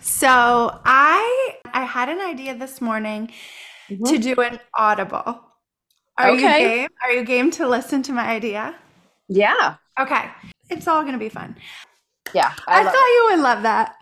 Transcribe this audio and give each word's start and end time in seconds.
So 0.00 0.80
I 0.84 1.56
I 1.72 1.84
had 1.84 2.08
an 2.08 2.20
idea 2.20 2.56
this 2.56 2.80
morning 2.80 3.30
mm-hmm. 3.88 4.04
to 4.04 4.18
do 4.18 4.34
an 4.40 4.60
audible. 4.78 5.40
Are 6.18 6.30
okay. 6.30 6.34
you 6.34 6.40
game? 6.40 6.88
Are 7.02 7.12
you 7.12 7.24
game 7.24 7.50
to 7.52 7.68
listen 7.68 8.02
to 8.04 8.12
my 8.12 8.28
idea? 8.28 8.74
Yeah. 9.28 9.76
Okay. 9.98 10.30
It's 10.70 10.88
all 10.88 11.04
gonna 11.04 11.18
be 11.18 11.28
fun. 11.28 11.56
Yeah. 12.34 12.52
I, 12.66 12.80
I 12.80 12.84
thought 12.84 12.94
it. 12.94 13.14
you 13.14 13.26
would 13.30 13.42
love 13.42 13.62
that. 13.62 13.94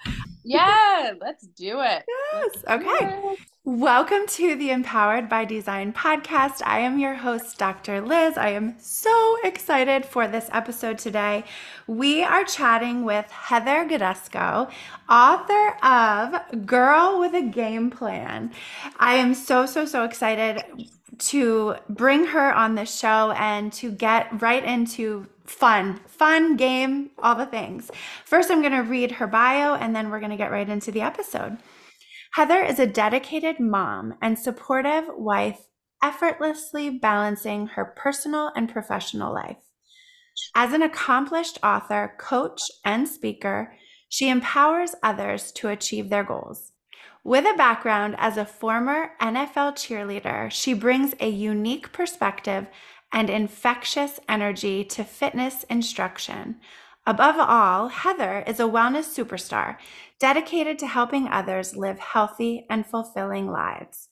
Yeah, 0.48 1.14
let's 1.20 1.44
do 1.44 1.80
it. 1.80 2.04
Yes. 2.06 2.64
okay. 2.70 3.34
Welcome 3.64 4.28
to 4.28 4.54
the 4.54 4.70
Empowered 4.70 5.28
by 5.28 5.44
Design 5.44 5.92
podcast. 5.92 6.62
I 6.64 6.78
am 6.78 7.00
your 7.00 7.14
host, 7.14 7.58
Dr. 7.58 8.00
Liz. 8.00 8.38
I 8.38 8.50
am 8.50 8.76
so 8.78 9.38
excited 9.42 10.06
for 10.06 10.28
this 10.28 10.48
episode 10.52 10.98
today. 10.98 11.42
We 11.88 12.22
are 12.22 12.44
chatting 12.44 13.04
with 13.04 13.28
Heather 13.28 13.88
Gidusko, 13.88 14.70
author 15.10 15.76
of 15.84 16.64
Girl 16.64 17.18
with 17.18 17.34
a 17.34 17.42
Game 17.42 17.90
Plan. 17.90 18.52
I 19.00 19.14
am 19.14 19.34
so, 19.34 19.66
so, 19.66 19.84
so 19.84 20.04
excited 20.04 20.62
to 21.18 21.76
bring 21.88 22.26
her 22.26 22.54
on 22.54 22.74
the 22.74 22.84
show 22.84 23.32
and 23.32 23.72
to 23.74 23.90
get 23.90 24.40
right 24.42 24.64
into 24.64 25.26
fun, 25.44 26.00
fun 26.06 26.56
game, 26.56 27.10
all 27.22 27.34
the 27.34 27.46
things. 27.46 27.90
First, 28.24 28.50
I'm 28.50 28.60
going 28.60 28.72
to 28.72 28.80
read 28.80 29.12
her 29.12 29.26
bio 29.26 29.74
and 29.74 29.94
then 29.94 30.10
we're 30.10 30.20
going 30.20 30.30
to 30.30 30.36
get 30.36 30.50
right 30.50 30.68
into 30.68 30.90
the 30.90 31.02
episode. 31.02 31.58
Heather 32.32 32.62
is 32.62 32.78
a 32.78 32.86
dedicated 32.86 33.60
mom 33.60 34.14
and 34.20 34.38
supportive 34.38 35.04
wife, 35.16 35.68
effortlessly 36.02 36.90
balancing 36.90 37.68
her 37.68 37.84
personal 37.84 38.52
and 38.54 38.68
professional 38.68 39.32
life. 39.32 39.56
As 40.54 40.72
an 40.72 40.82
accomplished 40.82 41.58
author, 41.62 42.14
coach, 42.18 42.60
and 42.84 43.08
speaker, 43.08 43.74
she 44.08 44.28
empowers 44.28 44.94
others 45.02 45.50
to 45.52 45.68
achieve 45.68 46.10
their 46.10 46.24
goals. 46.24 46.72
With 47.26 47.44
a 47.44 47.56
background 47.56 48.14
as 48.18 48.36
a 48.36 48.44
former 48.44 49.10
NFL 49.20 49.72
cheerleader, 49.72 50.48
she 50.48 50.74
brings 50.74 51.12
a 51.18 51.28
unique 51.28 51.90
perspective 51.92 52.68
and 53.12 53.28
infectious 53.28 54.20
energy 54.28 54.84
to 54.84 55.02
fitness 55.02 55.64
instruction. 55.64 56.60
Above 57.04 57.34
all, 57.40 57.88
Heather 57.88 58.44
is 58.46 58.60
a 58.60 58.70
wellness 58.70 59.12
superstar 59.12 59.76
dedicated 60.20 60.78
to 60.78 60.86
helping 60.86 61.26
others 61.26 61.74
live 61.74 61.98
healthy 61.98 62.64
and 62.70 62.86
fulfilling 62.86 63.50
lives. 63.50 64.08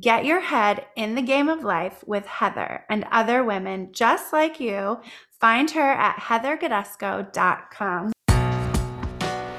Get 0.00 0.24
your 0.24 0.40
head 0.40 0.86
in 0.96 1.16
the 1.16 1.20
game 1.20 1.50
of 1.50 1.64
life 1.64 2.02
with 2.06 2.24
Heather 2.24 2.86
and 2.88 3.06
other 3.12 3.44
women 3.44 3.90
just 3.92 4.32
like 4.32 4.58
you. 4.58 5.00
Find 5.38 5.70
her 5.72 5.92
at 5.92 6.16
heathergidusko.com. 6.16 8.13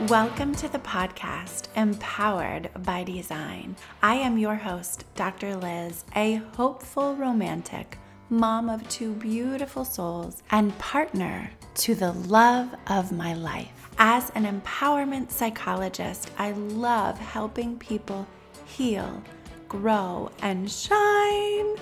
Welcome 0.09 0.53
to 0.55 0.67
the 0.67 0.77
podcast, 0.77 1.69
Empowered 1.75 2.69
by 2.83 3.03
Design. 3.03 3.75
I 4.03 4.13
am 4.15 4.37
your 4.37 4.53
host, 4.53 5.03
Dr. 5.15 5.55
Liz, 5.55 6.05
a 6.15 6.35
hopeful 6.55 7.15
romantic, 7.15 7.97
mom 8.29 8.69
of 8.69 8.87
two 8.87 9.13
beautiful 9.13 9.83
souls, 9.83 10.43
and 10.51 10.77
partner 10.77 11.49
to 11.75 11.95
the 11.95 12.11
love 12.11 12.75
of 12.85 13.11
my 13.11 13.33
life. 13.33 13.89
As 13.97 14.29
an 14.35 14.45
empowerment 14.45 15.31
psychologist, 15.31 16.29
I 16.37 16.51
love 16.51 17.17
helping 17.17 17.79
people 17.79 18.27
heal, 18.65 19.23
grow, 19.67 20.29
and 20.43 20.69
shine. 20.69 21.77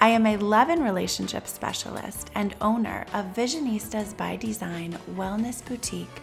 I 0.00 0.10
am 0.10 0.26
a 0.26 0.36
love 0.36 0.68
and 0.68 0.84
relationship 0.84 1.48
specialist 1.48 2.30
and 2.36 2.54
owner 2.60 3.06
of 3.12 3.34
Visionistas 3.34 4.16
by 4.16 4.36
Design 4.36 4.96
Wellness 5.16 5.64
Boutique, 5.64 6.20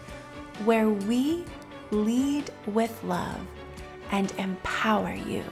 where 0.64 0.88
we 0.88 1.44
lead 1.90 2.50
with 2.66 3.02
love 3.04 3.40
and 4.10 4.32
empower 4.38 5.14
you 5.14 5.44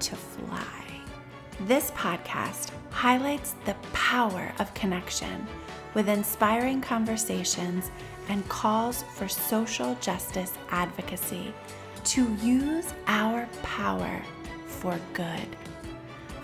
to 0.00 0.16
fly. 0.16 0.84
This 1.60 1.90
podcast 1.92 2.70
highlights 2.90 3.54
the 3.64 3.74
power 3.92 4.52
of 4.58 4.72
connection 4.74 5.46
with 5.94 6.08
inspiring 6.08 6.80
conversations 6.80 7.90
and 8.28 8.48
calls 8.48 9.02
for 9.14 9.28
social 9.28 9.94
justice 10.00 10.52
advocacy 10.70 11.52
to 12.04 12.32
use 12.36 12.94
our 13.06 13.46
power 13.62 14.22
for 14.66 14.98
good, 15.12 15.56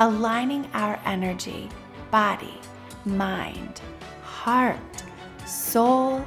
aligning 0.00 0.68
our 0.74 1.00
energy, 1.06 1.68
body, 2.10 2.60
mind, 3.04 3.80
heart, 4.22 5.02
soul, 5.46 6.24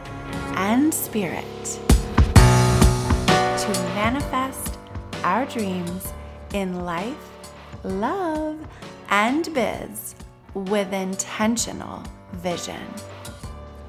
and 0.55 0.93
spirit 0.93 1.45
to 2.35 3.69
manifest 3.95 4.77
our 5.23 5.45
dreams 5.45 6.13
in 6.53 6.85
life, 6.85 7.41
love, 7.83 8.57
and 9.09 9.53
biz 9.53 10.15
with 10.53 10.93
intentional 10.93 12.03
vision. 12.33 12.81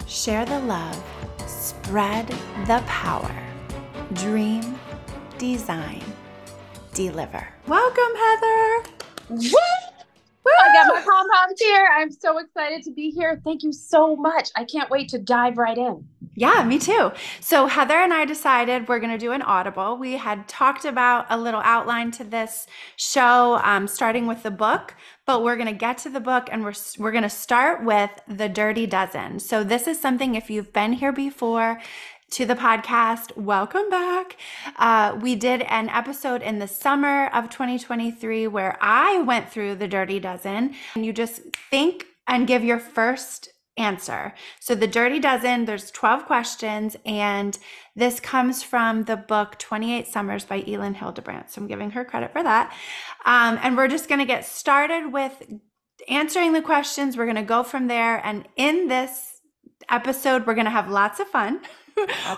Share 0.06 0.44
the 0.44 0.60
love 0.60 1.02
Spread 1.60 2.28
the 2.66 2.82
power. 2.86 3.34
Dream, 4.12 4.78
design, 5.38 6.02
deliver. 6.94 7.48
Welcome, 7.66 8.14
Heather. 8.16 8.84
Woo! 9.28 9.79
I 10.62 10.72
got 10.72 10.94
my 10.94 11.00
pom 11.00 11.28
poms 11.30 11.60
here. 11.60 11.88
I'm 11.96 12.10
so 12.10 12.38
excited 12.38 12.82
to 12.84 12.92
be 12.92 13.10
here. 13.10 13.40
Thank 13.44 13.62
you 13.62 13.72
so 13.72 14.16
much. 14.16 14.50
I 14.56 14.64
can't 14.64 14.90
wait 14.90 15.08
to 15.10 15.18
dive 15.18 15.58
right 15.58 15.76
in. 15.76 16.04
Yeah, 16.34 16.64
me 16.64 16.78
too. 16.78 17.12
So, 17.40 17.66
Heather 17.66 17.96
and 17.96 18.14
I 18.14 18.24
decided 18.24 18.88
we're 18.88 19.00
going 19.00 19.12
to 19.12 19.18
do 19.18 19.32
an 19.32 19.42
audible. 19.42 19.96
We 19.96 20.12
had 20.12 20.46
talked 20.48 20.84
about 20.84 21.26
a 21.28 21.36
little 21.36 21.60
outline 21.64 22.12
to 22.12 22.24
this 22.24 22.66
show, 22.96 23.60
um, 23.64 23.88
starting 23.88 24.26
with 24.26 24.42
the 24.44 24.50
book, 24.50 24.94
but 25.26 25.42
we're 25.42 25.56
going 25.56 25.66
to 25.66 25.74
get 25.74 25.98
to 25.98 26.08
the 26.08 26.20
book 26.20 26.48
and 26.50 26.62
we're, 26.62 26.72
we're 26.98 27.10
going 27.10 27.24
to 27.24 27.28
start 27.28 27.84
with 27.84 28.10
The 28.28 28.48
Dirty 28.48 28.86
Dozen. 28.86 29.40
So, 29.40 29.64
this 29.64 29.88
is 29.88 30.00
something, 30.00 30.34
if 30.34 30.48
you've 30.48 30.72
been 30.72 30.94
here 30.94 31.12
before, 31.12 31.80
to 32.30 32.46
the 32.46 32.54
podcast. 32.54 33.36
Welcome 33.36 33.90
back. 33.90 34.36
Uh, 34.76 35.18
we 35.20 35.34
did 35.34 35.62
an 35.62 35.88
episode 35.88 36.42
in 36.42 36.60
the 36.60 36.68
summer 36.68 37.26
of 37.28 37.50
2023 37.50 38.46
where 38.46 38.78
I 38.80 39.20
went 39.22 39.50
through 39.50 39.74
the 39.76 39.88
Dirty 39.88 40.20
Dozen, 40.20 40.74
and 40.94 41.04
you 41.04 41.12
just 41.12 41.42
think 41.70 42.06
and 42.28 42.46
give 42.46 42.62
your 42.62 42.78
first 42.78 43.48
answer. 43.76 44.32
So 44.60 44.76
the 44.76 44.86
Dirty 44.86 45.18
Dozen, 45.18 45.64
there's 45.64 45.90
12 45.90 46.24
questions, 46.26 46.96
and 47.04 47.58
this 47.96 48.20
comes 48.20 48.62
from 48.62 49.04
the 49.04 49.16
book 49.16 49.58
28 49.58 50.06
Summers 50.06 50.44
by 50.44 50.62
Elin 50.66 50.94
Hilderbrand. 50.94 51.50
So 51.50 51.60
I'm 51.60 51.66
giving 51.66 51.90
her 51.90 52.04
credit 52.04 52.32
for 52.32 52.44
that. 52.44 52.72
Um, 53.26 53.58
and 53.60 53.76
we're 53.76 53.88
just 53.88 54.08
going 54.08 54.20
to 54.20 54.24
get 54.24 54.44
started 54.44 55.12
with 55.12 55.42
answering 56.08 56.52
the 56.52 56.62
questions. 56.62 57.16
We're 57.16 57.24
going 57.24 57.36
to 57.36 57.42
go 57.42 57.64
from 57.64 57.88
there. 57.88 58.24
And 58.24 58.46
in 58.56 58.86
this 58.86 59.40
episode, 59.88 60.46
we're 60.46 60.54
going 60.54 60.66
to 60.66 60.70
have 60.70 60.88
lots 60.88 61.18
of 61.18 61.26
fun. 61.26 61.60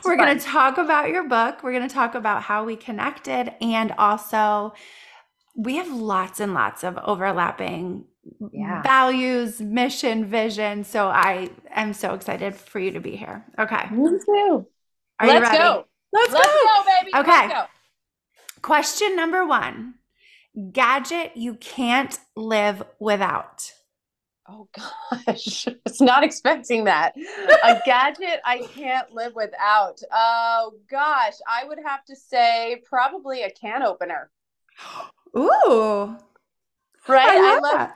we're 0.05 0.17
going 0.17 0.39
to 0.39 0.45
talk 0.45 0.79
about 0.79 1.09
your 1.09 1.29
book. 1.29 1.63
We're 1.63 1.73
going 1.73 1.89
to 1.89 1.95
talk 1.95 2.15
about 2.15 2.43
how 2.43 2.65
we 2.65 2.77
connected 2.77 3.55
and 3.61 3.93
also 3.93 4.75
we 5.57 5.77
have 5.77 5.91
lots 5.91 6.41
and 6.41 6.55
lots 6.55 6.83
of 6.85 6.99
overlapping 6.99 8.05
yeah. 8.53 8.83
values, 8.83 9.61
mission, 9.61 10.25
vision. 10.27 10.85
So 10.85 11.09
I 11.09 11.51
am 11.71 11.93
so 11.93 12.15
excited 12.15 12.55
for 12.55 12.79
you 12.79 12.93
to 12.93 13.01
be 13.01 13.17
here. 13.17 13.45
Okay. 13.59 13.89
Me 13.91 14.19
too. 14.25 14.67
Are 15.21 15.27
Let's 15.27 15.39
you 15.39 15.43
ready? 15.43 15.59
go. 15.59 15.87
Let's, 16.13 16.33
Let's 16.33 16.47
go. 16.47 16.53
go, 16.53 16.85
baby. 17.01 17.17
Okay. 17.17 17.49
Go. 17.49 17.65
Question 18.63 19.17
number 19.17 19.47
one 19.47 19.95
gadget 20.73 21.33
you 21.37 21.55
can't 21.55 22.19
live 22.37 22.83
without. 22.99 23.73
Oh 24.49 24.69
gosh, 24.77 25.69
it's 25.87 26.01
not 26.01 26.25
expecting 26.25 26.85
that. 26.85 27.15
A 27.17 27.81
gadget 27.85 28.41
I 28.45 28.59
can't 28.75 29.13
live 29.13 29.35
without. 29.35 30.01
Oh 30.13 30.73
gosh, 30.91 31.35
I 31.49 31.65
would 31.67 31.79
have 31.85 32.05
to 32.07 32.17
say 32.17 32.83
probably 32.89 33.43
a 33.43 33.51
can 33.51 33.83
opener. 33.83 34.31
Ooh. 35.37 36.17
Right? 37.09 37.29
I 37.29 37.59
love, 37.59 37.65
I 37.65 37.77
love 37.77 37.91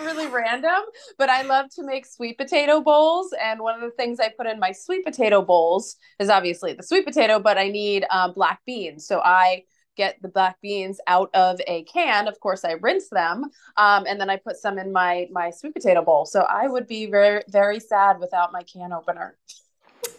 really 0.00 0.26
random, 0.26 0.82
but 1.18 1.28
I 1.28 1.42
love 1.42 1.66
to 1.76 1.84
make 1.84 2.06
sweet 2.06 2.38
potato 2.38 2.80
bowls. 2.80 3.34
And 3.40 3.60
one 3.60 3.74
of 3.74 3.80
the 3.82 3.96
things 3.96 4.20
I 4.20 4.30
put 4.36 4.46
in 4.46 4.58
my 4.58 4.72
sweet 4.72 5.04
potato 5.04 5.42
bowls 5.42 5.96
is 6.18 6.28
obviously 6.28 6.72
the 6.72 6.82
sweet 6.82 7.04
potato, 7.04 7.38
but 7.38 7.58
I 7.58 7.68
need 7.68 8.04
um, 8.10 8.32
black 8.32 8.60
beans. 8.66 9.06
So 9.06 9.20
I 9.20 9.64
get 9.96 10.20
the 10.22 10.28
black 10.28 10.60
beans 10.60 11.00
out 11.06 11.30
of 11.34 11.60
a 11.66 11.84
can. 11.84 12.28
Of 12.28 12.40
course, 12.40 12.64
I 12.64 12.72
rinse 12.72 13.08
them, 13.08 13.50
um, 13.76 14.06
and 14.06 14.20
then 14.20 14.30
I 14.30 14.36
put 14.36 14.56
some 14.56 14.78
in 14.78 14.92
my 14.92 15.28
my 15.30 15.50
sweet 15.50 15.74
potato 15.74 16.02
bowl. 16.02 16.26
So 16.26 16.42
I 16.42 16.68
would 16.68 16.86
be 16.86 17.06
very 17.06 17.42
very 17.48 17.80
sad 17.80 18.18
without 18.20 18.52
my 18.52 18.62
can 18.62 18.92
opener. 18.92 19.36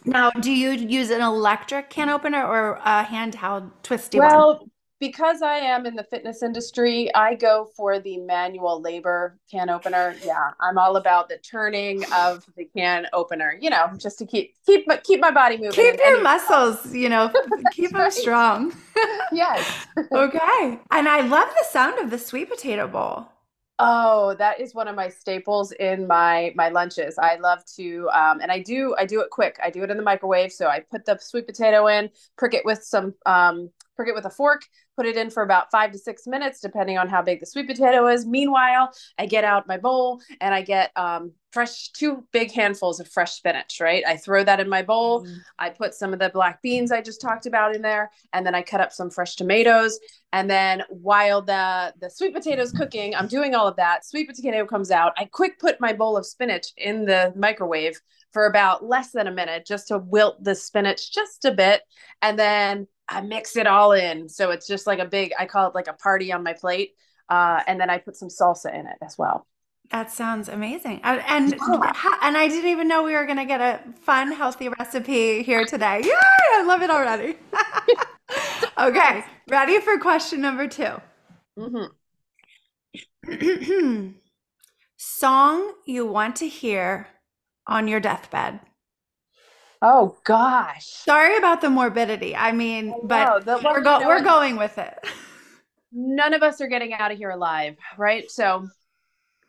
Now, 0.06 0.31
do 0.31 0.52
you 0.52 0.72
use 0.72 1.10
an 1.10 1.22
electric 1.22 1.90
can 1.90 2.10
opener 2.10 2.46
or 2.46 2.75
a 2.84 3.04
handheld 3.04 3.72
twisty 3.84 4.20
well, 4.20 4.60
one? 4.60 4.72
Because 5.04 5.42
I 5.42 5.58
am 5.58 5.86
in 5.86 5.98
the 5.98 6.04
fitness 6.06 6.42
industry, 6.42 7.14
I 7.14 7.36
go 7.36 7.68
for 7.76 8.00
the 8.00 8.20
manual 8.20 8.80
labor 8.80 9.38
can 9.52 9.70
opener. 9.70 10.16
Yeah, 10.24 10.52
I'm 10.62 10.78
all 10.78 10.96
about 10.96 11.28
the 11.28 11.40
turning 11.40 12.06
of 12.14 12.46
the 12.56 12.64
can 12.64 13.08
opener. 13.12 13.58
You 13.60 13.70
know, 13.70 13.90
just 13.98 14.18
to 14.20 14.26
keep 14.26 14.56
keep 14.66 14.88
keep 15.04 15.20
my 15.20 15.30
body 15.30 15.58
moving. 15.58 15.74
Keep 15.74 16.00
your 16.00 16.24
muscles, 16.24 16.94
you 16.94 17.10
know, 17.10 17.34
keep 17.74 17.92
them 17.92 18.00
right. 18.00 18.14
strong. 18.14 18.74
yes. 19.34 19.88
okay, 20.14 20.80
and 20.92 21.10
I 21.10 21.20
love 21.20 21.50
the 21.50 21.66
sound 21.70 22.00
of 22.00 22.10
the 22.10 22.18
sweet 22.18 22.50
potato 22.50 22.88
bowl. 22.88 23.28
Oh, 23.80 24.36
that 24.36 24.62
is 24.62 24.74
one 24.74 24.88
of 24.88 24.96
my 24.96 25.10
staples 25.10 25.74
in 25.74 26.08
my 26.08 26.54
my 26.56 26.70
lunches. 26.70 27.18
I 27.18 27.36
love 27.36 27.60
to, 27.76 28.08
um, 28.14 28.40
and 28.40 28.54
I 28.54 28.60
do 28.60 28.96
I 28.98 29.06
do 29.06 29.20
it 29.20 29.32
quick. 29.32 29.60
I 29.62 29.70
do 29.70 29.84
it 29.84 29.92
in 29.92 29.98
the 29.98 30.04
microwave. 30.04 30.54
So 30.54 30.68
I 30.68 30.80
put 30.80 31.04
the 31.04 31.18
sweet 31.20 31.46
potato 31.46 31.88
in, 31.88 32.10
prick 32.38 32.54
it 32.54 32.64
with 32.64 32.86
some 32.86 33.16
um, 33.26 33.70
prick 33.96 34.08
it 34.10 34.16
with 34.16 34.26
a 34.26 34.30
fork, 34.30 34.62
put 34.95 35.06
it 35.06 35.18
in 35.18 35.30
for 35.30 35.44
about 35.44 35.72
five 35.72 35.92
to 35.92 35.98
six 35.98 36.28
minutes, 36.28 36.60
depending 36.60 36.98
on 36.98 37.10
how 37.10 37.22
big 37.22 37.40
the 37.40 37.45
sweet 37.45 37.68
potato 37.68 38.07
is. 38.07 38.25
Meanwhile, 38.25 38.92
I 39.18 39.25
get 39.25 39.44
out 39.44 39.68
my 39.68 39.78
bowl 39.78 40.22
and 40.40 40.54
I 40.54 40.62
get 40.62 40.92
um, 40.95 41.31
fresh, 41.51 41.90
two 41.90 42.24
big 42.31 42.51
handfuls 42.51 43.00
of 43.00 43.07
fresh 43.07 43.34
spinach, 43.34 43.80
right? 43.80 44.04
I 44.06 44.18
throw 44.18 44.44
that 44.44 44.60
in 44.60 44.69
my 44.69 44.81
bowl. 44.81 45.25
Mm. 45.25 45.38
I 45.60 45.69
put 45.69 45.94
some 45.94 46.13
of 46.13 46.19
the 46.19 46.30
black 46.30 46.62
beans 46.62 46.92
I 46.92 47.01
just 47.01 47.22
talked 47.22 47.45
about 47.45 47.75
in 47.75 47.81
there, 47.81 48.12
and 48.34 48.45
then 48.45 48.56
I 48.56 48.62
cut 48.62 48.81
up 48.81 48.92
some 48.92 49.10
fresh 49.10 49.36
tomatoes. 49.36 50.00
And 50.31 50.50
then 50.50 50.84
while 50.90 51.42
the, 51.42 51.94
the 52.01 52.10
sweet 52.10 52.34
potato 52.34 52.62
is 52.62 52.72
cooking, 52.72 53.16
I'm 53.16 53.28
doing 53.28 53.54
all 53.54 53.68
of 53.68 53.75
that. 53.75 54.06
Sweet 54.06 54.28
potato 54.28 54.66
comes 54.66 54.89
out. 54.89 55.13
I 55.18 55.25
quick 55.25 55.60
put 55.60 55.80
my 55.80 55.94
bowl 55.94 56.18
of 56.18 56.25
spinach 56.25 56.68
in 56.75 57.06
the 57.06 57.34
microwave 57.36 58.00
for 58.31 58.48
about 58.48 58.84
less 58.84 59.12
than 59.12 59.28
a 59.28 59.31
minute 59.31 59.63
just 59.66 59.89
to 59.89 60.00
wilt 60.00 60.44
the 60.44 60.56
spinach 60.56 61.13
just 61.13 61.46
a 61.46 61.51
bit. 61.51 61.84
And 62.24 62.38
then 62.38 62.88
I 63.08 63.22
mix 63.22 63.56
it 63.56 63.68
all 63.68 63.92
in. 63.92 64.30
So 64.30 64.52
it's 64.52 64.68
just 64.68 64.88
like 64.88 65.00
a 65.00 65.06
big, 65.06 65.32
I 65.38 65.46
call 65.46 65.68
it 65.68 65.76
like 65.76 65.88
a 65.88 65.94
party 65.94 66.32
on 66.32 66.44
my 66.44 66.54
plate. 66.54 66.96
Uh, 67.30 67.62
and 67.68 67.80
then 67.80 67.90
I 67.90 67.98
put 67.98 68.16
some 68.16 68.30
salsa 68.30 68.74
in 68.74 68.88
it 68.88 68.98
as 69.02 69.18
well. 69.18 69.48
That 69.92 70.12
sounds 70.12 70.50
amazing. 70.50 71.02
And 71.04 71.22
and, 71.28 71.54
and 71.54 72.38
I 72.38 72.48
didn't 72.48 72.70
even 72.72 72.88
know 72.88 73.04
we 73.04 73.14
were 73.14 73.26
going 73.26 73.38
to 73.38 73.46
get 73.46 73.62
a 73.62 73.80
fun, 74.02 74.32
healthy 74.32 74.70
recipe 74.70 75.44
here 75.44 75.66
today. 75.66 76.02
Yay! 76.04 76.12
I 76.14 76.64
love 76.64 76.82
it 76.82 76.90
already. 76.90 77.36
okay, 78.80 79.24
ready 79.50 79.80
for 79.82 80.00
question 80.00 80.42
number 80.42 80.68
2 80.68 80.84
mm-hmm. 81.60 81.86
Song 84.98 85.74
you 85.86 86.06
want 86.06 86.38
to 86.38 86.48
hear 86.48 87.08
on 87.68 87.88
your 87.88 88.00
deathbed. 88.00 88.62
Oh 89.86 90.18
gosh. 90.24 90.86
Sorry 90.88 91.36
about 91.38 91.60
the 91.60 91.70
morbidity. 91.70 92.36
I 92.36 92.54
mean, 92.54 92.96
but 93.04 93.46
the, 93.46 93.60
we're 93.64 93.82
go- 93.82 94.08
we're 94.08 94.22
going 94.22 94.56
with 94.56 94.78
it. 94.78 94.98
None 95.92 96.34
of 96.34 96.42
us 96.42 96.62
are 96.62 96.68
getting 96.68 96.94
out 96.94 97.12
of 97.12 97.18
here 97.18 97.30
alive, 97.30 97.78
right? 97.98 98.32
So 98.32 98.68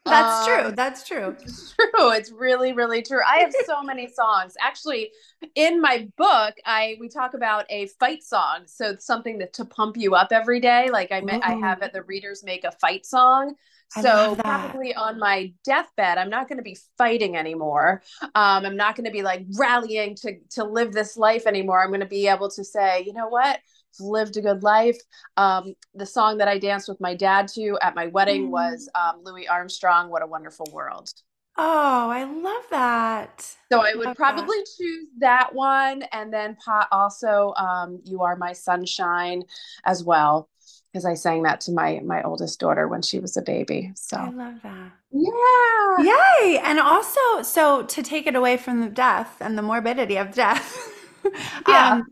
that's 0.05 0.45
true. 0.45 0.67
Um, 0.67 0.75
that's 0.75 1.07
true. 1.07 1.37
It's 1.43 1.73
true. 1.75 2.13
It's 2.13 2.31
really, 2.33 2.73
really 2.73 3.01
true. 3.01 3.21
I 3.27 3.39
have 3.39 3.55
so 3.65 3.83
many 3.83 4.09
songs. 4.09 4.55
Actually, 4.61 5.13
in 5.55 5.81
my 5.81 6.09
book, 6.17 6.55
I 6.67 6.97
we 7.01 7.09
talk 7.09 7.35
about 7.35 7.65
a 7.71 7.87
fight 8.01 8.23
song. 8.23 8.65
So 8.67 8.97
something 8.99 9.39
that 9.39 9.53
to 9.55 9.65
pump 9.65 9.97
you 9.97 10.15
up 10.15 10.29
every 10.33 10.61
day. 10.61 10.91
Like 10.91 11.13
I 11.13 11.23
I 11.43 11.55
have 11.55 11.83
it. 11.83 11.93
The 11.93 12.03
readers 12.03 12.43
make 12.45 12.65
a 12.65 12.73
fight 12.73 13.07
song. 13.07 13.55
So 13.91 14.35
probably 14.37 14.95
on 14.95 15.19
my 15.19 15.53
deathbed, 15.65 16.19
I'm 16.19 16.31
not 16.31 16.49
going 16.49 16.59
to 16.59 16.65
be 16.65 16.77
fighting 16.99 17.37
anymore. 17.37 18.03
Um, 18.23 18.67
I'm 18.67 18.77
not 18.77 18.97
going 18.97 19.05
to 19.05 19.13
be 19.13 19.23
like 19.23 19.47
rallying 19.57 20.17
to 20.17 20.39
to 20.51 20.65
live 20.65 20.93
this 20.93 21.17
life 21.17 21.47
anymore. 21.47 21.83
I'm 21.83 21.91
going 21.91 22.01
to 22.01 22.07
be 22.07 22.27
able 22.29 22.51
to 22.51 22.65
say, 22.65 23.05
you 23.07 23.13
know 23.13 23.29
what? 23.29 23.57
I've 23.57 24.07
lived 24.07 24.37
a 24.37 24.41
good 24.41 24.63
life. 24.63 24.99
Um, 25.37 25.75
the 25.95 26.07
song 26.07 26.39
that 26.39 26.49
I 26.49 26.59
danced 26.59 26.89
with 26.89 27.01
my 27.01 27.15
dad 27.15 27.49
to 27.55 27.79
at 27.81 27.95
my 27.95 28.09
wedding 28.09 28.49
mm. 28.49 28.51
was 28.51 28.89
um, 28.95 29.21
Louis 29.23 29.47
Armstrong. 29.47 30.11
What 30.11 30.23
a 30.23 30.27
wonderful 30.27 30.67
world. 30.73 31.13
Oh, 31.57 32.11
I 32.11 32.25
love 32.25 32.65
that. 32.71 33.49
So 33.71 33.81
I 33.81 33.95
would 33.95 34.17
probably 34.17 34.59
that. 34.59 34.67
choose 34.77 35.07
that 35.19 35.55
one, 35.55 36.03
and 36.11 36.33
then 36.33 36.57
pot 36.57 36.89
also 36.91 37.55
um, 37.57 38.01
"You 38.05 38.23
Are 38.23 38.35
My 38.35 38.53
Sunshine" 38.53 39.45
as 39.85 40.03
well 40.03 40.49
because 40.95 41.05
I 41.05 41.15
sang 41.15 41.43
that 41.43 41.61
to 41.63 41.73
my 41.73 42.01
my 42.05 42.23
oldest 42.23 42.61
daughter 42.61 42.87
when 42.87 43.03
she 43.03 43.19
was 43.19 43.37
a 43.37 43.43
baby. 43.43 43.91
So 43.97 44.17
I 44.17 44.31
love 44.31 44.55
that. 44.63 44.93
Yeah. 45.11 46.15
Yay. 46.45 46.59
And 46.63 46.79
also, 46.79 47.43
so 47.43 47.83
to 47.83 48.03
take 48.03 48.29
it 48.29 48.37
away 48.37 48.57
from 48.57 48.81
the 48.81 48.89
death 48.89 49.37
and 49.41 49.59
the 49.59 49.63
morbidity 49.63 50.17
of 50.17 50.33
death. 50.33 50.89
yeah. 51.69 51.95
Um, 51.95 52.07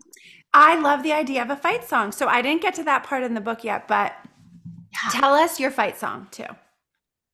I 0.52 0.80
love 0.80 1.04
the 1.04 1.12
idea 1.12 1.42
of 1.42 1.50
a 1.50 1.56
fight 1.56 1.88
song. 1.88 2.10
So 2.10 2.26
I 2.26 2.42
didn't 2.42 2.60
get 2.60 2.74
to 2.74 2.82
that 2.82 3.04
part 3.04 3.22
in 3.22 3.34
the 3.34 3.40
book 3.40 3.62
yet, 3.62 3.86
but 3.86 4.14
yeah. 4.92 5.10
tell 5.12 5.34
us 5.34 5.60
your 5.60 5.70
fight 5.70 5.96
song 5.96 6.26
too. 6.32 6.46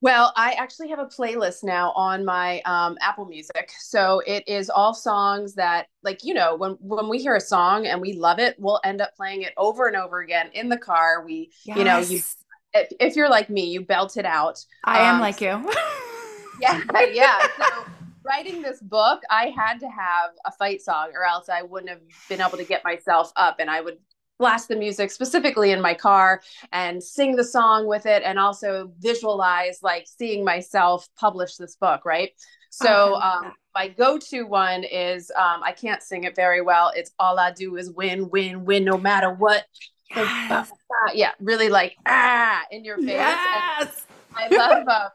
Well, 0.00 0.32
I 0.36 0.52
actually 0.52 0.88
have 0.90 1.00
a 1.00 1.06
playlist 1.06 1.64
now 1.64 1.90
on 1.92 2.24
my 2.24 2.60
um, 2.60 2.96
Apple 3.00 3.24
Music. 3.24 3.72
So 3.80 4.20
it 4.26 4.46
is 4.46 4.70
all 4.70 4.94
songs 4.94 5.54
that, 5.54 5.88
like, 6.04 6.22
you 6.22 6.34
know, 6.34 6.54
when 6.54 6.72
when 6.80 7.08
we 7.08 7.18
hear 7.18 7.34
a 7.34 7.40
song 7.40 7.86
and 7.86 8.00
we 8.00 8.12
love 8.12 8.38
it, 8.38 8.54
we'll 8.58 8.80
end 8.84 9.00
up 9.00 9.16
playing 9.16 9.42
it 9.42 9.54
over 9.56 9.88
and 9.88 9.96
over 9.96 10.20
again 10.20 10.50
in 10.52 10.68
the 10.68 10.76
car. 10.76 11.24
We, 11.24 11.50
yes. 11.64 11.76
you 11.76 11.84
know, 11.84 11.98
you 11.98 12.20
if, 12.74 12.88
if, 13.00 13.16
you're 13.16 13.28
like 13.28 13.50
me, 13.50 13.64
you 13.64 13.80
belt 13.80 14.16
it 14.16 14.24
out. 14.24 14.64
I 14.84 15.00
um, 15.00 15.16
am 15.16 15.20
like 15.20 15.40
you. 15.40 15.48
yeah, 16.60 16.80
yeah. 17.12 17.48
So 17.56 17.86
writing 18.24 18.62
this 18.62 18.80
book, 18.80 19.22
I 19.30 19.52
had 19.56 19.80
to 19.80 19.88
have 19.88 20.30
a 20.44 20.52
fight 20.52 20.80
song, 20.80 21.10
or 21.14 21.24
else 21.24 21.48
I 21.48 21.62
wouldn't 21.62 21.90
have 21.90 22.02
been 22.28 22.40
able 22.40 22.58
to 22.58 22.64
get 22.64 22.84
myself 22.84 23.32
up, 23.34 23.56
and 23.58 23.68
I 23.68 23.80
would 23.80 23.98
blast 24.38 24.68
the 24.68 24.76
music 24.76 25.10
specifically 25.10 25.72
in 25.72 25.80
my 25.80 25.94
car 25.94 26.40
and 26.72 27.02
sing 27.02 27.34
the 27.36 27.44
song 27.44 27.86
with 27.86 28.06
it 28.06 28.22
and 28.24 28.38
also 28.38 28.92
visualize 28.98 29.80
like 29.82 30.06
seeing 30.06 30.44
myself 30.44 31.08
publish 31.16 31.56
this 31.56 31.76
book 31.76 32.04
right? 32.04 32.30
So 32.70 33.14
um, 33.16 33.54
my 33.74 33.88
go-to 33.88 34.42
one 34.42 34.84
is 34.84 35.32
um, 35.36 35.62
i 35.62 35.72
can't 35.72 36.02
sing 36.02 36.24
it 36.24 36.36
very 36.36 36.60
well. 36.60 36.92
It's 36.94 37.12
all 37.18 37.38
i 37.38 37.52
do 37.52 37.76
is 37.76 37.90
win 37.90 38.28
win 38.30 38.64
win 38.64 38.84
no 38.84 38.98
matter 38.98 39.32
what. 39.32 39.64
Yes. 40.14 40.72
yeah 41.14 41.32
really 41.40 41.68
like 41.68 41.96
ah 42.06 42.62
in 42.70 42.84
your 42.84 42.96
face. 42.98 43.08
Yes. 43.08 44.06
i 44.34 44.48
love 44.54 44.86
uh, 44.88 45.08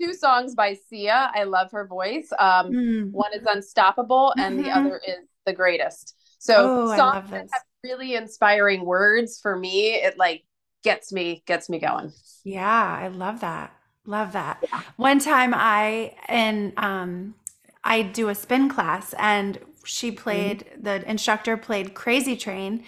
two 0.00 0.14
songs 0.14 0.54
by 0.54 0.76
sia. 0.88 1.30
I 1.34 1.44
love 1.44 1.70
her 1.72 1.86
voice. 1.86 2.28
Um, 2.38 2.70
mm. 2.70 3.10
one 3.10 3.32
is 3.34 3.44
unstoppable 3.46 4.32
and 4.36 4.58
mm-hmm. 4.58 4.64
the 4.64 4.76
other 4.76 5.00
is 5.06 5.26
the 5.46 5.52
greatest. 5.52 6.14
So 6.38 6.54
oh, 6.90 6.96
songs 6.96 7.30
that 7.30 7.48
have 7.52 7.62
really 7.82 8.14
inspiring 8.14 8.84
words 8.84 9.40
for 9.40 9.56
me, 9.56 9.94
it 9.94 10.18
like 10.18 10.44
gets 10.82 11.12
me 11.12 11.42
gets 11.46 11.68
me 11.68 11.78
going. 11.78 12.12
Yeah, 12.44 12.98
I 13.00 13.08
love 13.08 13.40
that. 13.40 13.74
Love 14.04 14.32
that. 14.32 14.58
Yeah. 14.62 14.82
One 14.96 15.18
time 15.18 15.52
I 15.54 16.14
and 16.26 16.72
um 16.76 17.34
I 17.84 18.02
do 18.02 18.28
a 18.28 18.34
spin 18.34 18.68
class 18.68 19.14
and 19.18 19.58
she 19.84 20.12
played 20.12 20.64
mm-hmm. 20.66 20.82
the 20.82 21.10
instructor 21.10 21.56
played 21.56 21.94
Crazy 21.94 22.36
Train 22.36 22.84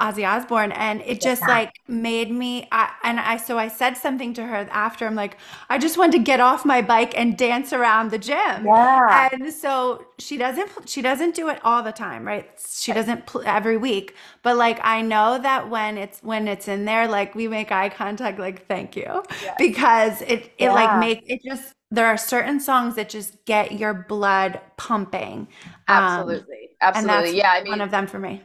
Ozzy 0.00 0.28
Osbourne 0.28 0.72
and 0.72 1.00
it 1.02 1.20
just 1.20 1.42
yeah. 1.42 1.54
like 1.54 1.80
made 1.86 2.28
me 2.28 2.66
I, 2.72 2.90
and 3.04 3.20
I 3.20 3.36
so 3.36 3.58
I 3.58 3.68
said 3.68 3.96
something 3.96 4.34
to 4.34 4.44
her 4.44 4.68
after 4.72 5.06
I'm 5.06 5.14
like 5.14 5.36
I 5.68 5.78
just 5.78 5.96
want 5.96 6.10
to 6.12 6.18
get 6.18 6.40
off 6.40 6.64
my 6.64 6.82
bike 6.82 7.16
and 7.16 7.38
dance 7.38 7.72
around 7.72 8.10
the 8.10 8.18
gym. 8.18 8.66
Yeah. 8.66 9.28
And 9.32 9.52
so 9.52 10.04
she 10.18 10.36
doesn't 10.36 10.88
she 10.88 11.00
doesn't 11.00 11.36
do 11.36 11.48
it 11.48 11.60
all 11.62 11.84
the 11.84 11.92
time, 11.92 12.26
right? 12.26 12.50
She 12.68 12.92
doesn't 12.92 13.26
pl- 13.26 13.44
every 13.46 13.76
week, 13.76 14.16
but 14.42 14.56
like 14.56 14.80
I 14.82 15.00
know 15.00 15.38
that 15.38 15.70
when 15.70 15.96
it's 15.96 16.20
when 16.24 16.48
it's 16.48 16.66
in 16.66 16.86
there 16.86 17.06
like 17.06 17.36
we 17.36 17.46
make 17.46 17.70
eye 17.70 17.88
contact 17.88 18.40
like 18.40 18.66
thank 18.66 18.96
you 18.96 19.22
yes. 19.42 19.54
because 19.58 20.22
it 20.22 20.52
it 20.58 20.64
yeah. 20.64 20.72
like 20.72 20.98
make 20.98 21.22
it 21.30 21.40
just 21.46 21.72
there 21.92 22.06
are 22.06 22.16
certain 22.16 22.58
songs 22.58 22.96
that 22.96 23.08
just 23.08 23.44
get 23.44 23.78
your 23.78 23.94
blood 23.94 24.60
pumping. 24.76 25.46
Absolutely. 25.86 26.70
Um, 26.80 26.94
Absolutely. 26.94 27.38
yeah, 27.38 27.52
I 27.52 27.62
mean 27.62 27.70
one 27.70 27.80
of 27.80 27.92
them 27.92 28.08
for 28.08 28.18
me 28.18 28.42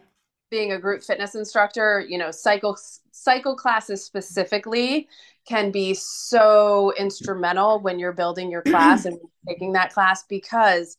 being 0.49 0.71
a 0.71 0.79
group 0.79 1.03
fitness 1.03 1.35
instructor, 1.35 2.03
you 2.07 2.17
know, 2.17 2.31
cycle 2.31 2.77
cycle 3.11 3.55
classes 3.55 4.03
specifically 4.03 5.07
can 5.47 5.71
be 5.71 5.93
so 5.93 6.93
instrumental 6.97 7.79
when 7.79 7.99
you're 7.99 8.13
building 8.13 8.51
your 8.51 8.61
class 8.61 9.05
and 9.05 9.17
taking 9.47 9.73
that 9.73 9.93
class 9.93 10.23
because 10.29 10.95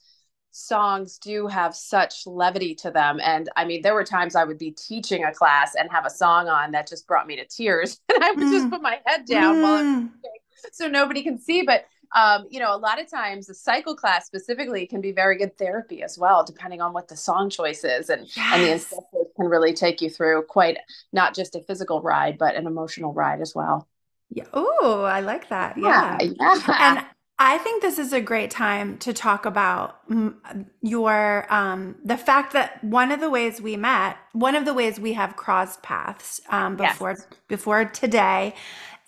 songs 0.53 1.19
do 1.19 1.47
have 1.47 1.75
such 1.75 2.27
levity 2.27 2.75
to 2.75 2.91
them 2.91 3.21
and 3.23 3.49
i 3.55 3.65
mean 3.65 3.81
there 3.83 3.95
were 3.95 4.03
times 4.03 4.35
i 4.35 4.43
would 4.43 4.59
be 4.59 4.73
teaching 4.73 5.23
a 5.23 5.33
class 5.33 5.77
and 5.77 5.89
have 5.93 6.05
a 6.05 6.11
song 6.11 6.49
on 6.49 6.73
that 6.73 6.89
just 6.89 7.07
brought 7.07 7.29
me 7.29 7.37
to 7.37 7.47
tears 7.47 8.01
and 8.13 8.25
i 8.25 8.33
would 8.33 8.45
mm. 8.45 8.51
just 8.51 8.69
put 8.69 8.83
my 8.83 8.99
head 9.07 9.25
down 9.27 9.57
mm. 9.57 9.63
while 9.63 9.77
I'm 9.77 10.13
so 10.73 10.89
nobody 10.89 11.23
can 11.23 11.39
see 11.39 11.63
but 11.63 11.85
um, 12.15 12.47
you 12.51 12.59
know, 12.59 12.75
a 12.75 12.77
lot 12.77 13.01
of 13.01 13.09
times 13.09 13.47
the 13.47 13.55
cycle 13.55 13.95
class 13.95 14.27
specifically 14.27 14.87
can 14.87 15.01
be 15.01 15.13
very 15.13 15.39
good 15.39 15.57
therapy 15.57 16.03
as 16.03 16.19
well, 16.19 16.45
depending 16.45 16.81
on 16.81 16.93
what 16.93 17.09
the 17.09 17.17
song 17.17 17.51
choice 17.51 17.85
is. 17.85 18.11
And, 18.11 18.27
yes. 18.37 18.53
and 18.53 18.63
the 18.65 18.73
instructors 18.73 19.20
can 19.41 19.51
really 19.51 19.73
take 19.73 20.01
you 20.01 20.11
through 20.11 20.45
quite 20.49 20.77
not 21.13 21.35
just 21.35 21.55
a 21.55 21.61
physical 21.61 22.01
ride, 22.03 22.39
but 22.39 22.55
an 22.55 22.67
emotional 22.67 23.13
ride 23.13 23.41
as 23.41 23.55
well. 23.55 23.89
Yeah. 24.31 24.45
Oh, 24.53 25.03
I 25.03 25.21
like 25.21 25.49
that. 25.49 25.77
Yeah. 25.77 26.19
yeah. 26.21 26.31
yeah. 26.39 26.97
And 26.99 27.07
I 27.39 27.57
think 27.59 27.81
this 27.81 27.99
is 27.99 28.13
a 28.13 28.21
great 28.21 28.51
time 28.51 28.99
to 28.99 29.15
talk 29.15 29.47
about 29.47 30.01
your 30.83 31.47
um, 31.53 31.97
the 32.05 32.19
fact 32.19 32.53
that 32.53 32.85
one 32.85 33.11
of 33.11 33.21
the 33.21 33.31
ways 33.31 33.63
we 33.63 33.77
met, 33.77 34.19
one 34.33 34.55
of 34.55 34.67
the 34.67 34.75
ways 34.75 35.01
we 35.01 35.15
have 35.15 35.37
crossed 35.37 35.83
paths 35.83 36.41
um, 36.51 36.77
before 36.77 37.13
yes. 37.13 37.27
before 37.49 37.87
today, 37.87 38.55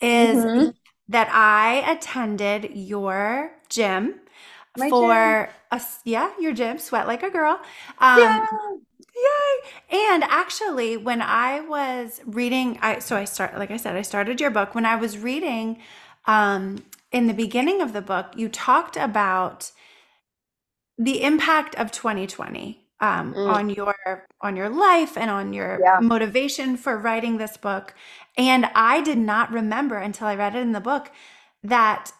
is 0.00 0.42
mm-hmm. 0.44 0.70
that 1.08 1.28
I 1.30 1.84
attended 1.92 2.70
your 2.74 3.52
gym 3.68 4.14
My 4.78 4.88
for 4.88 5.50
gym. 5.70 5.80
a 5.80 5.82
yeah 6.04 6.30
your 6.40 6.54
gym, 6.54 6.78
sweat 6.78 7.06
like 7.06 7.22
a 7.22 7.30
girl. 7.30 7.60
Um, 7.98 8.18
yeah. 8.18 8.46
Yay! 9.14 9.98
And 10.10 10.24
actually, 10.24 10.96
when 10.96 11.20
I 11.20 11.60
was 11.60 12.20
reading, 12.24 12.78
I 12.80 12.98
so 12.98 13.16
I 13.16 13.24
start 13.24 13.58
like 13.58 13.70
I 13.70 13.76
said, 13.76 13.96
I 13.96 14.02
started 14.02 14.40
your 14.40 14.50
book 14.50 14.74
when 14.74 14.86
I 14.86 14.96
was 14.96 15.18
reading 15.18 15.78
um, 16.26 16.84
in 17.10 17.26
the 17.26 17.34
beginning 17.34 17.80
of 17.80 17.92
the 17.92 18.00
book, 18.00 18.32
you 18.36 18.48
talked 18.48 18.96
about 18.96 19.70
the 20.98 21.22
impact 21.22 21.74
of 21.76 21.90
2020 21.90 22.86
um, 23.00 23.34
mm. 23.34 23.52
on 23.52 23.68
your 23.70 24.26
on 24.40 24.56
your 24.56 24.68
life 24.68 25.16
and 25.16 25.30
on 25.30 25.52
your 25.52 25.80
yeah. 25.82 25.98
motivation 26.00 26.76
for 26.76 26.96
writing 26.96 27.36
this 27.36 27.56
book. 27.56 27.94
And 28.36 28.66
I 28.74 29.02
did 29.02 29.18
not 29.18 29.50
remember 29.50 29.96
until 29.96 30.26
I 30.28 30.36
read 30.36 30.54
it 30.54 30.60
in 30.60 30.72
the 30.72 30.80
book 30.80 31.10
that 31.62 32.12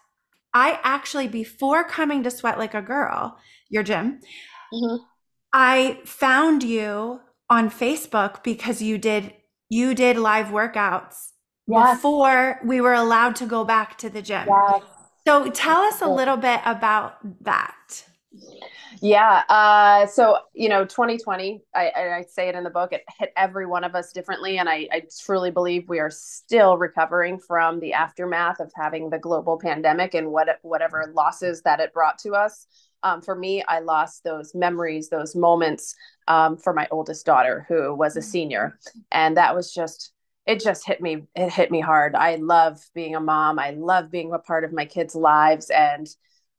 I 0.52 0.78
actually, 0.82 1.28
before 1.28 1.84
coming 1.84 2.22
to 2.24 2.30
Sweat 2.30 2.58
Like 2.58 2.74
a 2.74 2.82
Girl, 2.82 3.38
your 3.70 3.82
gym, 3.82 4.20
mm-hmm. 4.72 4.96
I 5.52 6.00
found 6.04 6.62
you 6.62 7.20
on 7.50 7.70
Facebook 7.70 8.42
because 8.42 8.80
you 8.80 8.98
did 8.98 9.34
you 9.68 9.94
did 9.94 10.16
live 10.16 10.46
workouts 10.46 11.32
yes. 11.66 11.96
before 11.96 12.60
we 12.64 12.80
were 12.80 12.92
allowed 12.92 13.36
to 13.36 13.46
go 13.46 13.64
back 13.64 13.96
to 13.98 14.10
the 14.10 14.22
gym. 14.22 14.46
Yes. 14.48 14.82
So 15.26 15.50
tell 15.50 15.80
us 15.80 16.02
a 16.02 16.08
little 16.08 16.36
bit 16.36 16.60
about 16.64 17.16
that. 17.44 18.04
Yeah. 19.02 19.42
Uh, 19.48 20.06
so, 20.06 20.38
you 20.54 20.68
know, 20.68 20.84
2020, 20.84 21.60
I, 21.74 21.90
I, 21.90 22.24
say 22.30 22.48
it 22.48 22.54
in 22.54 22.62
the 22.62 22.70
book, 22.70 22.92
it 22.92 23.02
hit 23.18 23.32
every 23.36 23.66
one 23.66 23.82
of 23.82 23.96
us 23.96 24.12
differently. 24.12 24.58
And 24.58 24.68
I, 24.68 24.86
I 24.92 25.02
truly 25.24 25.50
believe 25.50 25.88
we 25.88 25.98
are 25.98 26.08
still 26.08 26.78
recovering 26.78 27.40
from 27.40 27.80
the 27.80 27.94
aftermath 27.94 28.60
of 28.60 28.70
having 28.76 29.10
the 29.10 29.18
global 29.18 29.58
pandemic 29.58 30.14
and 30.14 30.30
what, 30.30 30.46
whatever 30.62 31.12
losses 31.16 31.62
that 31.62 31.80
it 31.80 31.92
brought 31.92 32.16
to 32.20 32.34
us. 32.34 32.68
Um, 33.02 33.20
for 33.22 33.34
me, 33.34 33.64
I 33.66 33.80
lost 33.80 34.22
those 34.22 34.54
memories, 34.54 35.08
those 35.08 35.34
moments 35.34 35.96
um, 36.28 36.56
for 36.56 36.72
my 36.72 36.86
oldest 36.92 37.26
daughter, 37.26 37.66
who 37.68 37.92
was 37.92 38.16
a 38.16 38.20
mm. 38.20 38.24
senior. 38.24 38.78
And 39.10 39.36
that 39.36 39.52
was 39.52 39.74
just 39.74 40.12
it 40.46 40.60
just 40.60 40.86
hit 40.86 41.00
me 41.00 41.22
it 41.36 41.52
hit 41.52 41.70
me 41.70 41.80
hard 41.80 42.16
i 42.16 42.34
love 42.34 42.84
being 42.96 43.14
a 43.14 43.20
mom 43.20 43.60
i 43.60 43.70
love 43.70 44.10
being 44.10 44.32
a 44.32 44.40
part 44.40 44.64
of 44.64 44.72
my 44.72 44.84
kids 44.84 45.14
lives 45.14 45.70
and 45.70 46.08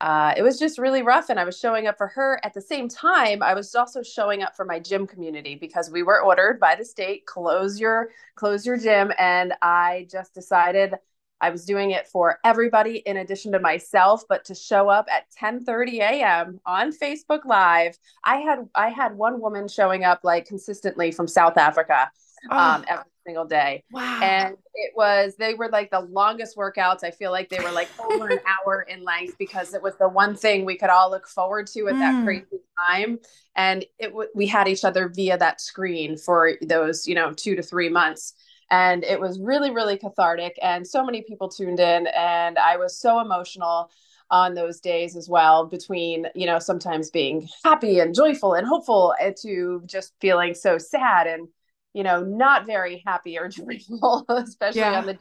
uh, 0.03 0.33
it 0.35 0.43
was 0.43 0.59
just 0.59 0.77
really 0.77 1.01
rough 1.01 1.29
and 1.29 1.39
i 1.39 1.45
was 1.45 1.57
showing 1.57 1.87
up 1.87 1.97
for 1.97 2.07
her. 2.07 2.39
At 2.43 2.53
the 2.53 2.61
same 2.61 2.89
time 2.89 3.41
i 3.41 3.53
was 3.53 3.73
also 3.73 4.03
showing 4.03 4.43
up 4.43 4.55
for 4.55 4.65
my 4.65 4.79
gym 4.79 5.07
community 5.07 5.55
because 5.55 5.89
we 5.89 6.03
were 6.03 6.21
ordered 6.21 6.59
by 6.59 6.75
the 6.75 6.85
state 6.85 7.25
close 7.25 7.79
your 7.79 8.09
close 8.35 8.65
your 8.65 8.77
gym 8.77 9.13
and 9.17 9.53
i 9.61 10.05
just 10.11 10.33
decided 10.33 10.95
i 11.39 11.49
was 11.49 11.63
doing 11.63 11.91
it 11.91 12.07
for 12.07 12.39
everybody 12.43 12.97
in 12.97 13.17
addition 13.17 13.53
to 13.53 13.59
myself 13.59 14.23
but 14.27 14.43
to 14.45 14.53
show 14.53 14.89
up 14.89 15.07
at 15.09 15.31
10 15.31 15.63
30 15.63 15.99
a.m 16.01 16.59
on 16.65 16.91
facebook 16.91 17.45
live. 17.45 17.97
I 18.25 18.37
had 18.37 18.67
i 18.75 18.89
had 18.89 19.15
one 19.15 19.39
woman 19.39 19.69
showing 19.69 20.03
up 20.03 20.19
like 20.23 20.45
consistently 20.45 21.11
from 21.13 21.29
south 21.29 21.57
africa 21.57 22.11
oh. 22.49 22.57
um, 22.57 22.85
every 22.87 23.05
single 23.25 23.45
day. 23.45 23.83
Wow. 23.91 24.19
And 24.21 24.57
it 24.73 24.93
was, 24.95 25.35
they 25.37 25.53
were 25.53 25.69
like 25.69 25.91
the 25.91 26.01
longest 26.01 26.57
workouts. 26.57 27.03
I 27.03 27.11
feel 27.11 27.31
like 27.31 27.49
they 27.49 27.59
were 27.59 27.71
like 27.71 27.89
over 27.99 28.29
an 28.29 28.39
hour 28.45 28.81
in 28.81 29.03
length 29.03 29.37
because 29.37 29.73
it 29.73 29.81
was 29.81 29.95
the 29.97 30.09
one 30.09 30.35
thing 30.35 30.65
we 30.65 30.77
could 30.77 30.89
all 30.89 31.09
look 31.09 31.27
forward 31.27 31.67
to 31.67 31.87
at 31.87 31.95
mm. 31.95 31.99
that 31.99 32.23
crazy 32.23 32.61
time. 32.89 33.19
And 33.55 33.85
it 33.99 34.07
w- 34.07 34.29
we 34.35 34.47
had 34.47 34.67
each 34.67 34.83
other 34.83 35.09
via 35.09 35.37
that 35.37 35.61
screen 35.61 36.17
for 36.17 36.53
those, 36.61 37.07
you 37.07 37.15
know, 37.15 37.31
two 37.33 37.55
to 37.55 37.63
three 37.63 37.89
months. 37.89 38.33
And 38.69 39.03
it 39.03 39.19
was 39.19 39.39
really, 39.39 39.71
really 39.71 39.97
cathartic. 39.97 40.57
And 40.61 40.87
so 40.87 41.05
many 41.05 41.21
people 41.21 41.47
tuned 41.49 41.79
in. 41.79 42.07
And 42.07 42.57
I 42.57 42.77
was 42.77 42.97
so 42.97 43.19
emotional 43.19 43.91
on 44.31 44.55
those 44.55 44.79
days 44.79 45.15
as 45.15 45.29
well 45.29 45.67
between 45.67 46.25
you 46.33 46.47
know 46.47 46.57
sometimes 46.57 47.11
being 47.11 47.47
happy 47.63 47.99
and 47.99 48.15
joyful 48.15 48.53
and 48.55 48.65
hopeful 48.65 49.13
eh, 49.19 49.31
to 49.39 49.83
just 49.85 50.13
feeling 50.21 50.55
so 50.55 50.77
sad 50.77 51.27
and 51.27 51.47
you 51.93 52.03
know, 52.03 52.23
not 52.23 52.65
very 52.65 53.03
happy 53.05 53.37
or 53.37 53.47
joyful, 53.49 54.25
especially 54.29 54.81
yeah. 54.81 54.99
on 54.99 55.05
the 55.05 55.13
day 55.13 55.19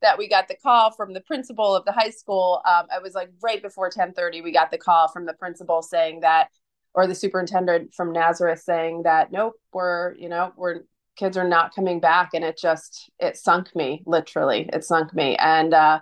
that 0.00 0.18
we 0.18 0.28
got 0.28 0.48
the 0.48 0.54
call 0.54 0.92
from 0.92 1.12
the 1.12 1.20
principal 1.20 1.74
of 1.74 1.84
the 1.84 1.92
high 1.92 2.10
school. 2.10 2.62
Um, 2.64 2.86
I 2.92 2.98
was 3.00 3.14
like 3.14 3.30
right 3.42 3.62
before 3.62 3.86
1030, 3.86 4.42
we 4.42 4.52
got 4.52 4.70
the 4.70 4.78
call 4.78 5.08
from 5.08 5.26
the 5.26 5.32
principal 5.32 5.82
saying 5.82 6.20
that, 6.20 6.48
or 6.94 7.06
the 7.06 7.14
superintendent 7.14 7.94
from 7.94 8.12
Nazareth 8.12 8.60
saying 8.60 9.02
that, 9.04 9.32
nope, 9.32 9.54
we're, 9.72 10.14
you 10.14 10.28
know, 10.28 10.52
we're, 10.56 10.80
kids 11.16 11.36
are 11.36 11.48
not 11.48 11.74
coming 11.74 12.00
back. 12.00 12.30
And 12.34 12.44
it 12.44 12.56
just, 12.56 13.10
it 13.18 13.36
sunk 13.36 13.74
me, 13.74 14.02
literally, 14.06 14.68
it 14.72 14.84
sunk 14.84 15.12
me. 15.14 15.36
And, 15.36 15.74
uh, 15.74 16.00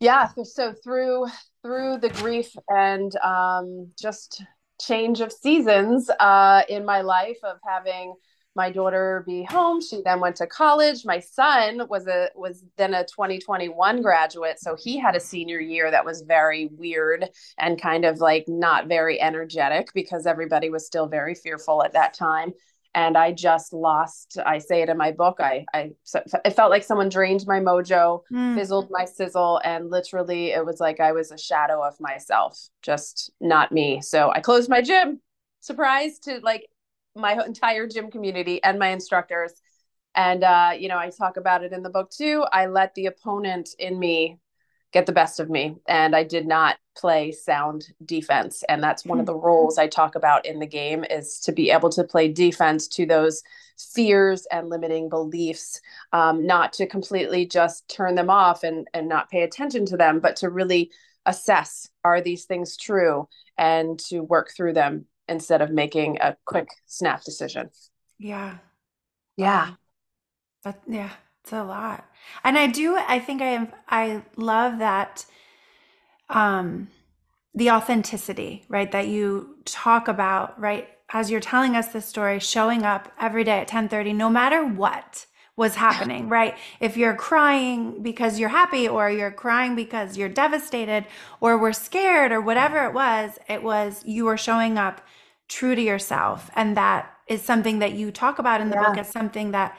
yeah, 0.00 0.28
so 0.44 0.74
through, 0.84 1.26
through 1.62 1.98
the 1.98 2.10
grief 2.10 2.52
and, 2.68 3.14
um, 3.16 3.90
just 3.98 4.44
change 4.80 5.20
of 5.20 5.32
seasons, 5.32 6.10
uh, 6.20 6.62
in 6.68 6.84
my 6.84 7.00
life 7.00 7.38
of 7.42 7.56
having, 7.66 8.14
my 8.54 8.70
daughter 8.70 9.22
be 9.26 9.44
home. 9.44 9.80
She 9.80 10.02
then 10.04 10.20
went 10.20 10.36
to 10.36 10.46
college. 10.46 11.04
My 11.04 11.20
son 11.20 11.82
was 11.88 12.06
a 12.06 12.28
was 12.34 12.64
then 12.76 12.94
a 12.94 13.04
2021 13.04 14.02
graduate, 14.02 14.58
so 14.58 14.76
he 14.76 14.98
had 14.98 15.14
a 15.14 15.20
senior 15.20 15.60
year 15.60 15.90
that 15.90 16.04
was 16.04 16.22
very 16.22 16.66
weird 16.72 17.28
and 17.58 17.80
kind 17.80 18.04
of 18.04 18.18
like 18.18 18.44
not 18.48 18.88
very 18.88 19.20
energetic 19.20 19.92
because 19.94 20.26
everybody 20.26 20.70
was 20.70 20.86
still 20.86 21.06
very 21.06 21.34
fearful 21.34 21.82
at 21.84 21.92
that 21.92 22.14
time. 22.14 22.52
And 22.94 23.16
I 23.16 23.32
just 23.32 23.72
lost. 23.72 24.38
I 24.44 24.58
say 24.58 24.82
it 24.82 24.88
in 24.88 24.96
my 24.96 25.12
book. 25.12 25.36
I 25.40 25.64
I 25.72 25.92
it 26.44 26.54
felt 26.54 26.70
like 26.70 26.82
someone 26.82 27.10
drained 27.10 27.46
my 27.46 27.60
mojo, 27.60 28.22
mm. 28.32 28.56
fizzled 28.56 28.88
my 28.90 29.04
sizzle, 29.04 29.60
and 29.62 29.88
literally 29.90 30.50
it 30.50 30.64
was 30.64 30.80
like 30.80 30.98
I 30.98 31.12
was 31.12 31.30
a 31.30 31.38
shadow 31.38 31.80
of 31.82 31.94
myself, 32.00 32.58
just 32.82 33.30
not 33.40 33.70
me. 33.72 34.00
So 34.00 34.30
I 34.30 34.40
closed 34.40 34.68
my 34.68 34.82
gym 34.82 35.20
surprise 35.60 36.18
to 36.20 36.40
like 36.42 36.66
my 37.18 37.42
entire 37.44 37.86
gym 37.86 38.10
community 38.10 38.62
and 38.62 38.78
my 38.78 38.88
instructors. 38.88 39.52
And, 40.14 40.42
uh, 40.42 40.72
you 40.78 40.88
know, 40.88 40.98
I 40.98 41.10
talk 41.10 41.36
about 41.36 41.62
it 41.62 41.72
in 41.72 41.82
the 41.82 41.90
book 41.90 42.10
too. 42.10 42.44
I 42.50 42.66
let 42.66 42.94
the 42.94 43.06
opponent 43.06 43.70
in 43.78 43.98
me 43.98 44.38
get 44.92 45.06
the 45.06 45.12
best 45.12 45.38
of 45.38 45.50
me. 45.50 45.76
And 45.86 46.16
I 46.16 46.24
did 46.24 46.46
not 46.46 46.76
play 46.96 47.30
sound 47.30 47.86
defense. 48.04 48.64
And 48.68 48.82
that's 48.82 49.04
one 49.04 49.20
of 49.20 49.26
the 49.26 49.34
roles 49.34 49.76
I 49.76 49.86
talk 49.86 50.14
about 50.14 50.46
in 50.46 50.58
the 50.58 50.66
game 50.66 51.04
is 51.04 51.40
to 51.40 51.52
be 51.52 51.70
able 51.70 51.90
to 51.90 52.04
play 52.04 52.32
defense 52.32 52.88
to 52.88 53.04
those 53.04 53.42
fears 53.78 54.46
and 54.50 54.70
limiting 54.70 55.08
beliefs, 55.08 55.80
um, 56.12 56.46
not 56.46 56.72
to 56.74 56.86
completely 56.86 57.46
just 57.46 57.86
turn 57.88 58.14
them 58.14 58.30
off 58.30 58.64
and, 58.64 58.88
and 58.94 59.08
not 59.08 59.30
pay 59.30 59.42
attention 59.42 59.84
to 59.86 59.96
them, 59.96 60.20
but 60.20 60.36
to 60.36 60.48
really 60.48 60.90
assess 61.26 61.90
are 62.02 62.22
these 62.22 62.46
things 62.46 62.76
true 62.76 63.28
and 63.58 63.98
to 63.98 64.20
work 64.20 64.50
through 64.56 64.72
them 64.72 65.04
instead 65.28 65.62
of 65.62 65.70
making 65.70 66.18
a 66.20 66.36
quick 66.44 66.68
snap 66.86 67.22
decision. 67.24 67.70
Yeah. 68.18 68.58
Yeah. 69.36 69.74
But 70.64 70.82
yeah, 70.88 71.10
it's 71.42 71.52
a 71.52 71.62
lot. 71.62 72.04
And 72.44 72.58
I 72.58 72.66
do 72.66 72.96
I 72.96 73.18
think 73.20 73.42
I 73.42 73.46
am 73.46 73.72
I 73.88 74.22
love 74.36 74.78
that 74.78 75.26
um 76.28 76.88
the 77.54 77.70
authenticity, 77.70 78.64
right? 78.68 78.90
That 78.92 79.08
you 79.08 79.56
talk 79.64 80.08
about, 80.08 80.58
right? 80.60 80.88
As 81.10 81.30
you're 81.30 81.40
telling 81.40 81.74
us 81.74 81.88
this 81.88 82.06
story, 82.06 82.38
showing 82.38 82.82
up 82.82 83.10
every 83.20 83.44
day 83.44 83.60
at 83.60 83.68
10:30 83.68 84.12
no 84.12 84.28
matter 84.30 84.64
what 84.64 85.26
was 85.58 85.74
happening, 85.74 86.28
right? 86.28 86.56
If 86.80 86.96
you're 86.96 87.16
crying 87.16 88.00
because 88.02 88.38
you're 88.38 88.48
happy 88.48 88.88
or 88.88 89.10
you're 89.10 89.32
crying 89.32 89.74
because 89.74 90.16
you're 90.16 90.28
devastated 90.28 91.04
or 91.40 91.58
we're 91.58 91.72
scared 91.72 92.30
or 92.32 92.40
whatever 92.40 92.84
it 92.86 92.94
was, 92.94 93.38
it 93.48 93.62
was 93.62 94.02
you 94.06 94.24
were 94.24 94.36
showing 94.36 94.78
up 94.78 95.02
true 95.48 95.74
to 95.74 95.82
yourself 95.82 96.50
and 96.54 96.76
that 96.76 97.12
is 97.26 97.42
something 97.42 97.80
that 97.80 97.92
you 97.92 98.12
talk 98.12 98.38
about 98.38 98.60
in 98.60 98.70
the 98.70 98.76
yeah. 98.76 98.88
book 98.88 98.98
as 98.98 99.08
something 99.08 99.50
that 99.50 99.76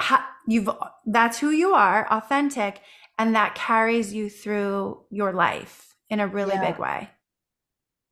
ha- 0.00 0.28
you've 0.46 0.68
that's 1.06 1.38
who 1.38 1.50
you 1.50 1.74
are 1.74 2.06
authentic 2.10 2.80
and 3.18 3.34
that 3.34 3.54
carries 3.54 4.12
you 4.12 4.28
through 4.28 5.00
your 5.10 5.32
life 5.32 5.94
in 6.10 6.20
a 6.20 6.26
really 6.26 6.52
yeah. 6.52 6.70
big 6.70 6.78
way 6.78 7.10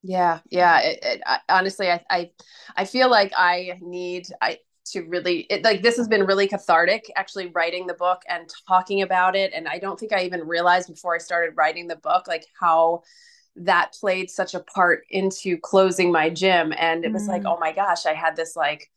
yeah 0.03 0.41
yeah 0.51 0.81
it, 0.81 0.99
it, 1.03 1.23
I, 1.27 1.39
honestly 1.51 1.91
I, 1.91 2.03
I 2.09 2.31
i 2.75 2.85
feel 2.87 3.11
like 3.11 3.33
i 3.37 3.79
need 3.83 4.27
i 4.41 4.59
to 4.87 5.03
really 5.03 5.41
it, 5.51 5.63
like 5.63 5.83
this 5.83 5.97
has 5.97 6.09
been 6.09 6.25
really 6.25 6.49
cathartic 6.49 7.11
actually 7.17 7.47
writing 7.49 7.87
the 7.87 7.95
book 7.95 8.23
and 8.29 8.51
talking 8.67 9.03
about 9.03 9.37
it. 9.37 9.53
And 9.55 9.69
i 9.69 9.79
don't 9.79 9.99
think 9.99 10.13
i 10.13 10.23
even 10.23 10.47
realized 10.47 10.89
before 10.89 11.15
i 11.15 11.19
started 11.19 11.57
writing 11.57 11.89
the 11.89 11.97
book 11.97 12.27
like 12.27 12.47
how 12.59 13.03
that 13.57 13.93
played 13.99 14.31
such 14.31 14.55
a 14.55 14.61
part 14.61 15.05
into 15.11 15.59
closing 15.59 16.13
my 16.13 16.31
gym. 16.31 16.73
And 16.77 17.05
it 17.05 17.13
was 17.13 17.25
mm. 17.25 17.29
like 17.29 17.45
oh 17.45 17.59
my 17.59 17.73
gosh 17.73 18.07
i 18.07 18.15
had 18.15 18.37
this 18.37 18.57
like 18.57 18.91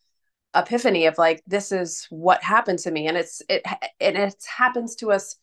epiphany 0.55 1.07
of 1.07 1.17
like 1.17 1.41
this 1.47 1.71
is 1.71 2.05
what 2.09 2.43
happened 2.43 2.79
to 2.79 2.91
me. 2.91 3.07
And 3.07 3.17
it's 3.17 3.41
it 3.49 3.63
and 3.99 4.17
it 4.17 4.35
happens 4.57 4.95
to 4.97 5.11
us 5.11 5.35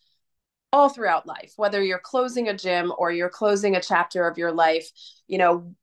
all 0.72 0.88
throughout 0.88 1.26
life, 1.26 1.52
whether 1.56 1.82
you're 1.82 1.98
closing 1.98 2.48
a 2.48 2.56
gym 2.56 2.92
or 2.96 3.10
you're 3.10 3.28
closing 3.28 3.74
a 3.74 3.82
chapter 3.82 4.28
of 4.28 4.38
your 4.38 4.52
life, 4.52 4.88
you 5.26 5.38
know, 5.38 5.74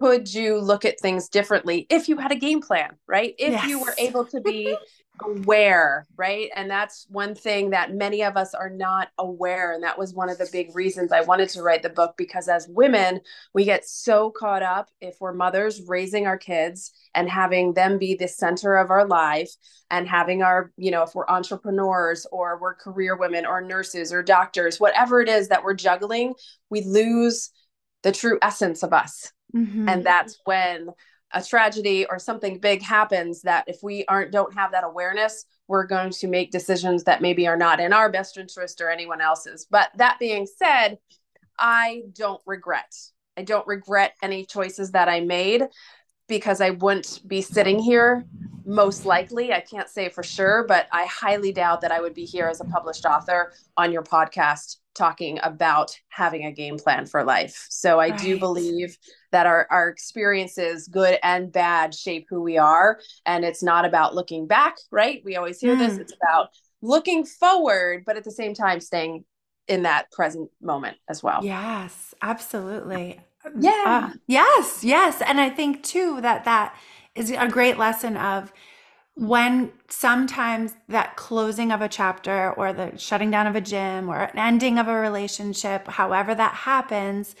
could 0.00 0.32
you 0.32 0.58
look 0.58 0.84
at 0.84 0.98
things 0.98 1.28
differently 1.28 1.86
if 1.90 2.08
you 2.08 2.16
had 2.16 2.32
a 2.32 2.36
game 2.36 2.62
plan, 2.62 2.96
right? 3.06 3.34
If 3.38 3.52
yes. 3.52 3.66
you 3.66 3.80
were 3.80 3.94
able 3.98 4.24
to 4.26 4.40
be 4.40 4.74
aware, 5.22 6.06
right? 6.16 6.48
And 6.56 6.70
that's 6.70 7.06
one 7.10 7.34
thing 7.34 7.70
that 7.70 7.92
many 7.92 8.22
of 8.24 8.34
us 8.34 8.54
are 8.54 8.70
not 8.70 9.08
aware. 9.18 9.74
And 9.74 9.84
that 9.84 9.98
was 9.98 10.14
one 10.14 10.30
of 10.30 10.38
the 10.38 10.48
big 10.50 10.74
reasons 10.74 11.12
I 11.12 11.20
wanted 11.20 11.50
to 11.50 11.62
write 11.62 11.82
the 11.82 11.90
book 11.90 12.14
because 12.16 12.48
as 12.48 12.66
women, 12.70 13.20
we 13.52 13.66
get 13.66 13.84
so 13.84 14.30
caught 14.30 14.62
up 14.62 14.88
if 15.02 15.16
we're 15.20 15.34
mothers 15.34 15.82
raising 15.86 16.26
our 16.26 16.38
kids 16.38 16.92
and 17.14 17.28
having 17.28 17.74
them 17.74 17.98
be 17.98 18.14
the 18.14 18.28
center 18.28 18.76
of 18.76 18.90
our 18.90 19.06
life 19.06 19.50
and 19.90 20.08
having 20.08 20.42
our, 20.42 20.72
you 20.78 20.90
know, 20.90 21.02
if 21.02 21.14
we're 21.14 21.28
entrepreneurs 21.28 22.26
or 22.32 22.58
we're 22.58 22.74
career 22.74 23.18
women 23.18 23.44
or 23.44 23.60
nurses 23.60 24.14
or 24.14 24.22
doctors, 24.22 24.80
whatever 24.80 25.20
it 25.20 25.28
is 25.28 25.48
that 25.48 25.62
we're 25.62 25.74
juggling, 25.74 26.32
we 26.70 26.82
lose 26.84 27.50
the 28.02 28.12
true 28.12 28.38
essence 28.40 28.82
of 28.82 28.94
us 28.94 29.30
Mm-hmm. 29.54 29.88
And 29.88 30.04
that's 30.04 30.38
when 30.44 30.90
a 31.32 31.42
tragedy 31.42 32.06
or 32.06 32.18
something 32.18 32.58
big 32.58 32.82
happens 32.82 33.42
that 33.42 33.64
if 33.68 33.82
we 33.82 34.04
aren't 34.06 34.32
don't 34.32 34.54
have 34.54 34.72
that 34.72 34.84
awareness, 34.84 35.44
we're 35.68 35.86
going 35.86 36.10
to 36.10 36.26
make 36.26 36.50
decisions 36.50 37.04
that 37.04 37.22
maybe 37.22 37.46
are 37.46 37.56
not 37.56 37.80
in 37.80 37.92
our 37.92 38.10
best 38.10 38.36
interest 38.36 38.80
or 38.80 38.90
anyone 38.90 39.20
else's. 39.20 39.66
But 39.70 39.90
that 39.96 40.18
being 40.18 40.46
said, 40.46 40.98
I 41.58 42.02
don't 42.12 42.40
regret. 42.46 42.94
I 43.36 43.42
don't 43.42 43.66
regret 43.66 44.14
any 44.22 44.44
choices 44.44 44.90
that 44.92 45.08
I 45.08 45.20
made 45.20 45.62
because 46.26 46.60
I 46.60 46.70
wouldn't 46.70 47.20
be 47.26 47.42
sitting 47.42 47.78
here 47.78 48.24
most 48.64 49.04
likely. 49.04 49.52
I 49.52 49.60
can't 49.60 49.88
say 49.88 50.08
for 50.08 50.22
sure, 50.22 50.64
but 50.66 50.86
I 50.92 51.04
highly 51.06 51.52
doubt 51.52 51.80
that 51.80 51.92
I 51.92 52.00
would 52.00 52.14
be 52.14 52.24
here 52.24 52.46
as 52.46 52.60
a 52.60 52.64
published 52.64 53.04
author 53.04 53.52
on 53.76 53.92
your 53.92 54.02
podcast 54.02 54.76
talking 54.94 55.38
about 55.42 55.98
having 56.08 56.44
a 56.46 56.52
game 56.52 56.76
plan 56.76 57.06
for 57.06 57.24
life. 57.24 57.66
So 57.70 57.98
I 57.98 58.10
right. 58.10 58.18
do 58.18 58.38
believe 58.38 58.96
that 59.32 59.46
our, 59.46 59.66
our 59.70 59.88
experiences, 59.88 60.88
good 60.88 61.18
and 61.22 61.52
bad, 61.52 61.94
shape 61.94 62.26
who 62.28 62.42
we 62.42 62.58
are. 62.58 63.00
And 63.26 63.44
it's 63.44 63.62
not 63.62 63.84
about 63.84 64.14
looking 64.14 64.46
back, 64.46 64.76
right? 64.90 65.22
We 65.24 65.36
always 65.36 65.60
hear 65.60 65.76
mm. 65.76 65.78
this. 65.78 65.98
It's 65.98 66.14
about 66.14 66.48
looking 66.82 67.24
forward, 67.24 68.04
but 68.06 68.16
at 68.16 68.24
the 68.24 68.30
same 68.30 68.54
time, 68.54 68.80
staying 68.80 69.24
in 69.68 69.82
that 69.82 70.10
present 70.10 70.50
moment 70.60 70.96
as 71.08 71.22
well. 71.22 71.44
Yes, 71.44 72.14
absolutely. 72.22 73.20
Yeah. 73.58 74.10
Uh, 74.12 74.16
yes, 74.26 74.82
yes. 74.82 75.22
And 75.22 75.40
I 75.40 75.48
think 75.48 75.82
too 75.82 76.20
that 76.20 76.44
that 76.44 76.74
is 77.14 77.30
a 77.30 77.48
great 77.48 77.78
lesson 77.78 78.16
of 78.16 78.52
when 79.14 79.72
sometimes 79.88 80.74
that 80.88 81.16
closing 81.16 81.72
of 81.72 81.80
a 81.82 81.88
chapter 81.88 82.52
or 82.52 82.72
the 82.72 82.96
shutting 82.96 83.30
down 83.30 83.46
of 83.46 83.54
a 83.54 83.60
gym 83.60 84.08
or 84.08 84.22
an 84.22 84.38
ending 84.38 84.78
of 84.78 84.88
a 84.88 84.94
relationship, 84.94 85.86
however 85.88 86.34
that 86.34 86.54
happens, 86.54 87.34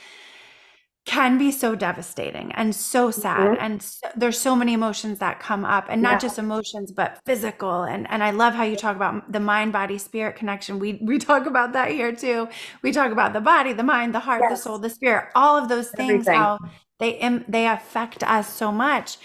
can 1.06 1.38
be 1.38 1.50
so 1.50 1.74
devastating 1.74 2.52
and 2.52 2.74
so 2.74 3.10
sad 3.10 3.40
mm-hmm. 3.40 3.64
and 3.64 3.82
so, 3.82 4.06
there's 4.16 4.38
so 4.38 4.54
many 4.54 4.74
emotions 4.74 5.18
that 5.18 5.40
come 5.40 5.64
up 5.64 5.86
and 5.88 6.02
not 6.02 6.12
yeah. 6.12 6.18
just 6.18 6.38
emotions 6.38 6.92
but 6.92 7.18
physical 7.24 7.84
and 7.84 8.08
and 8.10 8.22
I 8.22 8.30
love 8.30 8.54
how 8.54 8.64
you 8.64 8.76
talk 8.76 8.96
about 8.96 9.32
the 9.32 9.40
mind 9.40 9.72
body 9.72 9.96
spirit 9.96 10.36
connection 10.36 10.78
we 10.78 11.00
we 11.02 11.18
talk 11.18 11.46
about 11.46 11.72
that 11.72 11.90
here 11.90 12.14
too 12.14 12.48
we 12.82 12.92
talk 12.92 13.12
about 13.12 13.32
the 13.32 13.40
body 13.40 13.72
the 13.72 13.82
mind 13.82 14.14
the 14.14 14.20
heart 14.20 14.42
yes. 14.42 14.52
the 14.52 14.62
soul 14.62 14.78
the 14.78 14.90
spirit 14.90 15.30
all 15.34 15.56
of 15.56 15.68
those 15.68 15.90
things 15.90 16.28
Everything. 16.28 16.34
how 16.34 16.58
they 16.98 17.42
they 17.48 17.66
affect 17.66 18.22
us 18.22 18.52
so 18.52 18.70
much 18.70 19.16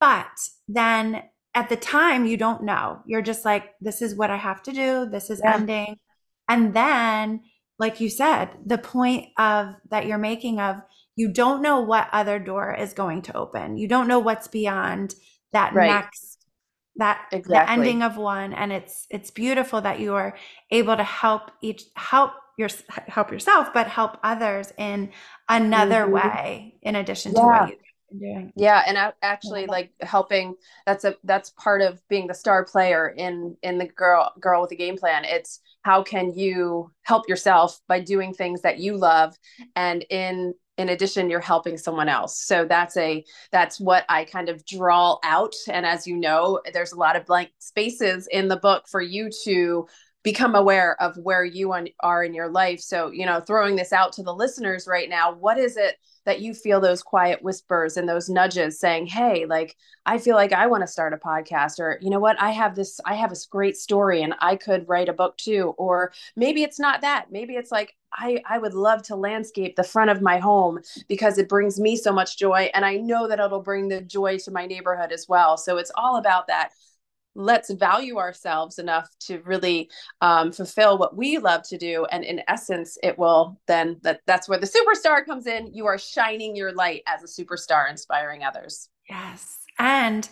but 0.00 0.26
then 0.66 1.22
at 1.54 1.68
the 1.68 1.76
time 1.76 2.26
you 2.26 2.36
don't 2.36 2.64
know 2.64 3.00
you're 3.06 3.22
just 3.22 3.44
like 3.44 3.70
this 3.80 4.02
is 4.02 4.16
what 4.16 4.30
i 4.30 4.36
have 4.36 4.62
to 4.62 4.72
do 4.72 5.06
this 5.06 5.30
is 5.30 5.40
yeah. 5.42 5.54
ending 5.54 5.96
and 6.48 6.74
then 6.74 7.40
like 7.78 8.00
you 8.00 8.10
said 8.10 8.50
the 8.66 8.78
point 8.78 9.26
of 9.38 9.74
that 9.90 10.06
you're 10.06 10.18
making 10.18 10.60
of 10.60 10.76
you 11.20 11.30
don't 11.30 11.60
know 11.60 11.80
what 11.80 12.08
other 12.12 12.38
door 12.38 12.74
is 12.74 12.94
going 12.94 13.20
to 13.20 13.36
open 13.36 13.76
you 13.76 13.86
don't 13.86 14.08
know 14.08 14.18
what's 14.18 14.48
beyond 14.48 15.14
that 15.52 15.74
right. 15.74 15.86
next 15.88 16.38
that 16.96 17.26
exactly. 17.30 17.54
the 17.54 17.70
ending 17.70 18.02
of 18.02 18.16
one 18.16 18.54
and 18.54 18.72
it's 18.72 19.06
it's 19.10 19.30
beautiful 19.30 19.82
that 19.82 20.00
you 20.00 20.14
are 20.14 20.34
able 20.70 20.96
to 20.96 21.04
help 21.04 21.50
each 21.60 21.82
help 21.94 22.32
your 22.56 22.70
help 23.06 23.30
yourself 23.30 23.68
but 23.74 23.86
help 23.86 24.16
others 24.22 24.72
in 24.78 25.10
another 25.48 26.04
mm-hmm. 26.04 26.14
way 26.14 26.74
in 26.82 26.96
addition 26.96 27.32
to 27.32 27.38
yeah. 27.38 27.60
what 27.60 27.68
you 27.70 27.76
doing. 28.18 28.52
Yeah, 28.56 28.82
and 28.86 29.12
actually, 29.22 29.66
like 29.66 29.92
helping. 30.00 30.54
That's 30.86 31.04
a 31.04 31.16
that's 31.24 31.50
part 31.50 31.82
of 31.82 32.00
being 32.08 32.26
the 32.26 32.34
star 32.34 32.64
player 32.64 33.08
in 33.08 33.56
in 33.62 33.78
the 33.78 33.86
girl 33.86 34.32
girl 34.40 34.62
with 34.62 34.72
a 34.72 34.76
game 34.76 34.96
plan. 34.96 35.24
It's 35.24 35.60
how 35.82 36.02
can 36.02 36.32
you 36.34 36.90
help 37.02 37.28
yourself 37.28 37.80
by 37.88 38.00
doing 38.00 38.34
things 38.34 38.62
that 38.62 38.78
you 38.78 38.96
love, 38.96 39.36
and 39.76 40.04
in 40.10 40.54
in 40.80 40.88
addition 40.88 41.28
you're 41.28 41.40
helping 41.40 41.76
someone 41.76 42.08
else 42.08 42.42
so 42.42 42.64
that's 42.64 42.96
a 42.96 43.24
that's 43.52 43.78
what 43.78 44.04
i 44.08 44.24
kind 44.24 44.48
of 44.48 44.64
draw 44.64 45.18
out 45.22 45.54
and 45.68 45.84
as 45.84 46.06
you 46.06 46.16
know 46.16 46.60
there's 46.72 46.92
a 46.92 46.98
lot 46.98 47.16
of 47.16 47.26
blank 47.26 47.50
spaces 47.58 48.26
in 48.30 48.48
the 48.48 48.56
book 48.56 48.84
for 48.88 49.00
you 49.00 49.28
to 49.44 49.86
become 50.22 50.54
aware 50.54 51.00
of 51.00 51.16
where 51.16 51.44
you 51.44 51.72
are 52.00 52.24
in 52.24 52.34
your 52.34 52.50
life 52.50 52.80
so 52.80 53.10
you 53.10 53.26
know 53.26 53.40
throwing 53.40 53.76
this 53.76 53.92
out 53.92 54.12
to 54.12 54.22
the 54.22 54.34
listeners 54.34 54.86
right 54.88 55.08
now 55.08 55.34
what 55.34 55.58
is 55.58 55.76
it 55.76 55.96
that 56.26 56.40
you 56.40 56.54
feel 56.54 56.80
those 56.80 57.02
quiet 57.02 57.42
whispers 57.42 57.96
and 57.96 58.08
those 58.08 58.28
nudges 58.28 58.78
saying, 58.78 59.06
Hey, 59.06 59.46
like, 59.46 59.76
I 60.04 60.18
feel 60.18 60.36
like 60.36 60.52
I 60.52 60.66
want 60.66 60.82
to 60.82 60.86
start 60.86 61.14
a 61.14 61.16
podcast, 61.16 61.80
or, 61.80 61.98
you 62.00 62.10
know 62.10 62.20
what, 62.20 62.40
I 62.40 62.50
have 62.50 62.74
this, 62.74 63.00
I 63.04 63.14
have 63.14 63.32
a 63.32 63.36
great 63.50 63.76
story 63.76 64.22
and 64.22 64.34
I 64.40 64.56
could 64.56 64.88
write 64.88 65.08
a 65.08 65.14
book 65.14 65.36
too. 65.38 65.74
Or 65.78 66.12
maybe 66.36 66.62
it's 66.62 66.78
not 66.78 67.00
that. 67.00 67.26
Maybe 67.30 67.54
it's 67.54 67.72
like, 67.72 67.96
I, 68.12 68.42
I 68.48 68.58
would 68.58 68.74
love 68.74 69.02
to 69.04 69.16
landscape 69.16 69.76
the 69.76 69.84
front 69.84 70.10
of 70.10 70.20
my 70.20 70.38
home 70.38 70.80
because 71.08 71.38
it 71.38 71.48
brings 71.48 71.78
me 71.78 71.96
so 71.96 72.12
much 72.12 72.38
joy. 72.38 72.70
And 72.74 72.84
I 72.84 72.96
know 72.96 73.28
that 73.28 73.38
it'll 73.38 73.62
bring 73.62 73.88
the 73.88 74.00
joy 74.00 74.38
to 74.38 74.50
my 74.50 74.66
neighborhood 74.66 75.12
as 75.12 75.26
well. 75.28 75.56
So 75.56 75.76
it's 75.78 75.92
all 75.96 76.16
about 76.16 76.48
that 76.48 76.70
let's 77.34 77.70
value 77.70 78.18
ourselves 78.18 78.78
enough 78.78 79.08
to 79.20 79.38
really 79.40 79.88
um, 80.20 80.52
fulfill 80.52 80.98
what 80.98 81.16
we 81.16 81.38
love 81.38 81.62
to 81.62 81.78
do 81.78 82.04
and 82.06 82.24
in 82.24 82.42
essence 82.48 82.98
it 83.02 83.18
will 83.18 83.58
then 83.66 83.98
that 84.02 84.20
that's 84.26 84.48
where 84.48 84.58
the 84.58 84.66
superstar 84.66 85.24
comes 85.24 85.46
in 85.46 85.72
you 85.72 85.86
are 85.86 85.98
shining 85.98 86.56
your 86.56 86.72
light 86.72 87.02
as 87.06 87.22
a 87.22 87.42
superstar 87.42 87.88
inspiring 87.88 88.42
others 88.42 88.88
yes 89.08 89.58
and 89.78 90.28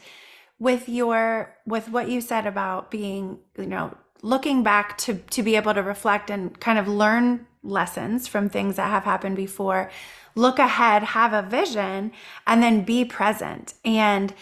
with 0.59 0.89
your 0.89 1.55
with 1.67 1.89
what 1.89 2.09
you 2.09 2.21
said 2.21 2.47
about 2.47 2.91
being 2.91 3.39
you 3.57 3.67
know 3.67 3.97
looking 4.23 4.65
back 4.65 4.99
to 4.99 5.15
to 5.31 5.43
be 5.43 5.55
able 5.55 5.75
to 5.75 5.83
reflect 5.83 6.31
and 6.31 6.59
kind 6.61 6.79
of 6.79 6.89
learn 6.89 7.47
lessons 7.63 8.27
from 8.27 8.49
things 8.49 8.77
that 8.77 8.91
have 8.91 9.05
happened 9.05 9.37
before 9.37 9.91
look 10.35 10.59
ahead 10.59 11.03
have 11.03 11.33
a 11.33 11.49
vision 11.49 12.13
and 12.47 12.63
then 12.63 12.85
be 12.85 13.05
present 13.05 13.75
and 13.85 14.35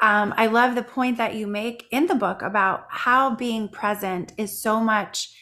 um, 0.00 0.32
I 0.36 0.46
love 0.46 0.74
the 0.74 0.82
point 0.82 1.18
that 1.18 1.34
you 1.34 1.46
make 1.46 1.86
in 1.90 2.06
the 2.06 2.14
book 2.14 2.40
about 2.40 2.86
how 2.88 3.34
being 3.34 3.68
present 3.68 4.32
is 4.38 4.58
so 4.58 4.80
much, 4.80 5.34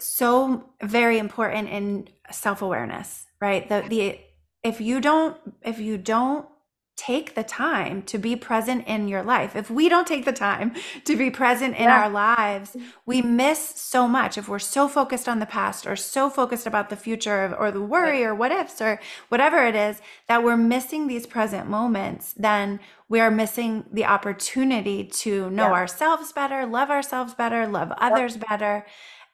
so 0.00 0.70
very 0.82 1.18
important 1.18 1.68
in 1.68 2.08
self 2.32 2.60
awareness, 2.60 3.26
right? 3.40 3.68
The 3.68 3.84
the 3.88 4.20
if 4.64 4.80
you 4.80 5.00
don't 5.00 5.36
if 5.62 5.78
you 5.78 5.96
don't 5.96 6.46
take 7.00 7.34
the 7.34 7.42
time 7.42 8.02
to 8.02 8.18
be 8.18 8.36
present 8.36 8.86
in 8.86 9.08
your 9.08 9.22
life. 9.22 9.56
If 9.56 9.70
we 9.70 9.88
don't 9.88 10.06
take 10.06 10.26
the 10.26 10.34
time 10.34 10.74
to 11.06 11.16
be 11.16 11.30
present 11.30 11.74
in 11.76 11.84
yeah. 11.84 12.02
our 12.02 12.10
lives, 12.10 12.76
we 13.06 13.22
miss 13.22 13.58
so 13.58 14.06
much. 14.06 14.36
If 14.36 14.50
we're 14.50 14.58
so 14.58 14.86
focused 14.86 15.26
on 15.26 15.38
the 15.38 15.46
past 15.46 15.86
or 15.86 15.96
so 15.96 16.28
focused 16.28 16.66
about 16.66 16.90
the 16.90 16.96
future 16.96 17.56
or 17.58 17.70
the 17.70 17.80
worry 17.80 18.22
or 18.22 18.34
what 18.34 18.52
ifs 18.52 18.82
or 18.82 19.00
whatever 19.30 19.64
it 19.64 19.74
is, 19.74 20.02
that 20.28 20.44
we're 20.44 20.58
missing 20.58 21.06
these 21.06 21.26
present 21.26 21.70
moments, 21.70 22.34
then 22.34 22.80
we 23.08 23.18
are 23.18 23.30
missing 23.30 23.86
the 23.90 24.04
opportunity 24.04 25.04
to 25.04 25.48
know 25.48 25.68
yeah. 25.68 25.72
ourselves 25.72 26.32
better, 26.32 26.66
love 26.66 26.90
ourselves 26.90 27.32
better, 27.32 27.66
love 27.66 27.92
others 27.96 28.36
yep. 28.36 28.46
better. 28.46 28.86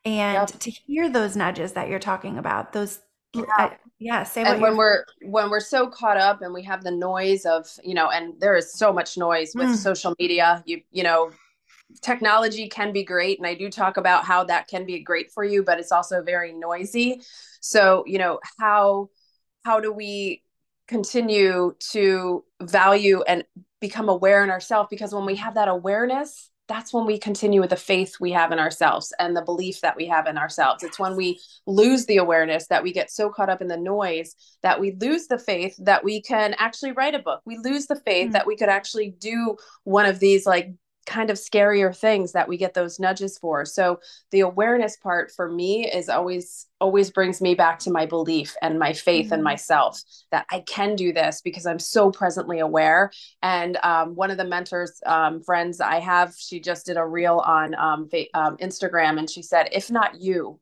And 0.05 0.49
yep. 0.49 0.61
to 0.61 0.71
hear 0.71 1.11
those 1.11 1.35
nudges 1.35 1.73
that 1.73 1.89
you're 1.89 1.99
talking 1.99 2.39
about, 2.39 2.73
those 2.73 3.01
yeah. 3.37 3.45
I, 3.57 3.77
yeah 3.99 4.23
say 4.25 4.43
and 4.43 4.61
when 4.61 4.77
we're 4.77 5.05
when 5.23 5.51
we're 5.51 5.61
so 5.61 5.87
caught 5.89 6.17
up 6.17 6.43
and 6.43 6.53
we 6.53 6.63
have 6.63 6.85
the 6.85 6.91
noise 6.91 7.47
of 7.47 7.67
you 7.83 7.95
know 7.95 8.11
and 8.11 8.39
there 8.41 8.57
is 8.57 8.73
so 8.73 8.93
much 8.93 9.17
noise 9.17 9.53
with 9.55 9.69
mm. 9.69 9.77
social 9.77 10.15
media 10.19 10.63
you 10.67 10.81
you 10.91 11.03
know 11.03 11.31
technology 12.03 12.69
can 12.69 12.93
be 12.93 13.05
great 13.05 13.39
and 13.39 13.47
i 13.47 13.55
do 13.55 13.71
talk 13.71 13.97
about 13.97 14.25
how 14.25 14.45
that 14.45 14.69
can 14.69 14.85
be 14.85 15.01
great 15.01 15.31
for 15.31 15.45
you 15.45 15.63
but 15.63 15.79
it's 15.79 15.93
also 15.93 16.23
very 16.23 16.53
noisy 16.53 17.21
so 17.61 18.05
you 18.07 18.19
know 18.19 18.39
how 18.59 19.09
how 19.65 19.81
do 19.81 19.93
we 19.93 20.43
continue 20.89 21.75
to 21.79 22.45
value 22.61 23.23
and 23.23 23.45
become 23.81 24.09
aware 24.09 24.45
in 24.45 24.51
ourselves 24.51 24.89
because 24.91 25.15
when 25.15 25.27
we 25.27 25.37
have 25.37 25.55
that 25.55 25.69
awareness 25.69 26.51
that's 26.69 26.93
when 26.93 27.07
we 27.07 27.19
continue 27.19 27.61
with 27.61 27.71
the 27.71 27.77
faith 27.77 28.17
we 28.21 28.33
have 28.33 28.53
in 28.53 28.59
ourselves 28.59 29.13
and 29.19 29.37
the 29.37 29.43
belief 29.43 29.81
that 29.83 29.97
we 29.97 30.07
have 30.07 30.27
in 30.27 30.37
ourselves. 30.37 30.83
It's 30.83 30.99
when 30.99 31.17
we 31.17 31.41
lose 31.67 32.07
the 32.07 32.17
awareness 32.17 32.67
that 32.69 32.83
we 32.83 32.93
get 32.93 33.11
so 33.11 33.31
caught 33.31 33.49
up 33.49 33.61
in 33.61 33.69
the 33.69 33.77
noise 33.77 34.35
that 34.63 34.81
we 34.81 34.93
lose 35.01 35.29
the 35.29 35.39
faith 35.39 35.77
that 35.79 36.03
we 36.03 36.21
can 36.21 36.55
actually 36.59 36.93
write 36.93 37.15
a 37.15 37.21
book. 37.21 37.41
We 37.45 37.59
lose 37.59 37.87
the 37.87 38.01
faith 38.01 38.27
mm-hmm. 38.27 38.33
that 38.33 38.47
we 38.47 38.57
could 38.57 38.69
actually 38.69 39.11
do 39.19 39.57
one 39.85 40.07
of 40.07 40.19
these 40.19 40.47
like 40.47 40.73
kind 41.07 41.31
of 41.31 41.37
scarier 41.37 41.97
things 41.97 42.33
that 42.33 42.49
we 42.49 42.57
get 42.57 42.75
those 42.75 42.99
nudges 42.99 43.39
for. 43.39 43.65
So 43.65 44.01
the 44.33 44.41
awareness 44.41 44.97
part 44.97 45.31
for 45.31 45.51
me 45.51 45.91
is 45.91 46.09
always 46.09 46.67
always 46.79 47.11
brings 47.11 47.41
me 47.41 47.55
back 47.55 47.79
to 47.79 47.91
my 47.91 48.05
belief 48.05 48.55
and 48.61 48.79
my 48.79 48.93
faith 48.93 49.27
mm-hmm. 49.27 49.35
in 49.35 49.43
myself 49.43 49.99
that 50.31 50.45
I 50.51 50.61
can 50.61 50.95
do 50.95 51.13
this 51.13 51.41
because 51.41 51.65
I'm 51.65 51.79
so 51.79 52.11
presently 52.11 52.59
aware. 52.59 53.11
And 53.41 53.79
um, 53.83 54.15
one 54.15 54.31
of 54.31 54.37
the 54.37 54.45
mentors 54.45 55.01
um, 55.07 55.43
friends 55.43 55.81
I 55.81 56.01
have, 56.01 56.35
she 56.37 56.61
just 56.61 56.85
did 56.85 56.99
a 56.99 57.07
reel 57.07 57.39
on 57.39 57.75
um, 57.75 58.11
um 58.35 58.57
Instagram, 58.59 59.19
and 59.19 59.31
she 59.31 59.43
said, 59.43 59.69
"If 59.73 59.91
not 59.91 60.21
you, 60.21 60.61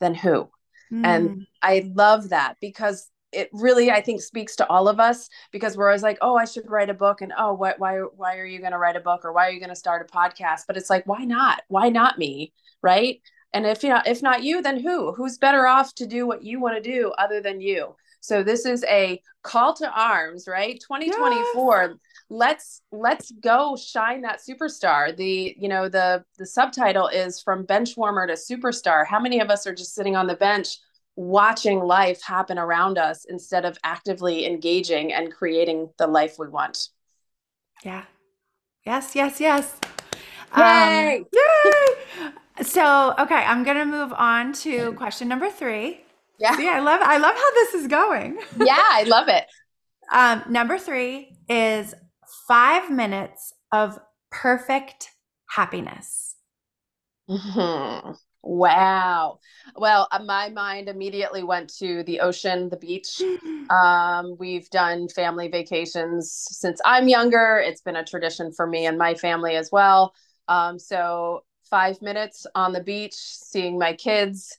then 0.00 0.14
who?" 0.14 0.50
Mm. 0.92 1.04
And 1.04 1.46
I 1.62 1.90
love 1.94 2.28
that 2.28 2.54
because 2.60 3.10
it 3.32 3.50
really 3.52 3.90
i 3.90 4.00
think 4.00 4.20
speaks 4.20 4.56
to 4.56 4.66
all 4.68 4.88
of 4.88 5.00
us 5.00 5.28
because 5.52 5.76
we're 5.76 5.88
always 5.88 6.02
like 6.02 6.18
oh 6.20 6.36
i 6.36 6.44
should 6.44 6.68
write 6.70 6.90
a 6.90 6.94
book 6.94 7.20
and 7.20 7.32
oh 7.36 7.52
what 7.52 7.78
why 7.78 7.98
why 8.16 8.36
are 8.38 8.46
you 8.46 8.60
going 8.60 8.72
to 8.72 8.78
write 8.78 8.96
a 8.96 9.00
book 9.00 9.24
or 9.24 9.32
why 9.32 9.46
are 9.46 9.50
you 9.50 9.60
going 9.60 9.70
to 9.70 9.76
start 9.76 10.08
a 10.08 10.16
podcast? 10.16 10.62
But 10.66 10.76
it's 10.76 10.90
like 10.90 11.06
why 11.06 11.24
not? 11.24 11.62
Why 11.68 11.88
not 11.88 12.18
me? 12.18 12.52
Right? 12.82 13.20
And 13.52 13.66
if 13.66 13.82
you 13.82 13.90
know 13.90 14.02
if 14.06 14.22
not 14.22 14.42
you 14.42 14.62
then 14.62 14.80
who? 14.80 15.12
Who's 15.12 15.38
better 15.38 15.66
off 15.66 15.94
to 15.96 16.06
do 16.06 16.26
what 16.26 16.42
you 16.42 16.60
want 16.60 16.82
to 16.82 16.90
do 16.90 17.12
other 17.18 17.40
than 17.40 17.60
you? 17.60 17.96
So 18.20 18.42
this 18.42 18.66
is 18.66 18.84
a 18.84 19.20
call 19.42 19.74
to 19.74 19.90
arms 19.90 20.48
right? 20.48 20.80
2024 20.80 21.82
yes. 21.82 21.98
let's 22.28 22.82
let's 22.90 23.30
go 23.40 23.76
shine 23.76 24.22
that 24.22 24.40
superstar. 24.48 25.16
The 25.16 25.54
you 25.58 25.68
know 25.68 25.88
the 25.88 26.24
the 26.38 26.46
subtitle 26.46 27.08
is 27.08 27.40
from 27.40 27.64
bench 27.64 27.96
warmer 27.96 28.26
to 28.26 28.34
superstar. 28.34 29.06
How 29.06 29.20
many 29.20 29.40
of 29.40 29.50
us 29.50 29.66
are 29.66 29.74
just 29.74 29.94
sitting 29.94 30.16
on 30.16 30.26
the 30.26 30.36
bench 30.36 30.78
watching 31.16 31.80
life 31.80 32.22
happen 32.22 32.58
around 32.58 32.98
us 32.98 33.24
instead 33.24 33.64
of 33.64 33.78
actively 33.82 34.46
engaging 34.46 35.12
and 35.12 35.32
creating 35.32 35.88
the 35.98 36.06
life 36.06 36.38
we 36.38 36.48
want. 36.48 36.90
Yeah. 37.84 38.04
Yes, 38.84 39.16
yes, 39.16 39.40
yes. 39.40 39.78
Yay! 40.56 41.16
Um, 41.16 41.26
yay! 41.32 42.30
so, 42.62 43.14
okay, 43.18 43.34
I'm 43.34 43.64
going 43.64 43.78
to 43.78 43.84
move 43.84 44.12
on 44.12 44.52
to 44.54 44.92
question 44.92 45.28
number 45.28 45.50
3. 45.50 46.00
Yeah. 46.38 46.56
See, 46.56 46.68
I 46.68 46.80
love 46.80 47.00
I 47.02 47.16
love 47.16 47.34
how 47.34 47.50
this 47.54 47.74
is 47.74 47.86
going. 47.86 48.38
yeah, 48.58 48.84
I 48.90 49.04
love 49.04 49.28
it. 49.28 49.46
Um, 50.12 50.42
number 50.48 50.78
3 50.78 51.34
is 51.48 51.94
5 52.46 52.90
minutes 52.90 53.54
of 53.72 53.98
perfect 54.30 55.10
happiness. 55.48 56.25
Mm-hmm. 57.28 58.12
Wow. 58.42 59.40
Well, 59.74 60.06
uh, 60.12 60.22
my 60.24 60.48
mind 60.50 60.88
immediately 60.88 61.42
went 61.42 61.74
to 61.78 62.04
the 62.04 62.20
ocean, 62.20 62.68
the 62.68 62.76
beach. 62.76 63.20
Um, 63.68 64.36
we've 64.38 64.70
done 64.70 65.08
family 65.08 65.48
vacations 65.48 66.30
since 66.32 66.80
I'm 66.84 67.08
younger. 67.08 67.56
It's 67.58 67.80
been 67.80 67.96
a 67.96 68.04
tradition 68.04 68.52
for 68.52 68.64
me 68.64 68.86
and 68.86 68.96
my 68.96 69.14
family 69.16 69.56
as 69.56 69.70
well. 69.72 70.14
Um, 70.46 70.78
so, 70.78 71.42
five 71.68 72.00
minutes 72.00 72.46
on 72.54 72.72
the 72.72 72.80
beach, 72.80 73.14
seeing 73.16 73.76
my 73.76 73.94
kids 73.94 74.56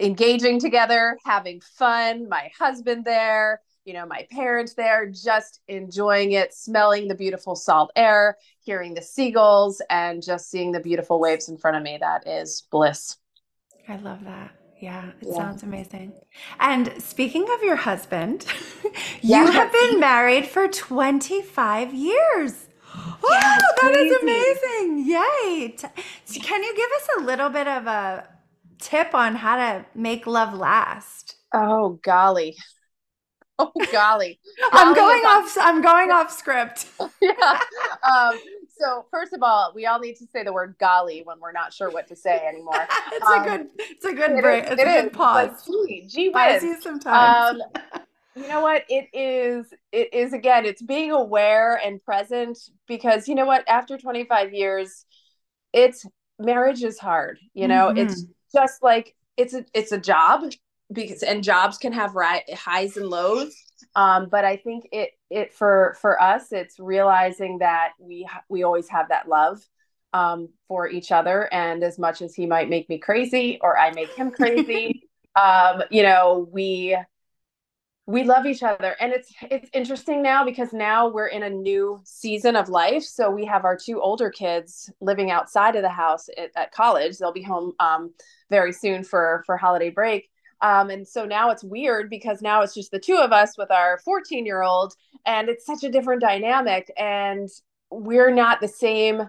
engaging 0.00 0.58
together, 0.58 1.18
having 1.24 1.60
fun, 1.60 2.28
my 2.28 2.50
husband 2.58 3.04
there, 3.04 3.60
you 3.84 3.92
know, 3.92 4.06
my 4.06 4.26
parents 4.30 4.74
there, 4.74 5.10
just 5.10 5.60
enjoying 5.68 6.32
it, 6.32 6.54
smelling 6.54 7.06
the 7.08 7.14
beautiful 7.14 7.54
salt 7.54 7.90
air, 7.96 8.38
hearing 8.62 8.94
the 8.94 9.02
seagulls, 9.02 9.82
and 9.90 10.22
just 10.22 10.50
seeing 10.50 10.72
the 10.72 10.80
beautiful 10.80 11.20
waves 11.20 11.48
in 11.48 11.58
front 11.58 11.76
of 11.76 11.82
me. 11.82 11.98
That 12.00 12.26
is 12.26 12.62
bliss. 12.70 13.18
I 13.88 13.96
love 13.96 14.24
that. 14.24 14.52
Yeah, 14.80 15.10
it 15.20 15.28
yeah. 15.28 15.34
sounds 15.34 15.62
amazing. 15.62 16.12
And 16.60 16.92
speaking 17.02 17.46
of 17.54 17.62
your 17.62 17.76
husband, 17.76 18.46
you 19.22 19.46
have 19.46 19.72
been 19.72 20.00
married 20.00 20.46
for 20.46 20.66
25 20.68 21.94
years. 21.94 22.66
Oh, 22.96 23.18
yeah, 23.30 23.58
that 23.82 23.96
is 23.96 24.16
amazing. 24.22 25.06
Yay. 25.06 25.76
Can 26.42 26.62
you 26.62 26.76
give 26.76 26.90
us 26.96 27.08
a 27.18 27.22
little 27.22 27.50
bit 27.50 27.68
of 27.68 27.86
a 27.86 28.28
tip 28.78 29.14
on 29.14 29.36
how 29.36 29.56
to 29.56 29.86
make 29.94 30.26
love 30.26 30.54
last? 30.54 31.36
Oh, 31.52 32.00
golly. 32.02 32.56
Oh 33.60 33.70
golly. 33.92 34.40
I'm 34.72 34.94
going 34.94 35.22
off 35.24 35.56
I'm 35.60 35.80
going 35.80 36.10
off 36.10 36.36
script. 36.36 36.88
yeah. 37.22 37.60
Um, 38.02 38.36
so 38.76 39.06
first 39.12 39.32
of 39.32 39.44
all, 39.44 39.70
we 39.74 39.86
all 39.86 40.00
need 40.00 40.16
to 40.16 40.26
say 40.32 40.42
the 40.42 40.52
word 40.52 40.74
golly 40.80 41.22
when 41.24 41.38
we're 41.38 41.52
not 41.52 41.72
sure 41.72 41.88
what 41.88 42.08
to 42.08 42.16
say 42.16 42.44
anymore. 42.44 42.74
it's 43.12 43.24
um, 43.24 43.42
a 43.42 43.44
good 43.44 43.68
it's 43.78 44.04
a 44.04 44.12
good 44.12 44.42
break. 44.42 44.64
Is, 44.64 44.70
it's 44.72 44.82
it 44.82 44.88
a 44.88 45.02
good 45.02 45.12
pause. 45.12 45.64
Gee, 45.86 46.04
gee 46.08 46.28
whiz. 46.30 46.64
you 46.64 46.80
sometimes. 46.80 47.62
Um, 47.62 48.02
you 48.34 48.48
know 48.48 48.60
what 48.60 48.84
it 48.88 49.08
is 49.12 49.66
it 49.92 50.12
is 50.12 50.32
again 50.32 50.64
it's 50.64 50.82
being 50.82 51.12
aware 51.12 51.76
and 51.76 52.02
present 52.02 52.58
because 52.88 53.28
you 53.28 53.36
know 53.36 53.46
what 53.46 53.66
after 53.68 53.96
25 53.96 54.52
years 54.52 55.04
it's 55.72 56.04
marriage 56.40 56.82
is 56.82 56.98
hard 56.98 57.38
you 57.52 57.68
know 57.68 57.88
mm-hmm. 57.88 57.98
it's 57.98 58.24
just 58.52 58.82
like 58.82 59.14
it's 59.36 59.54
a 59.54 59.64
it's 59.72 59.92
a 59.92 59.98
job 59.98 60.50
because 60.92 61.22
and 61.22 61.42
jobs 61.42 61.78
can 61.78 61.92
have 61.92 62.14
ri- 62.14 62.44
highs 62.54 62.96
and 62.96 63.08
lows. 63.08 63.54
Um, 63.96 64.28
but 64.28 64.44
i 64.44 64.56
think 64.56 64.88
it 64.92 65.10
it 65.30 65.52
for 65.52 65.96
for 66.00 66.20
us 66.20 66.52
it's 66.52 66.78
realizing 66.78 67.58
that 67.58 67.92
we 67.98 68.26
we 68.48 68.62
always 68.62 68.88
have 68.88 69.08
that 69.08 69.28
love 69.28 69.62
um, 70.12 70.48
for 70.68 70.88
each 70.88 71.10
other. 71.10 71.52
And 71.52 71.82
as 71.82 71.98
much 71.98 72.22
as 72.22 72.34
he 72.34 72.46
might 72.46 72.68
make 72.68 72.88
me 72.88 72.98
crazy 72.98 73.58
or 73.60 73.78
i 73.78 73.90
make 73.92 74.12
him 74.14 74.30
crazy 74.30 75.08
um, 75.36 75.82
you 75.90 76.02
know 76.02 76.48
we 76.50 76.96
we 78.06 78.22
love 78.22 78.44
each 78.44 78.62
other. 78.62 78.96
And 79.00 79.12
it's 79.12 79.32
it's 79.50 79.70
interesting 79.72 80.22
now 80.22 80.44
because 80.44 80.72
now 80.72 81.08
we're 81.08 81.28
in 81.28 81.42
a 81.42 81.50
new 81.50 82.00
season 82.04 82.54
of 82.54 82.68
life. 82.68 83.02
So 83.02 83.30
we 83.30 83.46
have 83.46 83.64
our 83.64 83.76
two 83.76 84.00
older 84.00 84.28
kids 84.30 84.92
living 85.00 85.30
outside 85.30 85.74
of 85.74 85.82
the 85.82 85.88
house 85.88 86.28
at, 86.36 86.50
at 86.54 86.72
college. 86.72 87.16
They'll 87.16 87.32
be 87.32 87.42
home 87.42 87.72
um, 87.80 88.12
very 88.50 88.72
soon 88.72 89.04
for 89.04 89.42
for 89.46 89.56
holiday 89.56 89.90
break 89.90 90.28
um, 90.64 90.88
and 90.88 91.06
so 91.06 91.26
now 91.26 91.50
it's 91.50 91.62
weird 91.62 92.08
because 92.08 92.40
now 92.40 92.62
it's 92.62 92.72
just 92.72 92.90
the 92.90 92.98
two 92.98 93.18
of 93.18 93.32
us 93.32 93.58
with 93.58 93.70
our 93.70 93.98
14 93.98 94.46
year 94.46 94.62
old, 94.62 94.94
and 95.26 95.50
it's 95.50 95.66
such 95.66 95.84
a 95.84 95.90
different 95.90 96.22
dynamic. 96.22 96.90
And 96.96 97.50
we're 97.90 98.30
not 98.30 98.62
the 98.62 98.68
same 98.68 99.28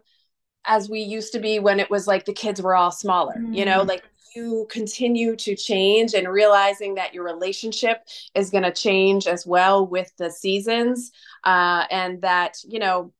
as 0.65 0.89
we 0.89 1.01
used 1.01 1.33
to 1.33 1.39
be 1.39 1.59
when 1.59 1.81
it 1.81 1.89
was 1.89 2.07
like 2.07 2.23
the 2.23 2.31
kids 2.31 2.61
were 2.61 2.73
all 2.73 2.89
smaller, 2.89 3.35
mm. 3.37 3.53
you 3.53 3.65
know, 3.65 3.81
mm. 3.81 3.87
like 3.89 4.03
you 4.33 4.65
continue 4.69 5.35
to 5.35 5.57
change 5.57 6.13
and 6.13 6.29
realizing 6.29 6.95
that 6.95 7.13
your 7.13 7.25
relationship 7.25 7.97
is 8.33 8.49
going 8.49 8.63
to 8.63 8.71
change 8.71 9.27
as 9.27 9.45
well 9.45 9.85
with 9.85 10.13
the 10.17 10.31
seasons. 10.31 11.11
Uh, 11.43 11.83
and 11.91 12.21
that, 12.21 12.55
you 12.65 12.79
know, 12.79 13.11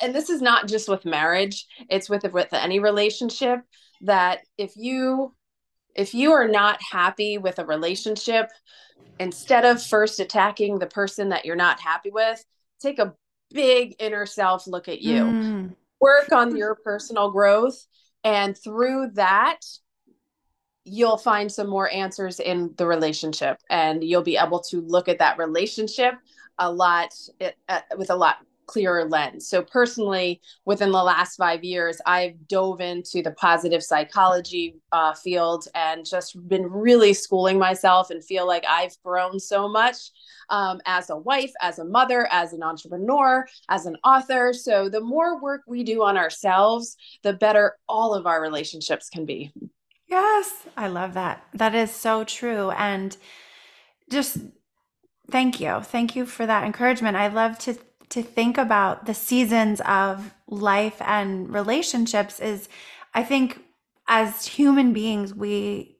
and 0.00 0.14
this 0.14 0.30
is 0.30 0.40
not 0.40 0.68
just 0.68 0.88
with 0.88 1.04
marriage, 1.04 1.66
it's 1.90 2.08
with, 2.08 2.22
with 2.32 2.52
any 2.52 2.78
relationship 2.78 3.62
that 4.02 4.40
if 4.56 4.76
you 4.76 5.34
if 5.94 6.14
you 6.14 6.32
are 6.32 6.48
not 6.48 6.80
happy 6.82 7.38
with 7.38 7.58
a 7.58 7.66
relationship, 7.66 8.50
instead 9.18 9.64
of 9.64 9.82
first 9.82 10.20
attacking 10.20 10.78
the 10.78 10.86
person 10.86 11.30
that 11.30 11.44
you're 11.44 11.56
not 11.56 11.80
happy 11.80 12.10
with, 12.10 12.44
take 12.80 12.98
a 12.98 13.14
big 13.50 13.96
inner 13.98 14.26
self 14.26 14.66
look 14.66 14.88
at 14.88 15.00
you. 15.00 15.22
Mm. 15.24 15.74
Work 16.00 16.32
on 16.32 16.56
your 16.56 16.76
personal 16.76 17.30
growth. 17.30 17.86
And 18.24 18.56
through 18.56 19.10
that, 19.14 19.60
you'll 20.84 21.18
find 21.18 21.50
some 21.50 21.68
more 21.68 21.90
answers 21.90 22.40
in 22.40 22.74
the 22.76 22.86
relationship 22.86 23.58
and 23.68 24.02
you'll 24.02 24.22
be 24.22 24.36
able 24.36 24.60
to 24.60 24.80
look 24.80 25.08
at 25.08 25.18
that 25.18 25.38
relationship 25.38 26.14
a 26.58 26.70
lot 26.70 27.14
uh, 27.68 27.80
with 27.96 28.10
a 28.10 28.16
lot 28.16 28.38
clearer 28.68 29.04
lens. 29.08 29.48
So, 29.48 29.62
personally, 29.62 30.40
within 30.64 30.92
the 30.92 31.02
last 31.02 31.36
five 31.36 31.64
years, 31.64 32.00
I've 32.06 32.46
dove 32.46 32.80
into 32.80 33.22
the 33.22 33.32
positive 33.32 33.82
psychology 33.82 34.76
uh, 34.92 35.14
field 35.14 35.66
and 35.74 36.06
just 36.06 36.36
been 36.46 36.70
really 36.70 37.12
schooling 37.12 37.58
myself 37.58 38.10
and 38.10 38.24
feel 38.24 38.46
like 38.46 38.64
I've 38.68 38.96
grown 39.02 39.40
so 39.40 39.68
much 39.68 40.10
um, 40.50 40.80
as 40.86 41.10
a 41.10 41.16
wife, 41.16 41.52
as 41.60 41.80
a 41.80 41.84
mother, 41.84 42.28
as 42.30 42.52
an 42.52 42.62
entrepreneur, 42.62 43.44
as 43.68 43.86
an 43.86 43.96
author. 44.04 44.52
So, 44.52 44.88
the 44.88 45.00
more 45.00 45.40
work 45.40 45.62
we 45.66 45.82
do 45.82 46.04
on 46.04 46.16
ourselves, 46.16 46.96
the 47.24 47.32
better 47.32 47.76
all 47.88 48.14
of 48.14 48.26
our 48.26 48.40
relationships 48.40 49.08
can 49.08 49.24
be. 49.24 49.52
Yes, 50.06 50.66
I 50.76 50.88
love 50.88 51.14
that. 51.14 51.44
That 51.52 51.74
is 51.74 51.90
so 51.90 52.24
true. 52.24 52.70
And 52.70 53.16
just 54.10 54.38
thank 55.30 55.60
you. 55.60 55.80
Thank 55.82 56.16
you 56.16 56.24
for 56.24 56.46
that 56.46 56.64
encouragement. 56.64 57.16
I 57.16 57.28
love 57.28 57.58
to 57.60 57.76
to 58.10 58.22
think 58.22 58.58
about 58.58 59.06
the 59.06 59.14
seasons 59.14 59.80
of 59.82 60.34
life 60.46 61.00
and 61.00 61.52
relationships 61.52 62.40
is 62.40 62.68
I 63.14 63.22
think 63.22 63.62
as 64.08 64.46
human 64.46 64.92
beings 64.92 65.34
we 65.34 65.98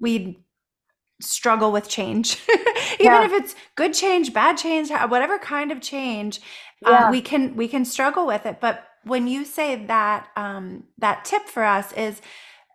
we 0.00 0.38
struggle 1.20 1.72
with 1.72 1.88
change 1.88 2.40
even 2.48 3.06
yeah. 3.06 3.24
if 3.24 3.32
it's 3.32 3.56
good 3.74 3.92
change 3.92 4.32
bad 4.32 4.56
change 4.56 4.90
whatever 4.90 5.38
kind 5.38 5.72
of 5.72 5.80
change 5.80 6.40
uh, 6.86 6.90
yeah. 6.90 7.10
we 7.10 7.20
can 7.20 7.56
we 7.56 7.66
can 7.66 7.84
struggle 7.84 8.24
with 8.26 8.46
it 8.46 8.60
but 8.60 8.84
when 9.04 9.26
you 9.26 9.44
say 9.44 9.86
that 9.86 10.28
um, 10.36 10.84
that 10.98 11.24
tip 11.24 11.48
for 11.48 11.64
us 11.64 11.92
is 11.92 12.20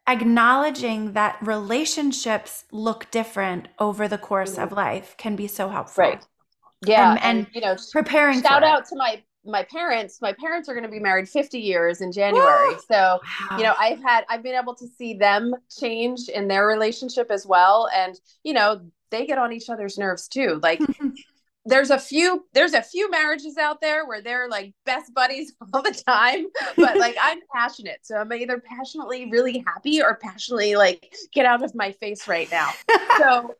acknowledging 0.07 1.13
that 1.13 1.37
relationships 1.41 2.65
look 2.71 3.09
different 3.11 3.67
over 3.79 4.07
the 4.07 4.17
course 4.17 4.53
mm-hmm. 4.53 4.63
of 4.63 4.71
life 4.73 5.15
can 5.17 5.35
be 5.37 5.47
so 5.47 5.69
helpful 5.69 6.01
right 6.01 6.25
yeah, 6.85 7.11
and, 7.11 7.19
and, 7.19 7.37
and, 7.39 7.47
you 7.53 7.61
know, 7.61 7.75
preparing. 7.91 8.41
Shout 8.41 8.63
out 8.63 8.87
to 8.89 8.95
my 8.95 9.21
my 9.45 9.63
parents, 9.63 10.19
my 10.21 10.33
parents 10.33 10.69
are 10.69 10.73
going 10.73 10.85
to 10.85 10.89
be 10.89 10.99
married 10.99 11.27
50 11.27 11.59
years 11.59 12.01
in 12.01 12.11
January. 12.11 12.75
So, 12.87 13.19
wow. 13.51 13.57
you 13.57 13.63
know, 13.63 13.73
I've 13.77 14.01
had, 14.01 14.23
I've 14.29 14.41
been 14.41 14.55
able 14.55 14.75
to 14.75 14.87
see 14.97 15.15
them 15.15 15.53
change 15.79 16.29
in 16.29 16.47
their 16.47 16.65
relationship 16.65 17.29
as 17.29 17.45
well. 17.45 17.89
And, 17.93 18.19
you 18.43 18.53
know, 18.53 18.81
they 19.09 19.25
get 19.25 19.37
on 19.37 19.51
each 19.51 19.69
other's 19.69 19.97
nerves 19.97 20.27
too. 20.27 20.59
Like, 20.63 20.79
there's 21.65 21.91
a 21.91 21.99
few 21.99 22.45
there's 22.53 22.73
a 22.73 22.81
few 22.81 23.09
marriages 23.09 23.57
out 23.57 23.79
there 23.79 24.05
where 24.05 24.21
they're 24.21 24.49
like 24.49 24.73
best 24.85 25.13
buddies 25.13 25.53
all 25.73 25.81
the 25.81 26.03
time 26.05 26.45
but 26.75 26.97
like 26.97 27.15
i'm 27.21 27.39
passionate 27.53 27.99
so 28.01 28.17
i'm 28.17 28.33
either 28.33 28.59
passionately 28.59 29.29
really 29.31 29.63
happy 29.65 30.01
or 30.01 30.15
passionately 30.15 30.75
like 30.75 31.13
get 31.31 31.45
out 31.45 31.63
of 31.63 31.73
my 31.73 31.93
face 31.93 32.27
right 32.27 32.51
now 32.51 32.69
so 33.17 33.55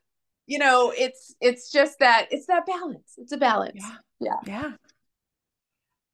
you 0.45 0.59
know 0.59 0.93
it's 0.95 1.35
it's 1.41 1.71
just 1.71 1.99
that 1.99 2.27
it's 2.31 2.47
that 2.47 2.65
balance 2.65 3.13
it's 3.17 3.31
a 3.31 3.37
balance 3.37 3.83
yeah 4.19 4.39
yeah, 4.45 4.61
yeah. 4.61 4.71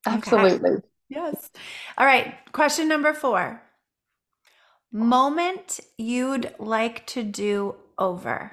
absolutely 0.05 0.71
okay. 0.71 0.83
yes 1.09 1.49
all 1.97 2.05
right 2.05 2.35
question 2.51 2.87
number 2.87 3.13
four 3.13 3.61
moment 4.91 5.79
you'd 5.97 6.53
like 6.59 7.05
to 7.05 7.23
do 7.23 7.75
over 7.97 8.51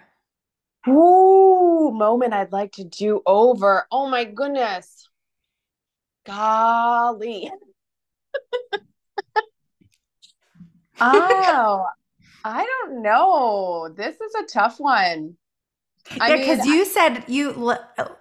Ooh, 0.88 1.90
moment 1.92 2.32
I'd 2.32 2.52
like 2.52 2.72
to 2.72 2.84
do 2.84 3.20
over. 3.26 3.86
Oh 3.90 4.08
my 4.08 4.24
goodness. 4.24 5.08
Golly. 6.24 7.50
oh, 11.00 11.86
I 12.44 12.64
don't 12.64 13.02
know. 13.02 13.92
This 13.96 14.20
is 14.20 14.34
a 14.36 14.44
tough 14.44 14.78
one. 14.78 15.36
I 16.20 16.28
yeah, 16.28 16.36
because 16.36 16.66
you 16.66 16.84
said 16.84 17.24
you 17.28 17.76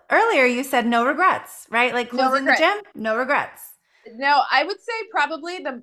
earlier 0.09 0.45
you 0.45 0.63
said 0.63 0.85
no 0.85 1.05
regrets, 1.05 1.67
right? 1.69 1.93
Like 1.93 2.11
no 2.13 2.31
the 2.31 2.55
gym, 2.57 2.77
no 2.95 3.15
regrets. 3.15 3.61
No, 4.15 4.41
I 4.51 4.63
would 4.63 4.79
say 4.79 4.93
probably 5.11 5.59
the 5.59 5.81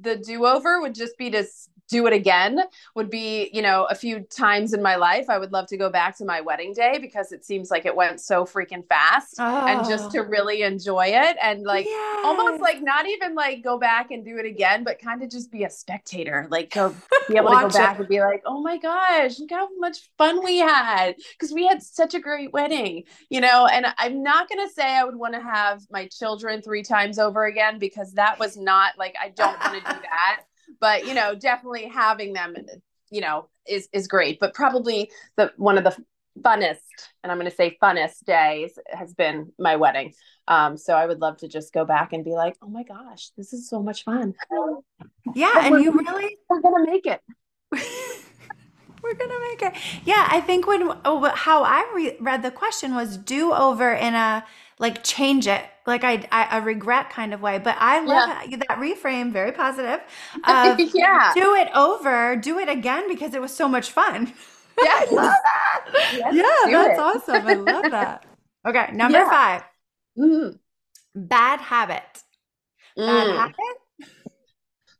the 0.00 0.16
do 0.16 0.44
over 0.46 0.80
would 0.80 0.94
just 0.94 1.16
be 1.18 1.30
to 1.30 1.44
do 1.90 2.06
it 2.06 2.12
again 2.12 2.60
would 2.94 3.10
be, 3.10 3.50
you 3.52 3.62
know, 3.62 3.86
a 3.90 3.94
few 3.94 4.20
times 4.20 4.72
in 4.72 4.82
my 4.82 4.96
life. 4.96 5.28
I 5.28 5.38
would 5.38 5.52
love 5.52 5.66
to 5.68 5.76
go 5.76 5.90
back 5.90 6.16
to 6.18 6.24
my 6.24 6.40
wedding 6.40 6.72
day 6.72 6.98
because 7.00 7.32
it 7.32 7.44
seems 7.44 7.70
like 7.70 7.84
it 7.84 7.94
went 7.94 8.20
so 8.20 8.44
freaking 8.44 8.86
fast 8.88 9.34
oh. 9.38 9.66
and 9.66 9.86
just 9.86 10.12
to 10.12 10.20
oh. 10.20 10.24
really 10.24 10.62
enjoy 10.62 11.06
it 11.06 11.36
and 11.42 11.62
like 11.64 11.86
yes. 11.86 12.24
almost 12.24 12.62
like 12.62 12.80
not 12.82 13.06
even 13.08 13.34
like 13.34 13.62
go 13.62 13.78
back 13.78 14.10
and 14.10 14.24
do 14.24 14.38
it 14.38 14.46
again, 14.46 14.84
but 14.84 15.00
kind 15.00 15.22
of 15.22 15.30
just 15.30 15.50
be 15.50 15.64
a 15.64 15.70
spectator, 15.70 16.46
like 16.50 16.72
go 16.72 16.94
be 17.28 17.36
able 17.36 17.50
to 17.50 17.60
go 17.60 17.68
back 17.68 17.96
it. 17.96 18.00
and 18.00 18.08
be 18.08 18.20
like, 18.20 18.42
oh 18.46 18.60
my 18.62 18.78
gosh, 18.78 19.38
look 19.38 19.50
how 19.50 19.68
much 19.78 20.10
fun 20.16 20.44
we 20.44 20.58
had 20.58 21.16
because 21.32 21.52
we 21.52 21.66
had 21.66 21.82
such 21.82 22.14
a 22.14 22.20
great 22.20 22.52
wedding, 22.52 23.04
you 23.28 23.40
know. 23.40 23.66
And 23.66 23.86
I'm 23.98 24.22
not 24.22 24.48
going 24.48 24.66
to 24.66 24.72
say 24.72 24.84
I 24.84 25.04
would 25.04 25.16
want 25.16 25.34
to 25.34 25.40
have 25.40 25.82
my 25.90 26.06
children 26.06 26.62
three 26.62 26.82
times 26.82 27.18
over 27.18 27.46
again 27.46 27.78
because 27.78 28.12
that 28.14 28.38
was 28.38 28.56
not 28.56 28.96
like, 28.96 29.16
I 29.20 29.30
don't 29.30 29.58
want 29.60 29.84
to 29.84 29.94
do 29.94 30.00
that 30.02 30.42
but 30.80 31.06
you 31.06 31.14
know 31.14 31.34
definitely 31.34 31.86
having 31.86 32.32
them 32.32 32.54
you 33.10 33.20
know 33.20 33.48
is 33.66 33.88
is 33.92 34.08
great. 34.08 34.38
But 34.40 34.54
probably 34.54 35.10
the 35.36 35.52
one 35.56 35.78
of 35.78 35.84
the 35.84 35.96
funnest 36.40 36.78
and 37.22 37.30
i'm 37.30 37.38
going 37.38 37.50
to 37.50 37.54
say 37.54 37.76
funnest 37.82 38.24
days 38.24 38.78
has 38.88 39.12
been 39.12 39.52
my 39.58 39.76
wedding. 39.76 40.14
Um 40.48 40.76
so 40.76 40.94
i 40.94 41.04
would 41.04 41.20
love 41.20 41.38
to 41.38 41.48
just 41.48 41.72
go 41.72 41.84
back 41.84 42.12
and 42.12 42.24
be 42.24 42.32
like 42.32 42.56
oh 42.62 42.68
my 42.68 42.82
gosh 42.82 43.30
this 43.36 43.52
is 43.52 43.68
so 43.68 43.82
much 43.82 44.04
fun. 44.04 44.34
Yeah 45.34 45.52
and, 45.64 45.74
and 45.74 45.84
you 45.84 45.92
really 45.92 46.38
we're 46.48 46.60
gonna 46.60 46.86
make 46.86 47.06
it. 47.06 47.20
We're 49.02 49.14
gonna 49.14 49.40
make 49.48 49.62
it. 49.62 49.72
Yeah 50.04 50.28
i 50.30 50.40
think 50.40 50.66
when 50.66 50.92
oh, 51.04 51.32
how 51.34 51.64
i 51.64 51.90
re- 51.94 52.16
read 52.20 52.42
the 52.42 52.50
question 52.50 52.94
was 52.94 53.16
do 53.16 53.52
over 53.52 53.92
in 53.92 54.14
a 54.14 54.44
like 54.80 55.04
change 55.04 55.46
it 55.46 55.62
like 55.86 56.02
I, 56.02 56.26
I 56.32 56.58
a 56.58 56.60
regret 56.60 57.10
kind 57.10 57.32
of 57.32 57.40
way 57.40 57.58
but 57.58 57.76
i 57.78 58.00
love 58.00 58.48
yeah. 58.48 58.56
that 58.56 58.78
reframe 58.78 59.30
very 59.30 59.52
positive 59.52 60.00
of, 60.44 60.80
yeah 60.94 61.32
do 61.34 61.54
it 61.54 61.68
over 61.76 62.34
do 62.34 62.58
it 62.58 62.68
again 62.68 63.06
because 63.06 63.34
it 63.34 63.40
was 63.40 63.54
so 63.54 63.68
much 63.68 63.90
fun 63.90 64.32
yeah 64.82 65.04
I 65.10 65.14
love 65.14 65.34
that. 65.44 66.32
Yes, 66.32 66.34
yeah 66.34 66.66
that's 66.72 66.98
it. 66.98 67.00
awesome 67.00 67.46
i 67.46 67.52
love 67.54 67.90
that 67.90 68.26
okay 68.66 68.90
number 68.92 69.18
yeah. 69.18 69.60
5 69.60 69.62
mm. 70.18 70.58
bad 71.14 71.60
habit 71.60 72.22
bad 72.96 73.26
mm. 73.26 73.36
habit 73.36 73.54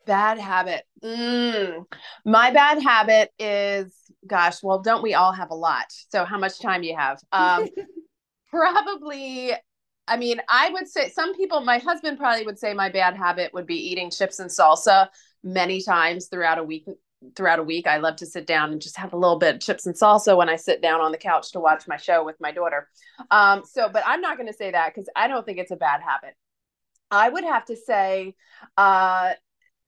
bad 0.06 0.38
habit 0.38 0.84
mm. 1.02 1.84
my 2.24 2.50
bad 2.50 2.82
habit 2.82 3.30
is 3.38 3.94
gosh 4.26 4.62
well 4.62 4.80
don't 4.80 5.02
we 5.02 5.14
all 5.14 5.32
have 5.32 5.50
a 5.50 5.54
lot 5.54 5.86
so 5.88 6.24
how 6.24 6.38
much 6.38 6.60
time 6.60 6.82
do 6.82 6.88
you 6.88 6.96
have 6.96 7.18
um 7.32 7.66
probably 8.50 9.54
I 10.10 10.16
mean, 10.16 10.40
I 10.48 10.70
would 10.70 10.88
say 10.88 11.08
some 11.08 11.34
people, 11.36 11.60
my 11.60 11.78
husband 11.78 12.18
probably 12.18 12.44
would 12.44 12.58
say 12.58 12.74
my 12.74 12.90
bad 12.90 13.16
habit 13.16 13.54
would 13.54 13.66
be 13.66 13.76
eating 13.76 14.10
chips 14.10 14.40
and 14.40 14.50
salsa 14.50 15.08
many 15.44 15.80
times 15.80 16.26
throughout 16.26 16.58
a 16.58 16.64
week. 16.64 16.84
Throughout 17.36 17.58
a 17.58 17.62
week, 17.62 17.86
I 17.86 17.98
love 17.98 18.16
to 18.16 18.26
sit 18.26 18.46
down 18.46 18.72
and 18.72 18.80
just 18.80 18.96
have 18.96 19.12
a 19.12 19.16
little 19.16 19.38
bit 19.38 19.56
of 19.56 19.60
chips 19.60 19.84
and 19.84 19.94
salsa 19.94 20.36
when 20.36 20.48
I 20.48 20.56
sit 20.56 20.80
down 20.80 21.02
on 21.02 21.12
the 21.12 21.18
couch 21.18 21.52
to 21.52 21.60
watch 21.60 21.86
my 21.86 21.98
show 21.98 22.24
with 22.24 22.36
my 22.40 22.50
daughter. 22.50 22.88
Um, 23.30 23.62
so, 23.70 23.90
but 23.92 24.02
I'm 24.06 24.22
not 24.22 24.38
going 24.38 24.46
to 24.46 24.54
say 24.54 24.70
that 24.70 24.94
because 24.94 25.08
I 25.14 25.28
don't 25.28 25.44
think 25.44 25.58
it's 25.58 25.70
a 25.70 25.76
bad 25.76 26.00
habit. 26.00 26.34
I 27.10 27.28
would 27.28 27.44
have 27.44 27.66
to 27.66 27.76
say, 27.76 28.34
uh, 28.78 29.34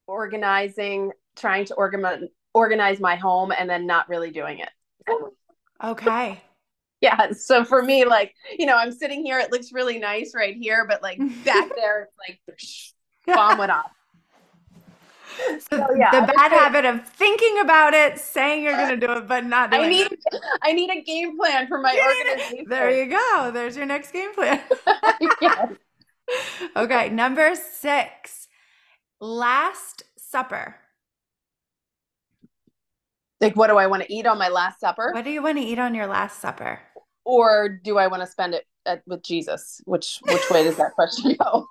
organizing, 0.06 1.12
trying 1.34 1.64
to 1.66 1.74
organize 1.74 2.24
organize 2.52 3.00
my 3.00 3.16
home, 3.16 3.50
and 3.50 3.68
then 3.68 3.86
not 3.86 4.10
really 4.10 4.30
doing 4.30 4.58
it. 4.58 4.70
Okay 5.82 6.42
yeah 7.02 7.32
so 7.32 7.64
for 7.64 7.82
me 7.82 8.04
like 8.04 8.34
you 8.58 8.64
know 8.64 8.76
i'm 8.76 8.92
sitting 8.92 9.24
here 9.24 9.38
it 9.38 9.52
looks 9.52 9.72
really 9.72 9.98
nice 9.98 10.32
right 10.34 10.56
here 10.56 10.86
but 10.88 11.02
like 11.02 11.18
back 11.44 11.70
there 11.76 12.08
it's 12.08 12.14
like 12.18 12.40
bomb 13.36 13.58
went 13.58 13.70
off 13.70 13.90
so, 15.36 15.76
so 15.78 15.94
yeah, 15.96 16.10
the 16.10 16.32
bad 16.32 16.52
habit 16.52 16.84
of 16.84 17.06
thinking 17.08 17.58
about 17.60 17.94
it, 17.94 18.18
saying 18.18 18.62
you're 18.62 18.76
going 18.76 19.00
to 19.00 19.06
do 19.06 19.12
it, 19.14 19.26
but 19.26 19.44
not 19.44 19.70
doing 19.70 19.84
I 19.84 19.88
need, 19.88 20.12
it. 20.12 20.20
I 20.62 20.72
need 20.72 20.90
a 20.90 21.00
game 21.02 21.36
plan 21.36 21.66
for 21.68 21.80
my 21.80 21.98
organization. 21.98 22.66
There 22.68 22.90
you 22.90 23.10
go. 23.10 23.50
There's 23.52 23.76
your 23.76 23.86
next 23.86 24.12
game 24.12 24.34
plan. 24.34 24.60
yes. 25.40 25.72
Okay, 26.76 27.08
number 27.08 27.54
six, 27.54 28.48
Last 29.20 30.04
Supper. 30.16 30.76
Like, 33.40 33.56
what 33.56 33.68
do 33.68 33.76
I 33.76 33.86
want 33.88 34.04
to 34.04 34.12
eat 34.12 34.26
on 34.26 34.38
my 34.38 34.48
Last 34.48 34.80
Supper? 34.80 35.10
What 35.12 35.24
do 35.24 35.30
you 35.30 35.42
want 35.42 35.58
to 35.58 35.64
eat 35.64 35.78
on 35.78 35.94
your 35.94 36.06
Last 36.06 36.40
Supper? 36.40 36.80
Or 37.24 37.80
do 37.82 37.98
I 37.98 38.06
want 38.06 38.22
to 38.22 38.26
spend 38.26 38.54
it 38.54 38.66
at, 38.86 39.02
with 39.06 39.22
Jesus? 39.22 39.80
Which 39.84 40.18
which 40.22 40.50
way 40.50 40.64
does 40.64 40.76
that 40.76 40.92
question 40.94 41.36
go? 41.42 41.66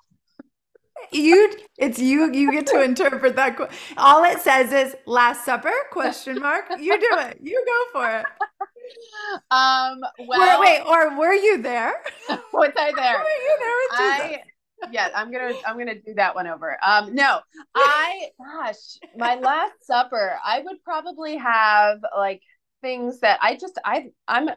you 1.11 1.53
it's 1.77 1.99
you 1.99 2.31
you 2.31 2.51
get 2.51 2.67
to 2.67 2.81
interpret 2.81 3.35
that 3.35 3.57
all 3.97 4.23
it 4.23 4.39
says 4.39 4.71
is 4.71 4.95
last 5.05 5.45
supper? 5.45 5.71
question 5.91 6.39
mark. 6.39 6.65
You 6.79 6.99
do 6.99 7.17
it. 7.19 7.37
You 7.41 7.63
go 7.65 7.99
for 7.99 8.19
it. 8.19 8.25
Um 9.49 9.99
well 10.27 10.61
wait, 10.61 10.81
wait 10.81 10.87
or 10.87 11.17
were 11.17 11.33
you 11.33 11.61
there? 11.61 11.93
Was 12.53 12.71
i 12.77 12.91
there? 12.95 13.17
Were 13.17 13.23
you 13.23 13.57
there 13.59 13.75
with 13.77 13.99
Jesus? 13.99 14.37
I, 14.37 14.43
yeah 14.91 15.09
i'm 15.15 15.31
gonna 15.31 15.53
i'm 15.65 15.77
gonna 15.77 15.95
do 15.95 16.13
that 16.15 16.33
one 16.33 16.47
over. 16.47 16.77
Um 16.83 17.13
no 17.13 17.39
i 17.75 18.29
gosh 18.39 18.97
my 19.15 19.35
last 19.35 19.85
supper 19.85 20.37
i 20.43 20.59
would 20.59 20.83
probably 20.83 21.37
have 21.37 21.99
like 22.17 22.41
things 22.81 23.19
that 23.19 23.37
i 23.41 23.55
just 23.55 23.79
i 23.85 24.09
i'm 24.27 24.49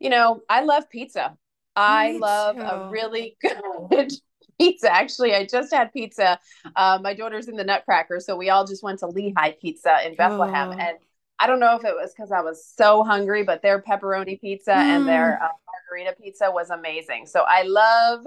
you 0.00 0.10
know, 0.10 0.40
I 0.48 0.62
love 0.62 0.88
pizza. 0.90 1.36
I 1.76 2.12
Me 2.12 2.18
love 2.18 2.56
too. 2.56 2.62
a 2.62 2.90
really 2.90 3.36
good 3.90 4.12
pizza. 4.58 4.92
Actually, 4.92 5.34
I 5.34 5.46
just 5.46 5.72
had 5.72 5.92
pizza. 5.92 6.38
Uh, 6.74 6.98
my 7.02 7.14
daughter's 7.14 7.48
in 7.48 7.56
the 7.56 7.64
Nutcracker, 7.64 8.20
so 8.20 8.36
we 8.36 8.50
all 8.50 8.66
just 8.66 8.82
went 8.82 8.98
to 9.00 9.06
Lehigh 9.06 9.54
Pizza 9.60 10.06
in 10.06 10.16
Bethlehem, 10.16 10.70
oh. 10.70 10.78
and 10.78 10.98
I 11.38 11.46
don't 11.46 11.60
know 11.60 11.76
if 11.76 11.84
it 11.84 11.94
was 11.94 12.12
because 12.12 12.32
I 12.32 12.40
was 12.40 12.66
so 12.66 13.04
hungry, 13.04 13.44
but 13.44 13.62
their 13.62 13.80
pepperoni 13.80 14.40
pizza 14.40 14.72
mm. 14.72 14.76
and 14.76 15.08
their 15.08 15.38
mm. 15.40 15.44
uh, 15.44 15.52
margarita 15.66 16.20
pizza 16.20 16.50
was 16.50 16.70
amazing. 16.70 17.26
So 17.26 17.44
I 17.46 17.62
love, 17.62 18.26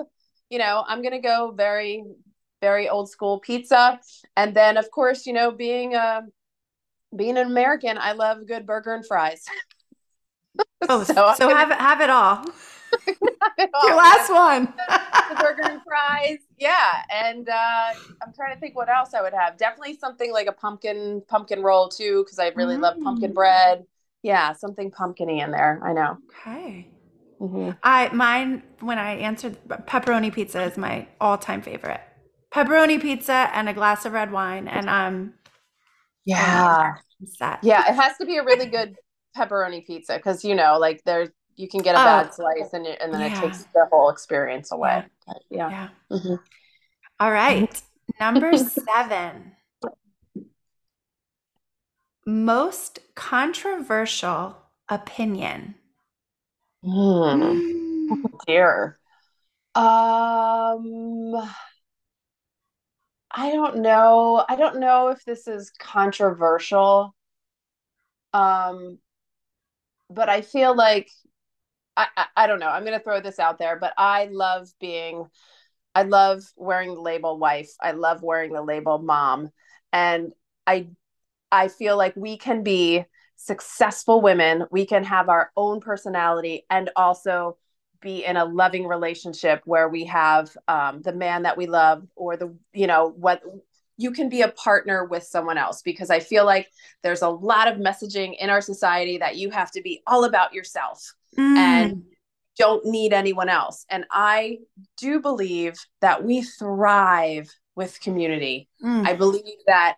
you 0.49 0.57
know, 0.57 0.83
I'm 0.87 1.01
gonna 1.01 1.21
go 1.21 1.51
very, 1.51 2.05
very 2.61 2.87
old 2.87 3.09
school 3.09 3.39
pizza, 3.39 3.99
and 4.37 4.55
then 4.55 4.77
of 4.77 4.89
course, 4.91 5.25
you 5.25 5.33
know, 5.33 5.51
being 5.51 5.95
a 5.95 6.21
being 7.13 7.37
an 7.37 7.47
American, 7.47 7.97
I 7.97 8.13
love 8.13 8.47
good 8.47 8.65
burger 8.65 8.93
and 8.93 9.05
fries. 9.05 9.43
Oh, 10.89 11.03
so, 11.03 11.13
so 11.13 11.47
gonna, 11.47 11.55
have 11.55 11.71
it 11.71 11.77
have 11.77 12.01
it 12.01 12.09
all. 12.09 12.35
have 13.07 13.53
it 13.57 13.69
all. 13.73 13.87
Your 13.87 13.97
last 13.97 14.31
one. 14.31 14.73
the 15.29 15.35
burger 15.35 15.63
and 15.63 15.81
fries. 15.83 16.39
Yeah. 16.57 17.03
And 17.09 17.49
uh, 17.49 17.93
I'm 18.21 18.33
trying 18.33 18.53
to 18.53 18.59
think 18.59 18.75
what 18.75 18.89
else 18.89 19.13
I 19.13 19.21
would 19.21 19.33
have. 19.33 19.57
Definitely 19.57 19.97
something 19.97 20.31
like 20.31 20.47
a 20.47 20.51
pumpkin 20.51 21.21
pumpkin 21.27 21.61
roll 21.61 21.89
too, 21.89 22.23
because 22.23 22.39
I 22.39 22.49
really 22.49 22.75
mm. 22.75 22.81
love 22.81 22.97
pumpkin 23.03 23.31
mm. 23.31 23.35
bread. 23.35 23.85
Yeah, 24.23 24.53
something 24.53 24.91
pumpkiny 24.91 25.41
in 25.41 25.51
there. 25.51 25.79
I 25.83 25.93
know. 25.93 26.17
Okay. 26.29 26.87
Mm-hmm. 27.39 27.71
I 27.81 28.09
mine 28.13 28.61
when 28.81 28.99
I 28.99 29.15
answered 29.15 29.57
pepperoni 29.67 30.31
pizza 30.31 30.61
is 30.61 30.77
my 30.77 31.07
all 31.19 31.39
time 31.39 31.63
favorite. 31.63 32.01
Pepperoni 32.53 33.01
pizza 33.01 33.49
and 33.53 33.67
a 33.67 33.73
glass 33.73 34.05
of 34.05 34.13
red 34.13 34.31
wine, 34.31 34.67
and 34.67 34.87
um, 34.87 35.33
yeah, 36.23 36.95
set. 37.25 37.59
Yeah, 37.63 37.89
it 37.89 37.95
has 37.95 38.15
to 38.17 38.25
be 38.25 38.37
a 38.37 38.43
really 38.43 38.67
good 38.67 38.95
pepperoni 39.35 39.85
pizza 39.85 40.17
because 40.17 40.43
you 40.43 40.55
know 40.55 40.77
like 40.77 41.01
there's 41.05 41.29
you 41.55 41.67
can 41.67 41.81
get 41.81 41.95
a 41.95 41.99
oh, 41.99 42.03
bad 42.03 42.33
slice 42.33 42.73
and, 42.73 42.87
and 42.87 43.13
then 43.13 43.21
yeah. 43.21 43.37
it 43.37 43.41
takes 43.41 43.63
the 43.73 43.85
whole 43.91 44.09
experience 44.09 44.71
away. 44.71 45.05
Yeah. 45.49 45.69
yeah. 45.69 45.69
yeah. 45.69 46.17
Mm-hmm. 46.17 46.35
All 47.19 47.31
right. 47.31 47.81
Number 48.19 48.57
seven. 48.57 49.53
Most 52.25 52.99
controversial 53.15 54.57
opinion. 54.89 55.75
Mm. 56.83 58.09
Oh 58.11 58.39
dear. 58.47 58.97
Um, 59.73 61.35
I 63.31 63.51
don't 63.51 63.77
know. 63.77 64.43
I 64.47 64.55
don't 64.55 64.79
know 64.79 65.09
if 65.09 65.23
this 65.25 65.47
is 65.47 65.71
controversial. 65.79 67.15
Um, 68.33 68.99
but 70.13 70.29
I 70.29 70.41
feel 70.41 70.75
like 70.75 71.09
I, 71.95 72.07
I, 72.15 72.25
I 72.35 72.47
don't 72.47 72.59
know. 72.59 72.69
I'm 72.69 72.85
going 72.85 72.97
to 72.97 73.03
throw 73.03 73.21
this 73.21 73.39
out 73.39 73.59
there, 73.59 73.77
but 73.77 73.93
I 73.97 74.29
love 74.31 74.69
being, 74.79 75.25
I 75.93 76.03
love 76.03 76.43
wearing 76.55 76.93
the 76.93 77.01
label 77.01 77.37
wife. 77.37 77.69
I 77.81 77.91
love 77.91 78.21
wearing 78.23 78.53
the 78.53 78.61
label 78.61 78.99
mom. 78.99 79.49
And 79.91 80.31
I, 80.65 80.87
I 81.51 81.67
feel 81.67 81.97
like 81.97 82.15
we 82.15 82.37
can 82.37 82.63
be 82.63 83.03
successful 83.35 84.21
women. 84.21 84.65
We 84.71 84.85
can 84.85 85.03
have 85.03 85.29
our 85.29 85.51
own 85.57 85.81
personality 85.81 86.65
and 86.69 86.89
also 86.95 87.57
be 88.01 88.23
in 88.23 88.37
a 88.37 88.45
loving 88.45 88.87
relationship 88.87 89.61
where 89.65 89.89
we 89.89 90.05
have 90.05 90.55
um, 90.67 91.01
the 91.01 91.13
man 91.13 91.43
that 91.43 91.57
we 91.57 91.67
love 91.67 92.07
or 92.15 92.37
the, 92.37 92.55
you 92.73 92.87
know, 92.87 93.09
what 93.09 93.41
you 94.01 94.11
can 94.11 94.29
be 94.29 94.41
a 94.41 94.47
partner 94.47 95.05
with 95.05 95.23
someone 95.23 95.59
else 95.59 95.83
because 95.83 96.09
I 96.09 96.19
feel 96.19 96.43
like 96.43 96.67
there's 97.03 97.21
a 97.21 97.29
lot 97.29 97.67
of 97.67 97.77
messaging 97.77 98.35
in 98.39 98.49
our 98.49 98.61
society 98.61 99.19
that 99.19 99.35
you 99.35 99.51
have 99.51 99.69
to 99.71 99.81
be 99.81 100.01
all 100.07 100.23
about 100.23 100.53
yourself 100.53 101.13
mm. 101.37 101.55
and 101.55 102.03
don't 102.57 102.83
need 102.85 103.13
anyone 103.13 103.47
else. 103.47 103.85
And 103.89 104.05
I 104.09 104.57
do 104.97 105.19
believe 105.19 105.75
that 106.01 106.23
we 106.23 106.41
thrive 106.41 107.49
with 107.75 108.01
community. 108.01 108.67
Mm. 108.83 109.07
I 109.07 109.13
believe 109.13 109.59
that 109.67 109.97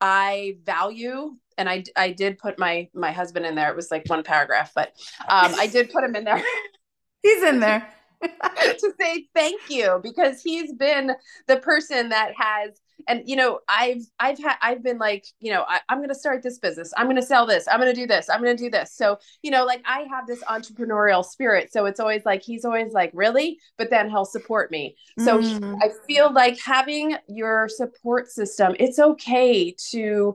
I 0.00 0.56
value 0.64 1.36
and 1.58 1.68
I 1.68 1.84
I 1.96 2.12
did 2.12 2.38
put 2.38 2.58
my 2.58 2.88
my 2.94 3.10
husband 3.10 3.46
in 3.46 3.56
there. 3.56 3.70
It 3.70 3.76
was 3.76 3.90
like 3.90 4.04
one 4.06 4.22
paragraph, 4.22 4.70
but 4.74 4.92
um, 5.28 5.52
I 5.56 5.66
did 5.66 5.90
put 5.90 6.04
him 6.04 6.14
in 6.14 6.24
there. 6.24 6.42
He's 7.22 7.42
in 7.42 7.58
there. 7.60 7.86
to 8.22 8.92
say 9.00 9.26
thank 9.34 9.60
you 9.70 9.98
because 10.02 10.42
he's 10.42 10.74
been 10.74 11.12
the 11.46 11.56
person 11.56 12.10
that 12.10 12.32
has 12.36 12.78
and 13.08 13.22
you 13.26 13.36
know 13.36 13.60
i've 13.68 14.02
i've 14.18 14.38
had 14.38 14.56
i've 14.62 14.82
been 14.82 14.98
like 14.98 15.24
you 15.38 15.52
know 15.52 15.64
I, 15.68 15.80
am 15.88 15.98
going 15.98 16.08
to 16.08 16.14
start 16.14 16.42
this 16.42 16.58
business. 16.58 16.92
I'm 16.96 17.06
going 17.06 17.16
to 17.16 17.22
sell 17.22 17.46
this. 17.46 17.66
I'm 17.68 17.80
going 17.80 17.94
to 17.94 18.00
do 18.00 18.06
this. 18.06 18.28
I'm 18.28 18.42
going 18.42 18.56
to 18.56 18.62
do 18.62 18.70
this. 18.70 18.94
So 18.94 19.18
you 19.42 19.50
know 19.50 19.64
like 19.64 19.82
i 19.84 20.06
have 20.10 20.26
this 20.26 20.42
entrepreneurial 20.44 21.24
spirit. 21.24 21.72
So 21.72 21.86
it's 21.86 22.00
always 22.00 22.24
like 22.24 22.42
he's 22.42 22.64
always 22.64 22.92
like 22.92 23.10
really? 23.14 23.58
But 23.78 23.90
then 23.90 24.10
he'll 24.10 24.24
support 24.24 24.70
me. 24.70 24.96
So 25.18 25.38
mm. 25.38 25.78
i 25.82 25.90
feel 26.06 26.32
like 26.32 26.58
having 26.60 27.16
your 27.28 27.68
support 27.68 28.28
system 28.28 28.74
it's 28.78 28.98
okay 28.98 29.74
to 29.90 30.34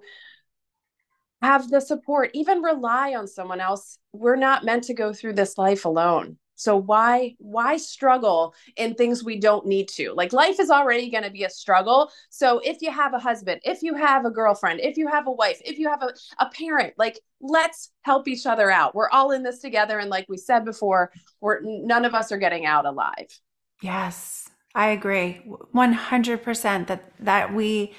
have 1.41 1.69
the 1.69 1.79
support 1.79 2.31
even 2.33 2.61
rely 2.61 3.13
on 3.13 3.27
someone 3.27 3.59
else. 3.59 3.99
We're 4.13 4.35
not 4.35 4.63
meant 4.63 4.85
to 4.85 4.93
go 4.93 5.13
through 5.13 5.33
this 5.33 5.57
life 5.57 5.85
alone 5.85 6.37
so 6.55 6.77
why 6.77 7.35
why 7.37 7.77
struggle 7.77 8.55
in 8.77 8.95
things 8.95 9.23
we 9.23 9.39
don't 9.39 9.65
need 9.65 9.87
to? 9.89 10.13
Like 10.13 10.33
life 10.33 10.59
is 10.59 10.69
already 10.69 11.09
going 11.09 11.23
to 11.23 11.29
be 11.29 11.43
a 11.43 11.49
struggle. 11.49 12.11
So 12.29 12.59
if 12.59 12.81
you 12.81 12.91
have 12.91 13.13
a 13.13 13.19
husband, 13.19 13.61
if 13.63 13.83
you 13.83 13.93
have 13.95 14.25
a 14.25 14.31
girlfriend, 14.31 14.79
if 14.79 14.97
you 14.97 15.07
have 15.07 15.27
a 15.27 15.31
wife, 15.31 15.61
if 15.63 15.77
you 15.77 15.89
have 15.89 16.01
a, 16.01 16.13
a 16.39 16.49
parent, 16.49 16.93
like 16.97 17.19
let's 17.41 17.91
help 18.01 18.27
each 18.27 18.45
other 18.45 18.71
out. 18.71 18.95
We're 18.95 19.09
all 19.09 19.31
in 19.31 19.43
this 19.43 19.59
together 19.59 19.99
and 19.99 20.09
like 20.09 20.27
we 20.29 20.37
said 20.37 20.65
before, 20.65 21.11
we're 21.41 21.59
none 21.61 22.05
of 22.05 22.13
us 22.13 22.31
are 22.31 22.37
getting 22.37 22.65
out 22.65 22.85
alive. 22.85 23.39
Yes. 23.81 24.49
I 24.73 24.89
agree. 24.89 25.41
100% 25.73 26.87
that 26.87 27.03
that 27.19 27.53
we 27.53 27.93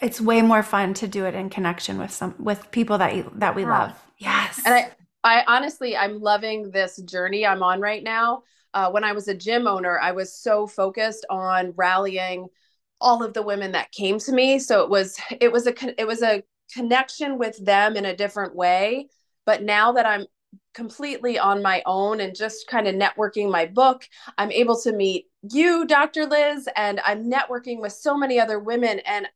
it's 0.00 0.20
way 0.20 0.42
more 0.42 0.62
fun 0.62 0.94
to 0.94 1.06
do 1.06 1.26
it 1.26 1.34
in 1.34 1.48
connection 1.48 1.98
with 1.98 2.10
some 2.10 2.34
with 2.38 2.70
people 2.70 2.98
that 2.98 3.14
you, 3.14 3.30
that 3.36 3.54
we 3.54 3.62
yeah. 3.62 3.78
love. 3.78 4.06
Yes. 4.18 4.60
And 4.64 4.74
I 4.74 4.90
I 5.24 5.44
honestly, 5.46 5.96
I'm 5.96 6.20
loving 6.20 6.70
this 6.70 7.00
journey 7.02 7.46
I'm 7.46 7.62
on 7.62 7.80
right 7.80 8.02
now. 8.02 8.42
Uh, 8.74 8.90
when 8.90 9.04
I 9.04 9.12
was 9.12 9.28
a 9.28 9.34
gym 9.34 9.66
owner, 9.66 9.98
I 9.98 10.12
was 10.12 10.34
so 10.34 10.66
focused 10.66 11.26
on 11.30 11.74
rallying 11.76 12.48
all 13.00 13.22
of 13.22 13.34
the 13.34 13.42
women 13.42 13.72
that 13.72 13.92
came 13.92 14.18
to 14.20 14.32
me. 14.32 14.58
So 14.58 14.82
it 14.82 14.88
was 14.88 15.18
it 15.40 15.52
was 15.52 15.66
a 15.66 16.00
it 16.00 16.06
was 16.06 16.22
a 16.22 16.42
connection 16.72 17.38
with 17.38 17.62
them 17.64 17.96
in 17.96 18.04
a 18.04 18.16
different 18.16 18.54
way. 18.54 19.08
But 19.44 19.62
now 19.62 19.92
that 19.92 20.06
I'm 20.06 20.26
completely 20.74 21.38
on 21.38 21.62
my 21.62 21.82
own 21.84 22.20
and 22.20 22.34
just 22.34 22.66
kind 22.66 22.86
of 22.86 22.94
networking 22.94 23.50
my 23.50 23.66
book, 23.66 24.08
I'm 24.38 24.50
able 24.50 24.80
to 24.82 24.92
meet 24.92 25.26
you, 25.42 25.84
Dr. 25.84 26.26
Liz, 26.26 26.68
and 26.76 27.00
I'm 27.04 27.30
networking 27.30 27.80
with 27.80 27.92
so 27.92 28.16
many 28.16 28.38
other 28.38 28.58
women, 28.58 29.00
and 29.00 29.26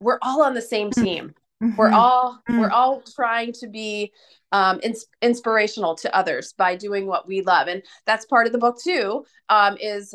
we're 0.00 0.18
all 0.22 0.42
on 0.42 0.54
the 0.54 0.62
same 0.62 0.90
mm-hmm. 0.90 1.04
team. 1.04 1.34
Mm-hmm. 1.62 1.76
We're 1.76 1.92
all 1.92 2.40
mm-hmm. 2.48 2.60
we're 2.60 2.70
all 2.70 3.02
trying 3.14 3.52
to 3.54 3.68
be 3.68 4.12
um, 4.50 4.80
ins- 4.82 5.06
inspirational 5.20 5.94
to 5.96 6.14
others 6.14 6.52
by 6.52 6.74
doing 6.76 7.06
what 7.06 7.26
we 7.28 7.42
love, 7.42 7.68
and 7.68 7.82
that's 8.04 8.26
part 8.26 8.46
of 8.46 8.52
the 8.52 8.58
book 8.58 8.78
too. 8.82 9.24
Um, 9.48 9.76
is 9.80 10.14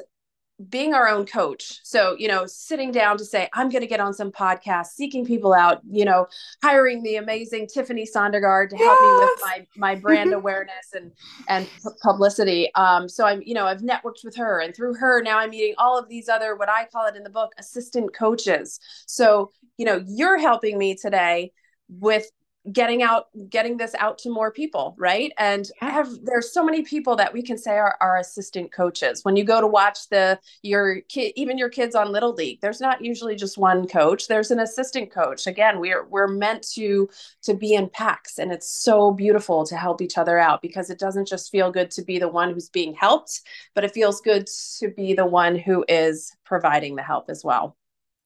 being 0.69 0.93
our 0.93 1.07
own 1.07 1.25
coach. 1.25 1.79
So, 1.83 2.15
you 2.17 2.27
know, 2.27 2.45
sitting 2.47 2.91
down 2.91 3.17
to 3.17 3.25
say, 3.25 3.47
I'm 3.53 3.69
going 3.69 3.81
to 3.81 3.87
get 3.87 3.99
on 3.99 4.13
some 4.13 4.31
podcasts, 4.31 4.87
seeking 4.87 5.23
people 5.23 5.53
out, 5.53 5.81
you 5.87 6.03
know, 6.03 6.25
hiring 6.63 7.03
the 7.03 7.17
amazing 7.17 7.67
Tiffany 7.67 8.07
Sondergaard 8.07 8.69
to 8.69 8.77
help 8.77 8.97
yes. 8.99 9.01
me 9.01 9.19
with 9.19 9.39
my, 9.41 9.67
my 9.93 9.95
brand 9.99 10.33
awareness 10.33 10.93
and, 10.95 11.11
and 11.47 11.69
publicity. 12.01 12.73
Um, 12.73 13.07
so 13.07 13.25
I'm, 13.25 13.43
you 13.45 13.53
know, 13.53 13.67
I've 13.67 13.81
networked 13.81 14.23
with 14.23 14.35
her 14.35 14.59
and 14.59 14.75
through 14.75 14.95
her, 14.95 15.21
now 15.21 15.37
I'm 15.37 15.51
meeting 15.51 15.75
all 15.77 15.97
of 15.97 16.09
these 16.09 16.27
other, 16.27 16.55
what 16.55 16.69
I 16.69 16.85
call 16.85 17.05
it 17.05 17.15
in 17.15 17.23
the 17.23 17.29
book, 17.29 17.51
assistant 17.59 18.15
coaches. 18.15 18.79
So, 19.05 19.51
you 19.77 19.85
know, 19.85 20.03
you're 20.07 20.39
helping 20.39 20.79
me 20.79 20.95
today 20.95 21.51
with 21.87 22.29
getting 22.71 23.03
out 23.03 23.27
getting 23.49 23.77
this 23.77 23.95
out 23.99 24.17
to 24.19 24.29
more 24.29 24.51
people 24.51 24.95
right? 24.97 25.31
And 25.37 25.69
yeah. 25.81 25.91
have 25.91 26.09
there's 26.23 26.53
so 26.53 26.63
many 26.63 26.81
people 26.81 27.15
that 27.15 27.33
we 27.33 27.41
can 27.41 27.57
say 27.57 27.77
are 27.77 27.97
our 28.01 28.17
assistant 28.17 28.71
coaches. 28.71 29.23
When 29.23 29.35
you 29.35 29.43
go 29.43 29.61
to 29.61 29.67
watch 29.67 30.09
the 30.09 30.39
your 30.61 31.01
kid 31.01 31.33
even 31.35 31.57
your 31.57 31.69
kids 31.69 31.95
on 31.95 32.11
little 32.11 32.33
league 32.33 32.59
there's 32.61 32.81
not 32.81 33.03
usually 33.03 33.35
just 33.35 33.57
one 33.57 33.87
coach. 33.87 34.27
There's 34.27 34.51
an 34.51 34.59
assistant 34.59 35.11
coach. 35.11 35.47
Again 35.47 35.79
we're 35.79 36.05
we're 36.05 36.27
meant 36.27 36.67
to 36.73 37.09
to 37.43 37.53
be 37.53 37.73
in 37.73 37.89
packs 37.89 38.37
and 38.39 38.51
it's 38.51 38.71
so 38.71 39.11
beautiful 39.11 39.65
to 39.65 39.77
help 39.77 40.01
each 40.01 40.17
other 40.17 40.37
out 40.37 40.61
because 40.61 40.89
it 40.89 40.99
doesn't 40.99 41.27
just 41.27 41.51
feel 41.51 41.71
good 41.71 41.91
to 41.91 42.01
be 42.01 42.19
the 42.19 42.27
one 42.27 42.53
who's 42.53 42.69
being 42.69 42.93
helped 42.93 43.41
but 43.73 43.83
it 43.83 43.93
feels 43.93 44.21
good 44.21 44.47
to 44.79 44.89
be 44.89 45.13
the 45.13 45.25
one 45.25 45.55
who 45.55 45.85
is 45.87 46.35
providing 46.45 46.95
the 46.95 47.03
help 47.03 47.29
as 47.29 47.43
well 47.43 47.75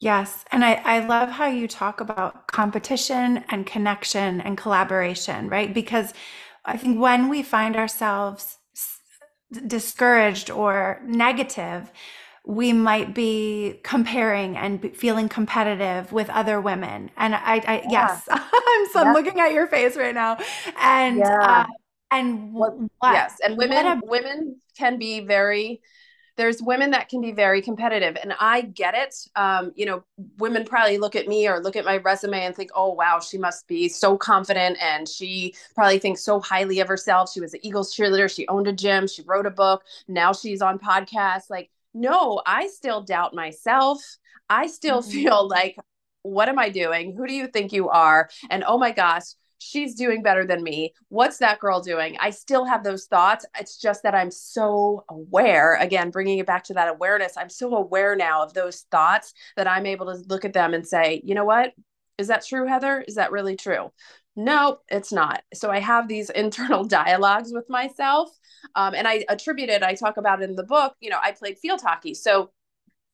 Yes. 0.02 0.44
And 0.52 0.66
I, 0.66 0.82
I 0.84 1.06
love 1.06 1.30
how 1.30 1.46
you 1.46 1.68
talk 1.68 2.02
about 2.02 2.48
competition 2.48 3.46
and 3.50 3.68
connection 3.68 4.42
and 4.42 4.58
collaboration, 4.58 5.48
right? 5.48 5.72
Because 5.72 6.12
I 6.66 6.76
think 6.76 7.00
when 7.00 7.30
we 7.30 7.44
find 7.44 7.76
ourselves 7.76 8.58
discouraged 9.68 10.50
or 10.50 11.00
negative, 11.06 11.92
we 12.44 12.74
might 12.74 13.14
be 13.14 13.80
comparing 13.84 14.58
and 14.58 14.96
feeling 14.98 15.30
competitive 15.30 16.12
with 16.12 16.32
other 16.32 16.60
women. 16.60 17.12
And 17.16 17.36
I, 17.36 17.62
I 17.68 17.84
yeah. 17.84 17.92
yes, 17.92 18.28
I'm 18.32 18.88
so 18.88 19.04
yeah. 19.04 19.14
looking 19.14 19.40
at 19.40 19.54
your 19.54 19.68
face 19.68 19.96
right 19.96 20.16
now. 20.16 20.40
And, 20.80 21.18
yeah. 21.18 21.38
uh, 21.40 21.66
and 22.10 22.54
what, 22.54 22.74
yes, 23.04 23.38
and 23.44 23.56
women, 23.56 23.86
a, 23.86 24.02
women 24.04 24.60
can 24.76 24.98
be 24.98 25.20
very 25.20 25.80
there's 26.42 26.60
women 26.60 26.90
that 26.90 27.08
can 27.08 27.22
be 27.22 27.32
very 27.32 27.62
competitive 27.62 28.18
and 28.20 28.34
i 28.40 28.62
get 28.62 28.96
it. 28.96 29.16
Um, 29.36 29.72
you 29.76 29.86
know 29.86 30.04
women 30.40 30.66
probably 30.66 30.98
look 30.98 31.16
at 31.16 31.28
me 31.28 31.48
or 31.48 31.60
look 31.60 31.76
at 31.76 31.86
my 31.86 31.98
resume 31.98 32.44
and 32.44 32.56
think 32.56 32.72
oh 32.74 32.92
wow 32.94 33.20
she 33.20 33.38
must 33.38 33.68
be 33.68 33.88
so 33.88 34.18
confident 34.18 34.80
and 34.82 35.08
she 35.08 35.54
probably 35.76 36.00
thinks 36.00 36.24
so 36.24 36.40
highly 36.40 36.80
of 36.80 36.88
herself. 36.88 37.32
She 37.32 37.42
was 37.42 37.54
an 37.54 37.60
eagles 37.64 37.96
cheerleader. 37.96 38.34
She 38.34 38.48
owned 38.48 38.68
a 38.68 38.74
gym. 38.74 39.08
She 39.08 39.22
wrote 39.22 39.46
a 39.46 39.52
book. 39.52 39.84
Now 40.08 40.34
she's 40.34 40.64
on 40.64 40.80
podcasts. 40.80 41.50
Like 41.52 41.70
no 41.94 42.42
i 42.48 42.68
still 42.68 43.02
doubt 43.02 43.36
myself. 43.36 44.02
I 44.50 44.66
still 44.66 45.02
mm-hmm. 45.02 45.12
feel 45.12 45.48
like 45.48 45.78
what 46.24 46.50
am 46.50 46.58
i 46.58 46.70
doing? 46.70 47.16
Who 47.16 47.28
do 47.28 47.34
you 47.36 47.48
think 47.48 47.72
you 47.72 47.90
are? 47.90 48.32
And 48.50 48.64
oh 48.66 48.80
my 48.80 48.92
gosh 48.92 49.36
she's 49.62 49.94
doing 49.94 50.24
better 50.24 50.46
than 50.46 50.64
me. 50.64 50.94
What's 51.10 51.38
that 51.38 51.60
girl 51.60 51.82
doing? 51.82 52.18
I 52.20 52.32
still 52.32 52.66
have 52.66 52.84
those 52.84 53.06
thoughts. 53.06 53.46
It's 53.60 53.78
just 53.78 54.02
that 54.04 54.16
I'm 54.16 54.32
so 54.32 55.06
aware, 55.10 55.76
again, 55.76 56.10
bringing 56.10 56.40
it 56.40 56.48
back 56.48 56.64
to 56.66 56.74
that 56.74 56.90
awareness. 56.90 57.38
I'm 57.38 57.50
so 57.50 57.76
aware 57.76 58.16
now 58.16 58.44
of 58.44 58.54
those 58.54 58.82
thoughts 58.92 59.34
that 59.58 59.68
I'm 59.68 59.86
able 59.86 60.08
to 60.08 60.24
look 60.28 60.46
at 60.46 60.54
them 60.54 60.74
and 60.74 60.86
say, 60.88 61.22
you 61.24 61.36
know 61.36 61.46
what? 61.46 61.74
Is 62.18 62.28
that 62.28 62.46
true, 62.46 62.66
Heather? 62.68 63.04
Is 63.08 63.16
that 63.16 63.32
really 63.32 63.56
true? 63.56 63.92
No, 64.36 64.80
it's 64.90 65.12
not. 65.12 65.44
So 65.54 65.70
I 65.70 65.80
have 65.80 66.08
these 66.08 66.30
internal 66.44 66.84
dialogues 66.84 67.52
with 67.54 67.70
myself. 67.70 68.30
Um, 68.76 68.96
and 68.96 69.08
I 69.08 69.26
attribute 69.30 69.70
it, 69.70 69.84
I 69.84 69.94
talk 69.96 70.18
about 70.18 70.42
it 70.42 70.50
in 70.50 70.56
the 70.56 70.64
book, 70.64 70.96
you 71.02 71.10
know, 71.10 71.20
I 71.22 71.32
played 71.32 71.58
field 71.58 71.82
hockey. 71.82 72.14
So 72.14 72.52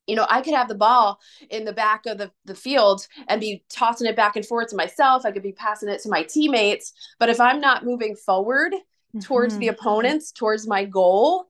you 0.07 0.15
know, 0.15 0.25
I 0.29 0.41
could 0.41 0.53
have 0.53 0.67
the 0.67 0.75
ball 0.75 1.19
in 1.49 1.65
the 1.65 1.73
back 1.73 2.05
of 2.05 2.17
the, 2.17 2.31
the 2.45 2.55
field 2.55 3.05
and 3.27 3.41
be 3.41 3.63
tossing 3.69 4.07
it 4.07 4.15
back 4.15 4.35
and 4.35 4.45
forth 4.45 4.69
to 4.69 4.75
myself. 4.75 5.25
I 5.25 5.31
could 5.31 5.43
be 5.43 5.51
passing 5.51 5.89
it 5.89 6.01
to 6.03 6.09
my 6.09 6.23
teammates. 6.23 6.93
But 7.19 7.29
if 7.29 7.39
I'm 7.39 7.59
not 7.59 7.85
moving 7.85 8.15
forward, 8.15 8.73
towards 9.21 9.53
mm-hmm. 9.53 9.61
the 9.61 9.67
opponents, 9.69 10.31
towards 10.31 10.67
my 10.67 10.85
goal, 10.85 11.45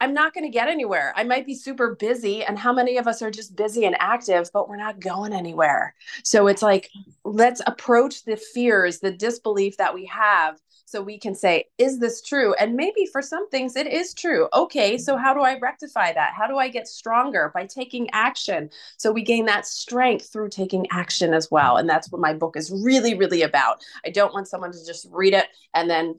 I'm 0.00 0.14
not 0.14 0.32
going 0.32 0.44
to 0.44 0.50
get 0.50 0.68
anywhere. 0.68 1.12
I 1.14 1.24
might 1.24 1.44
be 1.44 1.54
super 1.54 1.94
busy. 1.94 2.42
And 2.42 2.58
how 2.58 2.72
many 2.72 2.96
of 2.96 3.06
us 3.06 3.20
are 3.20 3.30
just 3.30 3.54
busy 3.54 3.84
and 3.84 3.96
active, 3.98 4.50
but 4.52 4.68
we're 4.68 4.76
not 4.76 4.98
going 4.98 5.34
anywhere? 5.34 5.94
So 6.24 6.46
it's 6.46 6.62
like, 6.62 6.88
let's 7.24 7.60
approach 7.66 8.24
the 8.24 8.36
fears, 8.36 9.00
the 9.00 9.12
disbelief 9.12 9.76
that 9.76 9.94
we 9.94 10.06
have 10.06 10.58
so 10.90 11.00
we 11.00 11.18
can 11.18 11.34
say, 11.34 11.66
is 11.78 12.00
this 12.00 12.20
true? 12.20 12.52
And 12.54 12.74
maybe 12.74 13.06
for 13.06 13.22
some 13.22 13.48
things 13.48 13.76
it 13.76 13.86
is 13.86 14.12
true. 14.12 14.48
Okay, 14.52 14.98
so 14.98 15.16
how 15.16 15.32
do 15.32 15.40
I 15.40 15.58
rectify 15.58 16.12
that? 16.12 16.32
How 16.36 16.46
do 16.46 16.58
I 16.58 16.68
get 16.68 16.88
stronger? 16.88 17.52
By 17.54 17.66
taking 17.66 18.10
action. 18.12 18.70
So 18.96 19.12
we 19.12 19.22
gain 19.22 19.46
that 19.46 19.66
strength 19.66 20.32
through 20.32 20.48
taking 20.48 20.86
action 20.90 21.32
as 21.32 21.50
well. 21.50 21.76
And 21.76 21.88
that's 21.88 22.10
what 22.10 22.20
my 22.20 22.34
book 22.34 22.56
is 22.56 22.72
really, 22.84 23.14
really 23.14 23.42
about. 23.42 23.84
I 24.04 24.10
don't 24.10 24.34
want 24.34 24.48
someone 24.48 24.72
to 24.72 24.84
just 24.84 25.06
read 25.10 25.32
it 25.32 25.46
and 25.74 25.88
then 25.88 26.18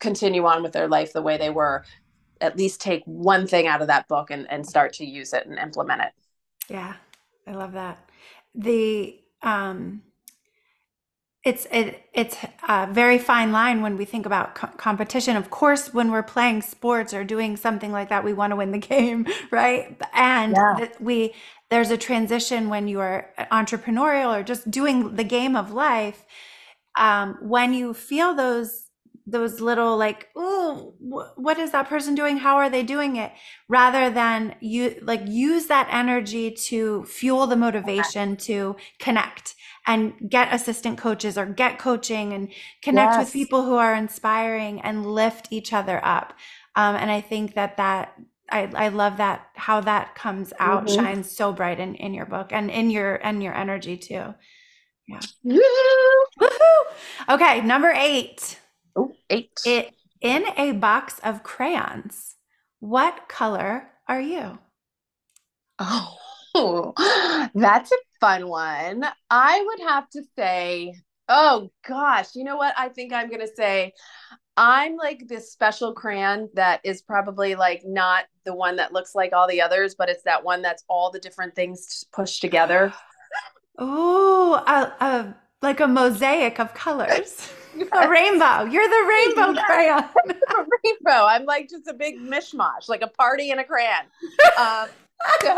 continue 0.00 0.44
on 0.46 0.62
with 0.62 0.72
their 0.72 0.88
life 0.88 1.12
the 1.12 1.22
way 1.22 1.36
they 1.36 1.50
were 1.50 1.84
at 2.40 2.56
least 2.56 2.80
take 2.80 3.02
one 3.04 3.46
thing 3.46 3.66
out 3.66 3.82
of 3.82 3.88
that 3.88 4.08
book 4.08 4.30
and, 4.30 4.50
and 4.50 4.66
start 4.66 4.92
to 4.94 5.04
use 5.04 5.32
it 5.32 5.46
and 5.46 5.58
implement 5.58 6.02
it. 6.02 6.12
Yeah, 6.68 6.94
I 7.46 7.52
love 7.52 7.72
that. 7.72 7.98
The 8.54 9.20
um, 9.42 10.02
it's 11.48 11.66
it, 11.70 12.02
it's 12.12 12.36
a 12.68 12.86
very 12.92 13.18
fine 13.18 13.52
line 13.52 13.80
when 13.80 13.96
we 13.96 14.04
think 14.04 14.26
about 14.26 14.54
co- 14.54 14.66
competition. 14.76 15.34
Of 15.34 15.48
course, 15.48 15.94
when 15.94 16.10
we're 16.10 16.22
playing 16.22 16.60
sports 16.60 17.14
or 17.14 17.24
doing 17.24 17.56
something 17.56 17.90
like 17.90 18.10
that, 18.10 18.22
we 18.22 18.34
want 18.34 18.50
to 18.50 18.56
win 18.56 18.70
the 18.70 18.78
game, 18.94 19.26
right? 19.50 19.98
And 20.12 20.52
yeah. 20.52 20.88
we 21.00 21.34
there's 21.70 21.90
a 21.90 21.96
transition 21.96 22.68
when 22.68 22.86
you 22.86 23.00
are 23.00 23.30
entrepreneurial 23.50 24.38
or 24.38 24.42
just 24.42 24.70
doing 24.70 25.16
the 25.16 25.24
game 25.24 25.56
of 25.56 25.72
life. 25.72 26.26
Um, 26.98 27.38
when 27.40 27.72
you 27.72 27.94
feel 27.94 28.34
those 28.34 28.84
those 29.26 29.60
little 29.60 29.96
like 29.96 30.28
oh 30.36 30.94
what 30.98 31.58
is 31.58 31.70
that 31.72 31.86
person 31.86 32.14
doing 32.14 32.38
how 32.38 32.56
are 32.56 32.70
they 32.70 32.82
doing 32.82 33.16
it 33.16 33.30
rather 33.68 34.08
than 34.08 34.54
you 34.60 34.96
like 35.02 35.20
use 35.26 35.66
that 35.66 35.86
energy 35.90 36.50
to 36.50 37.04
fuel 37.04 37.46
the 37.46 37.54
motivation 37.54 38.38
to 38.38 38.74
connect 38.98 39.54
and 39.88 40.14
get 40.28 40.54
assistant 40.54 40.98
coaches 40.98 41.36
or 41.36 41.46
get 41.46 41.78
coaching 41.78 42.32
and 42.32 42.52
connect 42.82 43.14
yes. 43.14 43.24
with 43.24 43.32
people 43.32 43.64
who 43.64 43.74
are 43.74 43.94
inspiring 43.94 44.80
and 44.82 45.04
lift 45.04 45.48
each 45.50 45.72
other 45.72 46.00
up 46.04 46.32
um, 46.76 46.94
and 46.94 47.10
i 47.10 47.20
think 47.20 47.54
that 47.54 47.76
that 47.76 48.14
I, 48.50 48.70
I 48.74 48.88
love 48.88 49.18
that 49.18 49.48
how 49.56 49.80
that 49.80 50.14
comes 50.14 50.52
out 50.60 50.86
mm-hmm. 50.86 50.94
shines 50.94 51.36
so 51.36 51.52
bright 51.52 51.80
in, 51.80 51.96
in 51.96 52.14
your 52.14 52.26
book 52.26 52.52
and 52.52 52.70
in 52.70 52.90
your 52.90 53.16
and 53.16 53.42
your 53.42 53.54
energy 53.54 53.96
too 53.96 54.34
yeah 55.08 55.20
Woo-hoo! 55.42 57.34
okay 57.34 57.60
number 57.62 57.92
eight 57.94 58.58
Oh, 58.98 59.12
eight. 59.30 59.50
It, 59.64 59.94
in 60.20 60.44
a 60.56 60.72
box 60.72 61.20
of 61.22 61.44
crayons, 61.44 62.34
what 62.80 63.28
color 63.28 63.88
are 64.08 64.20
you? 64.20 64.58
Oh, 65.78 66.16
that's 67.54 67.92
a 67.92 67.96
fun 68.20 68.48
one. 68.48 69.04
I 69.30 69.64
would 69.66 69.88
have 69.88 70.08
to 70.10 70.22
say, 70.36 70.94
oh 71.28 71.70
gosh, 71.86 72.34
you 72.34 72.44
know 72.44 72.56
what? 72.56 72.74
I 72.76 72.88
think 72.88 73.12
I'm 73.12 73.28
going 73.28 73.46
to 73.46 73.54
say 73.54 73.92
I'm 74.56 74.96
like 74.96 75.28
this 75.28 75.52
special 75.52 75.92
crayon 75.92 76.48
that 76.54 76.80
is 76.82 77.00
probably 77.00 77.54
like 77.54 77.82
not 77.86 78.24
the 78.44 78.54
one 78.54 78.76
that 78.76 78.92
looks 78.92 79.14
like 79.14 79.32
all 79.32 79.46
the 79.46 79.60
others, 79.60 79.94
but 79.94 80.08
it's 80.08 80.24
that 80.24 80.44
one 80.44 80.62
that's 80.62 80.82
all 80.88 81.10
the 81.10 81.20
different 81.20 81.54
things 81.54 82.04
pushed 82.12 82.40
together. 82.40 82.92
Oh, 83.80 84.54
a, 84.66 85.36
like 85.62 85.78
a 85.78 85.86
mosaic 85.86 86.58
of 86.58 86.74
colors. 86.74 87.52
Yes. 87.76 87.88
A 87.92 88.08
rainbow. 88.08 88.64
You're 88.64 88.88
the 88.88 89.06
rainbow 89.08 89.52
yes. 89.52 89.64
crayon. 89.66 90.04
a 90.28 90.66
rainbow. 90.84 91.26
I'm 91.26 91.44
like 91.44 91.68
just 91.68 91.86
a 91.86 91.94
big 91.94 92.18
mishmash, 92.18 92.88
like 92.88 93.02
a 93.02 93.06
party 93.06 93.52
in 93.52 93.60
a 93.60 93.64
crayon. 93.64 94.06
Um, 94.58 94.88
so 95.40 95.54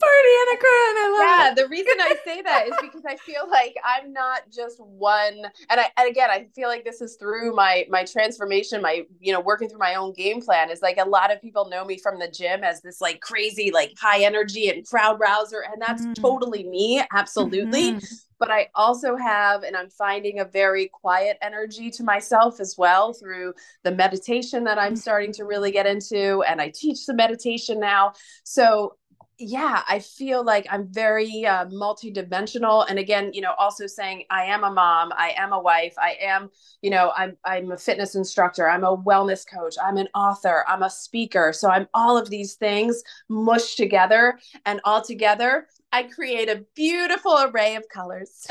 party 0.00 0.34
in 0.42 0.54
a 0.54 0.58
crayon. 0.58 0.96
I 0.96 1.16
love 1.18 1.28
yeah, 1.28 1.50
it. 1.50 1.56
the 1.56 1.68
reason 1.68 1.94
I 2.00 2.16
say 2.24 2.42
that 2.42 2.66
is 2.68 2.74
because 2.80 3.04
I 3.06 3.16
feel 3.16 3.48
like 3.50 3.74
I'm 3.84 4.12
not 4.12 4.42
just 4.52 4.78
one 4.80 5.42
and 5.68 5.80
I 5.80 5.90
and 5.96 6.08
again 6.08 6.30
I 6.30 6.48
feel 6.54 6.68
like 6.68 6.84
this 6.84 7.00
is 7.00 7.16
through 7.16 7.54
my 7.54 7.86
my 7.88 8.04
transformation, 8.04 8.82
my 8.82 9.04
you 9.20 9.32
know, 9.32 9.40
working 9.40 9.68
through 9.68 9.78
my 9.78 9.94
own 9.94 10.12
game 10.12 10.40
plan 10.40 10.70
is 10.70 10.82
like 10.82 10.98
a 10.98 11.08
lot 11.08 11.32
of 11.32 11.40
people 11.40 11.68
know 11.68 11.84
me 11.84 11.98
from 11.98 12.18
the 12.18 12.28
gym 12.28 12.64
as 12.64 12.82
this 12.82 13.00
like 13.00 13.20
crazy, 13.20 13.70
like 13.70 13.94
high 13.98 14.22
energy 14.22 14.68
and 14.68 14.86
crowd 14.86 15.18
rouser. 15.20 15.64
And 15.70 15.80
that's 15.80 16.04
mm. 16.04 16.14
totally 16.14 16.64
me, 16.64 17.02
absolutely. 17.12 17.92
Mm-hmm 17.92 18.29
but 18.40 18.50
I 18.50 18.68
also 18.74 19.14
have, 19.16 19.62
and 19.62 19.76
I'm 19.76 19.90
finding 19.90 20.40
a 20.40 20.44
very 20.44 20.88
quiet 20.88 21.36
energy 21.42 21.90
to 21.92 22.02
myself 22.02 22.58
as 22.58 22.74
well 22.76 23.12
through 23.12 23.52
the 23.84 23.92
meditation 23.92 24.64
that 24.64 24.78
I'm 24.78 24.96
starting 24.96 25.32
to 25.34 25.44
really 25.44 25.70
get 25.70 25.86
into. 25.86 26.42
And 26.42 26.60
I 26.60 26.70
teach 26.70 27.06
the 27.06 27.14
meditation 27.14 27.78
now. 27.78 28.14
So 28.42 28.96
yeah, 29.42 29.82
I 29.88 30.00
feel 30.00 30.44
like 30.44 30.66
I'm 30.68 30.86
very 30.92 31.46
uh, 31.46 31.64
multidimensional. 31.66 32.84
And 32.88 32.98
again, 32.98 33.30
you 33.32 33.40
know, 33.40 33.54
also 33.58 33.86
saying 33.86 34.24
I 34.28 34.44
am 34.44 34.64
a 34.64 34.70
mom, 34.70 35.12
I 35.16 35.32
am 35.36 35.54
a 35.54 35.60
wife, 35.60 35.94
I 35.96 36.18
am, 36.20 36.50
you 36.82 36.90
know, 36.90 37.12
I'm 37.16 37.38
I'm 37.44 37.72
a 37.72 37.78
fitness 37.78 38.14
instructor, 38.14 38.68
I'm 38.68 38.84
a 38.84 38.96
wellness 38.96 39.46
coach, 39.46 39.76
I'm 39.82 39.96
an 39.96 40.08
author, 40.14 40.64
I'm 40.68 40.82
a 40.82 40.90
speaker. 40.90 41.54
So 41.54 41.70
I'm 41.70 41.88
all 41.94 42.18
of 42.18 42.28
these 42.28 42.54
things 42.54 43.02
mushed 43.30 43.78
together, 43.78 44.38
and 44.66 44.78
all 44.84 45.00
together, 45.00 45.68
I 45.92 46.04
create 46.04 46.48
a 46.48 46.64
beautiful 46.74 47.36
array 47.38 47.74
of 47.74 47.88
colors. 47.88 48.46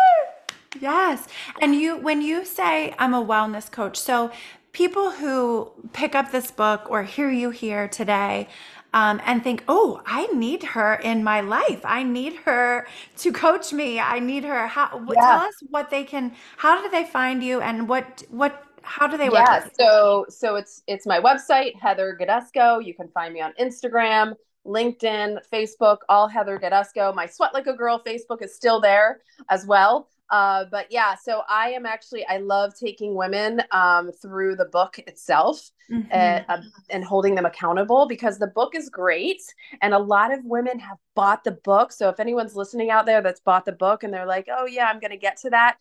yes, 0.80 1.26
and 1.60 1.74
you 1.74 1.96
when 1.96 2.22
you 2.22 2.44
say 2.44 2.94
I'm 2.98 3.14
a 3.14 3.24
wellness 3.24 3.70
coach, 3.70 3.96
so 3.96 4.30
people 4.72 5.10
who 5.10 5.72
pick 5.92 6.14
up 6.14 6.30
this 6.30 6.50
book 6.50 6.88
or 6.88 7.02
hear 7.02 7.30
you 7.30 7.50
here 7.50 7.88
today 7.88 8.48
um, 8.92 9.20
and 9.24 9.42
think, 9.42 9.64
oh, 9.68 10.00
I 10.06 10.26
need 10.28 10.62
her 10.62 10.94
in 10.94 11.22
my 11.22 11.40
life. 11.40 11.80
I 11.84 12.02
need 12.02 12.36
her 12.44 12.86
to 13.18 13.32
coach 13.32 13.72
me. 13.72 14.00
I 14.00 14.18
need 14.18 14.44
her. 14.44 14.66
How, 14.66 15.04
yeah. 15.08 15.20
Tell 15.20 15.38
us 15.40 15.54
what 15.70 15.90
they 15.90 16.04
can. 16.04 16.32
How 16.56 16.82
do 16.82 16.90
they 16.90 17.04
find 17.04 17.42
you, 17.42 17.60
and 17.60 17.88
what 17.88 18.22
what 18.30 18.64
how 18.82 19.06
do 19.06 19.16
they 19.16 19.28
work? 19.28 19.46
Yeah, 19.46 19.64
so 19.78 20.26
so 20.28 20.56
it's 20.56 20.82
it's 20.86 21.06
my 21.06 21.20
website, 21.20 21.76
Heather 21.80 22.16
Gidusko. 22.20 22.84
You 22.84 22.94
can 22.94 23.08
find 23.08 23.32
me 23.34 23.40
on 23.40 23.52
Instagram, 23.60 24.34
LinkedIn, 24.66 25.38
Facebook, 25.52 25.98
all 26.08 26.28
Heather 26.28 26.58
Gidusko. 26.58 27.14
My 27.14 27.26
Sweat 27.26 27.54
Like 27.54 27.66
a 27.66 27.74
Girl 27.74 28.00
Facebook 28.04 28.42
is 28.42 28.54
still 28.54 28.80
there 28.80 29.20
as 29.48 29.66
well. 29.66 30.08
Uh, 30.30 30.64
but 30.70 30.86
yeah, 30.90 31.16
so 31.16 31.42
I 31.48 31.70
am 31.70 31.84
actually 31.84 32.24
I 32.26 32.38
love 32.38 32.72
taking 32.78 33.16
women 33.16 33.62
um, 33.72 34.12
through 34.12 34.54
the 34.54 34.66
book 34.66 34.98
itself 35.00 35.70
mm-hmm. 35.90 36.08
and, 36.12 36.44
uh, 36.48 36.58
and 36.88 37.04
holding 37.04 37.34
them 37.34 37.46
accountable 37.46 38.06
because 38.06 38.38
the 38.38 38.46
book 38.46 38.76
is 38.76 38.88
great 38.88 39.42
and 39.82 39.92
a 39.92 39.98
lot 39.98 40.32
of 40.32 40.44
women 40.44 40.78
have 40.78 40.98
bought 41.16 41.42
the 41.42 41.52
book. 41.64 41.90
So 41.90 42.08
if 42.08 42.20
anyone's 42.20 42.54
listening 42.54 42.90
out 42.90 43.06
there 43.06 43.22
that's 43.22 43.40
bought 43.40 43.64
the 43.64 43.72
book 43.72 44.04
and 44.04 44.14
they're 44.14 44.26
like, 44.26 44.46
oh 44.56 44.66
yeah, 44.66 44.86
I'm 44.86 45.00
going 45.00 45.10
to 45.10 45.16
get 45.16 45.36
to 45.38 45.50
that, 45.50 45.78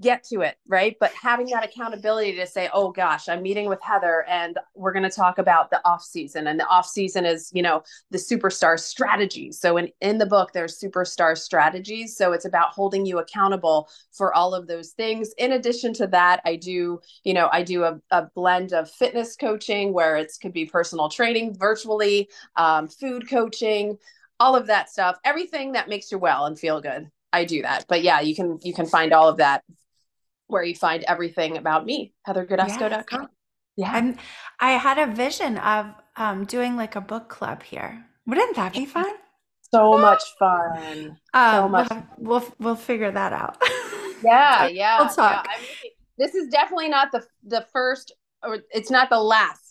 get 0.00 0.22
to 0.24 0.42
it, 0.42 0.56
right? 0.68 0.96
But 1.00 1.12
having 1.12 1.46
that 1.46 1.64
accountability 1.64 2.36
to 2.36 2.46
say, 2.46 2.68
oh 2.72 2.92
gosh, 2.92 3.28
I'm 3.28 3.42
meeting 3.42 3.68
with 3.68 3.82
Heather 3.82 4.24
and 4.28 4.56
we're 4.74 4.92
going 4.92 5.08
to 5.08 5.10
talk 5.10 5.38
about 5.38 5.70
the 5.70 5.84
off 5.84 6.02
season. 6.02 6.46
And 6.46 6.58
the 6.58 6.66
off 6.66 6.86
season 6.86 7.24
is, 7.24 7.50
you 7.52 7.62
know, 7.62 7.82
the 8.10 8.18
superstar 8.18 8.78
strategies. 8.78 9.58
So 9.58 9.76
in, 9.76 9.88
in 10.00 10.18
the 10.18 10.26
book, 10.26 10.52
there's 10.52 10.80
superstar 10.80 11.36
strategies. 11.36 12.16
So 12.16 12.32
it's 12.32 12.44
about 12.44 12.70
holding 12.70 13.06
you 13.06 13.18
accountable 13.18 13.88
for 14.12 14.32
all 14.32 14.54
of 14.54 14.68
those 14.68 14.90
things. 14.90 15.32
In 15.36 15.52
addition 15.52 15.92
to 15.94 16.06
that, 16.08 16.40
I 16.44 16.56
do, 16.56 17.00
you 17.24 17.34
know, 17.34 17.48
I 17.52 17.62
do 17.64 17.82
a, 17.82 18.00
a 18.10 18.28
blend 18.34 18.72
of 18.72 18.88
fitness 18.88 19.34
coaching 19.34 19.92
where 19.92 20.16
it 20.16 20.32
could 20.40 20.52
be 20.52 20.66
personal 20.66 21.08
training 21.08 21.56
virtually, 21.58 22.28
um, 22.54 22.86
food 22.86 23.28
coaching, 23.28 23.98
all 24.38 24.54
of 24.54 24.68
that 24.68 24.90
stuff, 24.90 25.16
everything 25.24 25.72
that 25.72 25.88
makes 25.88 26.12
you 26.12 26.18
well 26.18 26.46
and 26.46 26.56
feel 26.56 26.80
good. 26.80 27.10
I 27.32 27.44
do 27.44 27.62
that. 27.62 27.86
But 27.88 28.02
yeah, 28.02 28.20
you 28.20 28.34
can 28.34 28.58
you 28.62 28.72
can 28.72 28.86
find 28.86 29.12
all 29.12 29.28
of 29.28 29.38
that 29.38 29.62
where 30.48 30.64
you 30.64 30.74
find 30.74 31.04
everything 31.04 31.56
about 31.56 31.86
me, 31.86 32.12
heathergidusko.com. 32.26 33.20
Yes. 33.20 33.30
Yeah. 33.76 33.96
And 33.96 34.18
I 34.60 34.72
had 34.72 34.98
a 34.98 35.06
vision 35.06 35.58
of 35.58 35.86
um, 36.16 36.44
doing 36.44 36.76
like 36.76 36.96
a 36.96 37.00
book 37.00 37.28
club 37.28 37.62
here. 37.62 38.04
Wouldn't 38.26 38.56
that 38.56 38.72
be 38.72 38.84
fun? 38.84 39.14
So 39.72 39.98
much 39.98 40.22
fun. 40.38 41.16
Um, 41.34 41.54
so 41.54 41.68
much. 41.68 41.88
We'll, 41.90 42.40
we'll, 42.40 42.54
we'll 42.58 42.76
figure 42.76 43.10
that 43.12 43.32
out. 43.32 43.62
yeah, 44.24 44.66
yeah. 44.66 44.98
We'll 44.98 45.08
talk. 45.08 45.46
Yeah. 45.46 45.52
I 45.56 45.60
mean, 45.60 45.92
this 46.18 46.34
is 46.34 46.48
definitely 46.48 46.88
not 46.88 47.12
the 47.12 47.24
the 47.46 47.66
first, 47.72 48.12
or 48.42 48.58
it's 48.70 48.90
not 48.90 49.10
the 49.10 49.20
last. 49.20 49.67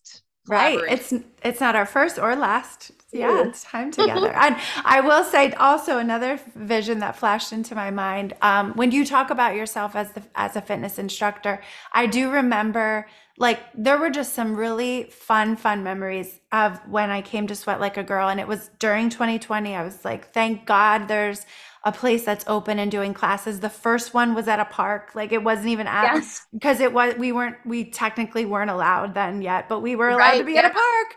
Right. 0.47 0.79
It's 0.89 1.13
it's 1.43 1.59
not 1.59 1.75
our 1.75 1.85
first 1.85 2.17
or 2.17 2.35
last. 2.35 2.91
yeah, 3.11 3.51
time 3.63 3.91
together. 3.91 4.33
and 4.33 4.55
I 4.83 5.01
will 5.01 5.23
say 5.23 5.51
also 5.53 5.97
another 5.97 6.39
vision 6.55 6.99
that 6.99 7.15
flashed 7.15 7.51
into 7.53 7.75
my 7.75 7.91
mind. 7.91 8.33
Um, 8.41 8.73
when 8.73 8.91
you 8.91 9.05
talk 9.05 9.29
about 9.29 9.55
yourself 9.55 9.95
as 9.95 10.11
the 10.11 10.23
as 10.35 10.55
a 10.55 10.61
fitness 10.61 10.99
instructor, 10.99 11.61
I 11.93 12.07
do 12.07 12.31
remember 12.31 13.07
like 13.37 13.59
there 13.75 13.97
were 13.99 14.09
just 14.09 14.33
some 14.33 14.55
really 14.55 15.03
fun, 15.05 15.55
fun 15.55 15.83
memories 15.83 16.39
of 16.51 16.79
when 16.89 17.11
I 17.11 17.21
came 17.21 17.45
to 17.47 17.55
sweat 17.55 17.79
like 17.79 17.97
a 17.97 18.03
girl. 18.03 18.29
And 18.29 18.39
it 18.39 18.47
was 18.47 18.71
during 18.79 19.09
2020. 19.09 19.75
I 19.75 19.83
was 19.83 20.03
like, 20.03 20.33
thank 20.33 20.65
God 20.65 21.07
there's 21.07 21.45
a 21.87 21.91
place 21.93 22.25
that's 22.25 22.43
open 22.47 22.79
and 22.79 22.91
doing 22.91 23.13
classes. 23.13 23.61
The 23.61 23.69
first 23.69 24.13
one 24.13 24.35
was 24.35 24.49
at 24.49 24.59
a 24.59 24.65
park. 24.65 25.11
Like 25.15 25.31
it 25.31 25.41
wasn't 25.41 25.69
even 25.69 25.87
at 25.87 26.15
yes. 26.15 26.45
because 26.51 26.81
it 26.81 26.91
was 26.91 27.15
we 27.15 27.31
weren't 27.31 27.55
we 27.65 27.85
technically 27.85 28.43
weren't 28.43 28.69
allowed 28.69 29.13
then 29.13 29.41
yet, 29.41 29.69
but 29.69 29.79
we 29.79 29.95
were 29.95 30.09
allowed 30.09 30.19
right, 30.19 30.37
to 30.39 30.43
be 30.43 30.53
yeah. 30.53 30.59
at 30.59 30.65
a 30.65 30.73
park. 30.73 31.15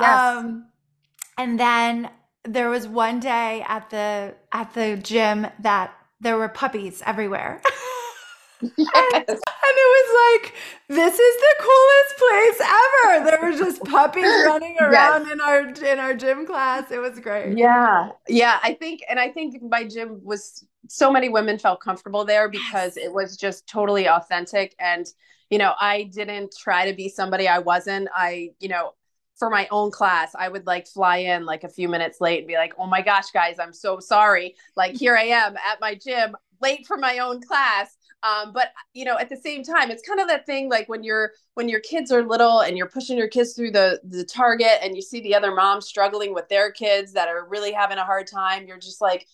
Yes. 0.00 0.36
Um 0.36 0.66
and 1.38 1.60
then 1.60 2.10
there 2.42 2.68
was 2.68 2.88
one 2.88 3.20
day 3.20 3.64
at 3.68 3.90
the 3.90 4.34
at 4.50 4.74
the 4.74 4.96
gym 4.96 5.46
that 5.60 5.94
there 6.20 6.36
were 6.36 6.48
puppies 6.48 7.00
everywhere. 7.06 7.62
Yes. 8.60 8.72
and, 9.28 9.38
it 9.80 9.90
was 9.96 10.42
like 10.42 10.54
this 10.88 11.18
is 11.18 11.36
the 11.36 11.54
coolest 11.60 12.58
place 12.58 12.68
ever. 12.68 13.30
There 13.30 13.50
were 13.50 13.56
just 13.56 13.84
puppies 13.84 14.24
running 14.46 14.76
around 14.80 15.26
yes. 15.26 15.32
in 15.32 15.40
our 15.40 15.60
in 15.92 15.98
our 15.98 16.14
gym 16.14 16.46
class. 16.46 16.90
It 16.90 16.98
was 16.98 17.20
great. 17.20 17.56
Yeah. 17.56 18.10
Yeah, 18.28 18.58
I 18.62 18.74
think 18.74 19.02
and 19.08 19.20
I 19.20 19.28
think 19.28 19.62
my 19.62 19.84
gym 19.84 20.20
was 20.24 20.64
so 20.88 21.12
many 21.12 21.28
women 21.28 21.58
felt 21.58 21.80
comfortable 21.80 22.24
there 22.24 22.48
because 22.48 22.96
it 22.96 23.12
was 23.12 23.36
just 23.36 23.66
totally 23.68 24.08
authentic 24.08 24.74
and 24.80 25.06
you 25.50 25.58
know, 25.58 25.74
I 25.80 26.04
didn't 26.04 26.54
try 26.56 26.90
to 26.90 26.94
be 26.94 27.08
somebody 27.08 27.48
I 27.48 27.58
wasn't. 27.58 28.08
I, 28.14 28.50
you 28.60 28.68
know, 28.68 28.92
for 29.36 29.48
my 29.48 29.68
own 29.70 29.90
class, 29.90 30.34
I 30.34 30.48
would 30.48 30.66
like 30.66 30.86
fly 30.86 31.18
in 31.18 31.46
like 31.46 31.64
a 31.64 31.68
few 31.68 31.88
minutes 31.88 32.20
late 32.20 32.38
and 32.38 32.48
be 32.48 32.56
like, 32.56 32.74
"Oh 32.76 32.86
my 32.86 33.02
gosh, 33.02 33.30
guys, 33.30 33.56
I'm 33.58 33.72
so 33.72 34.00
sorry. 34.00 34.56
Like 34.76 34.96
here 34.96 35.16
I 35.16 35.24
am 35.24 35.56
at 35.56 35.80
my 35.80 35.94
gym 35.94 36.36
late 36.60 36.86
for 36.86 36.96
my 36.96 37.18
own 37.18 37.40
class 37.40 37.96
um, 38.22 38.52
but 38.52 38.68
you 38.94 39.04
know 39.04 39.16
at 39.18 39.28
the 39.28 39.36
same 39.36 39.62
time 39.62 39.90
it's 39.90 40.06
kind 40.06 40.20
of 40.20 40.28
that 40.28 40.46
thing 40.46 40.68
like 40.68 40.88
when 40.88 41.02
you're 41.02 41.32
when 41.54 41.68
your 41.68 41.80
kids 41.80 42.10
are 42.10 42.22
little 42.22 42.60
and 42.60 42.76
you're 42.76 42.88
pushing 42.88 43.16
your 43.16 43.28
kids 43.28 43.54
through 43.54 43.70
the 43.70 44.00
the 44.04 44.24
target 44.24 44.78
and 44.82 44.96
you 44.96 45.02
see 45.02 45.20
the 45.20 45.34
other 45.34 45.54
moms 45.54 45.86
struggling 45.86 46.34
with 46.34 46.48
their 46.48 46.72
kids 46.72 47.12
that 47.12 47.28
are 47.28 47.48
really 47.48 47.72
having 47.72 47.98
a 47.98 48.04
hard 48.04 48.26
time 48.26 48.66
you're 48.66 48.78
just 48.78 49.00
like 49.00 49.26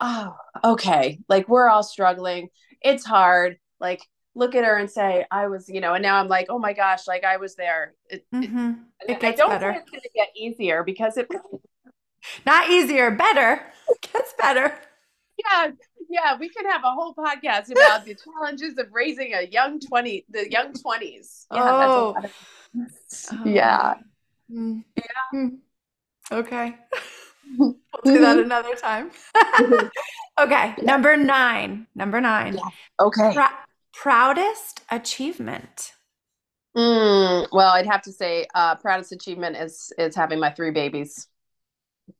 oh 0.00 0.34
okay 0.62 1.18
like 1.28 1.48
we're 1.48 1.68
all 1.68 1.82
struggling. 1.82 2.48
It's 2.80 3.04
hard. 3.04 3.58
Like 3.80 4.02
look 4.36 4.54
at 4.54 4.64
her 4.64 4.76
and 4.76 4.90
say 4.90 5.24
i 5.30 5.46
was 5.46 5.68
you 5.68 5.80
know 5.80 5.94
and 5.94 6.02
now 6.02 6.16
i'm 6.16 6.26
like 6.26 6.46
oh 6.48 6.58
my 6.58 6.72
gosh 6.72 7.06
like 7.06 7.24
i 7.24 7.36
was 7.36 7.54
there. 7.54 7.94
It, 8.08 8.26
mm-hmm. 8.34 8.72
it, 9.00 9.12
it 9.12 9.20
gets 9.20 9.40
I 9.40 9.44
don't 9.44 9.50
better. 9.50 9.72
think 9.72 9.82
it's 9.82 9.90
going 9.90 10.02
to 10.02 10.10
get 10.14 10.28
easier 10.36 10.82
because 10.82 11.16
it 11.16 11.28
not 12.46 12.68
easier 12.70 13.10
better. 13.10 13.62
It 13.86 14.00
gets 14.12 14.32
better. 14.38 14.74
Yeah 15.38 15.72
yeah, 16.08 16.36
we 16.38 16.48
could 16.48 16.66
have 16.66 16.82
a 16.84 16.92
whole 16.92 17.14
podcast 17.14 17.70
about 17.70 18.04
the 18.04 18.14
challenges 18.14 18.78
of 18.78 18.92
raising 18.92 19.34
a 19.34 19.42
young 19.42 19.80
20, 19.80 20.26
the 20.28 20.50
young 20.50 20.72
20s. 20.72 21.46
Yeah, 21.52 21.62
oh. 21.64 22.14
Of, 22.16 22.32
oh. 23.32 23.44
yeah. 23.44 23.94
Mm. 24.50 24.84
Yeah. 24.96 25.02
Mm. 25.34 25.58
Okay. 26.32 26.76
we'll 27.58 27.76
do 28.04 28.20
that 28.20 28.38
another 28.38 28.74
time. 28.74 29.10
okay. 30.40 30.74
Number 30.82 31.16
nine. 31.16 31.86
Number 31.94 32.20
nine. 32.20 32.54
Yeah. 32.54 32.68
Okay. 33.00 33.32
Pr- 33.34 33.64
proudest 33.92 34.82
achievement. 34.90 35.92
Mm, 36.76 37.46
well, 37.52 37.70
I'd 37.70 37.86
have 37.86 38.02
to 38.02 38.12
say, 38.12 38.46
uh, 38.54 38.74
proudest 38.74 39.12
achievement 39.12 39.56
is 39.56 39.92
is 39.96 40.16
having 40.16 40.40
my 40.40 40.50
three 40.50 40.72
babies 40.72 41.28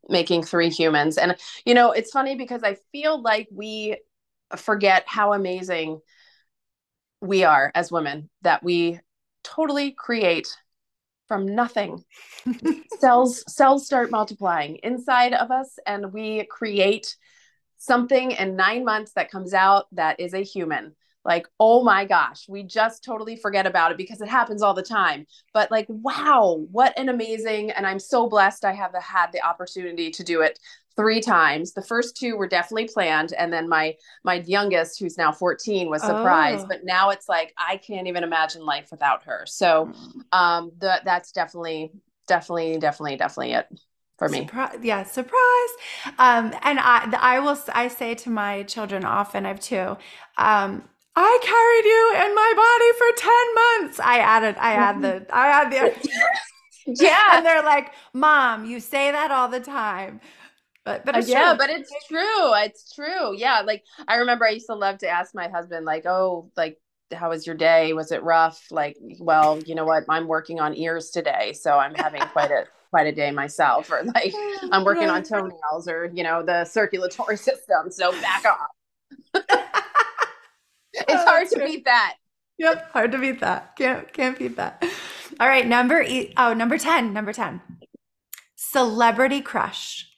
making 0.09 0.45
three 0.45 0.70
humans. 0.70 1.18
And, 1.18 1.37
you 1.64 1.74
know, 1.74 1.93
it's 1.93 2.11
funny 2.11 2.37
because 2.37 2.62
I 2.62 2.76
feel 2.93 3.20
like 3.20 3.49
we 3.53 3.99
forget 4.57 5.05
how 5.07 5.32
amazing 5.32 6.01
we 7.20 7.45
are 7.45 7.70
as 7.74 7.91
women, 7.91 8.28
that 8.43 8.62
we 8.62 9.01
totally 9.43 9.93
create 9.93 10.49
from 11.26 11.55
nothing. 11.55 12.05
cells 12.99 13.45
cells 13.53 13.87
start 13.87 14.11
multiplying 14.11 14.76
inside 14.82 15.35
of 15.35 15.51
us 15.51 15.78
and 15.87 16.12
we 16.12 16.45
create 16.47 17.16
something 17.76 18.30
in 18.32 18.57
9 18.57 18.85
months 18.85 19.12
that 19.12 19.30
comes 19.30 19.53
out 19.53 19.87
that 19.93 20.20
is 20.20 20.32
a 20.32 20.43
human 20.43 20.95
like 21.25 21.47
oh 21.59 21.83
my 21.83 22.05
gosh 22.05 22.47
we 22.49 22.62
just 22.62 23.05
totally 23.05 23.37
forget 23.37 23.66
about 23.66 23.91
it 23.91 23.97
because 23.97 24.20
it 24.20 24.29
happens 24.29 24.62
all 24.62 24.75
the 24.75 24.83
time 24.83 25.27
but 25.53 25.70
like 25.70 25.87
wow 25.89 26.64
what 26.70 26.97
an 26.99 27.09
amazing 27.09 27.70
and 27.70 27.87
i'm 27.87 27.99
so 27.99 28.29
blessed 28.29 28.64
i 28.64 28.72
have 28.72 28.95
had 28.95 29.31
the 29.33 29.45
opportunity 29.45 30.11
to 30.11 30.22
do 30.22 30.43
it 30.43 30.59
three 30.97 31.20
times 31.20 31.72
the 31.72 31.83
first 31.83 32.16
two 32.16 32.37
were 32.37 32.47
definitely 32.47 32.89
planned 32.93 33.33
and 33.33 33.53
then 33.53 33.68
my 33.68 33.95
my 34.22 34.35
youngest 34.47 35.01
who's 35.01 35.18
now 35.18 35.33
14 35.33 35.89
was 35.89 36.03
surprised 36.03 36.64
oh. 36.64 36.68
but 36.68 36.85
now 36.85 37.11
it's 37.11 37.29
like 37.29 37.53
i 37.59 37.77
can't 37.77 38.07
even 38.07 38.22
imagine 38.22 38.64
life 38.64 38.89
without 38.91 39.25
her 39.25 39.45
so 39.47 39.87
mm. 39.87 40.39
um 40.39 40.70
the, 40.79 41.01
that's 41.05 41.33
definitely 41.33 41.91
definitely 42.27 42.79
definitely 42.79 43.16
definitely 43.16 43.53
it 43.53 43.66
for 44.16 44.29
me. 44.29 44.41
Surprise, 44.41 44.79
yeah, 44.83 45.03
surprise. 45.03 45.70
Um, 46.18 46.55
and 46.62 46.79
I, 46.79 47.12
I 47.20 47.41
will, 47.41 47.59
I 47.72 47.89
say 47.89 48.14
to 48.14 48.31
my 48.31 48.62
children 48.62 49.05
often, 49.05 49.45
I 49.45 49.49
have 49.49 49.59
two, 49.59 49.97
um, 50.39 50.85
I 51.16 51.38
carried 51.42 51.84
you 51.84 52.26
in 52.26 52.34
my 52.34 52.52
body 52.56 52.92
for 52.98 53.10
10 53.16 53.54
months. 53.54 54.00
I 54.00 54.18
added, 54.18 54.56
I 54.58 54.72
add 54.72 55.00
the, 55.00 55.26
I 55.32 55.48
add 55.48 55.70
the, 55.70 56.10
yeah. 57.02 57.36
And 57.36 57.46
they're 57.46 57.62
like, 57.62 57.92
mom, 58.12 58.64
you 58.64 58.80
say 58.80 59.12
that 59.12 59.30
all 59.30 59.48
the 59.48 59.60
time. 59.60 60.20
But, 60.84 61.06
but 61.06 61.14
uh, 61.14 61.22
yeah, 61.24 61.54
but 61.56 61.70
it's 61.70 61.90
true. 62.08 62.54
It's 62.56 62.92
true. 62.92 63.34
Yeah. 63.36 63.62
Like 63.64 63.84
I 64.06 64.16
remember 64.16 64.44
I 64.44 64.50
used 64.50 64.66
to 64.66 64.74
love 64.74 64.98
to 64.98 65.08
ask 65.08 65.34
my 65.34 65.48
husband, 65.48 65.86
like, 65.86 66.04
oh, 66.04 66.50
like, 66.56 66.78
how 67.12 67.30
was 67.30 67.46
your 67.46 67.56
day? 67.56 67.92
Was 67.92 68.12
it 68.12 68.22
rough? 68.22 68.60
Like, 68.70 68.96
well, 69.18 69.60
you 69.60 69.74
know 69.74 69.84
what? 69.84 70.04
I'm 70.08 70.26
working 70.26 70.60
on 70.60 70.76
ears 70.76 71.10
today. 71.10 71.52
So 71.54 71.78
I'm 71.78 71.94
having 71.94 72.20
quite 72.20 72.50
a, 72.50 72.64
quite 72.90 73.06
a 73.06 73.12
day 73.12 73.30
myself 73.30 73.90
or 73.90 74.04
like 74.04 74.32
I'm 74.70 74.84
working 74.84 75.08
on 75.08 75.22
toenails 75.24 75.88
or, 75.88 76.10
you 76.14 76.22
know, 76.22 76.42
the 76.42 76.64
circulatory 76.64 77.36
system. 77.48 77.90
So 77.90 78.12
back 78.20 78.44
off. 78.44 79.74
it's 81.09 81.22
oh, 81.22 81.24
hard 81.26 81.49
to 81.51 81.64
beat 81.64 81.84
that. 81.86 82.14
Yep, 82.59 82.92
hard 82.92 83.12
to 83.12 83.18
beat 83.18 83.40
that. 83.40 83.74
Can't 83.76 84.12
can't 84.12 84.38
beat 84.38 84.57
that. 84.57 84.84
All 85.40 85.49
right, 85.49 85.66
number 85.66 86.01
eight. 86.01 86.34
Oh, 86.36 86.55
number 86.55 86.78
10. 86.78 87.12
Number 87.12 87.32
10. 87.32 87.61
Celebrity 88.55 89.40
crush. 89.40 90.09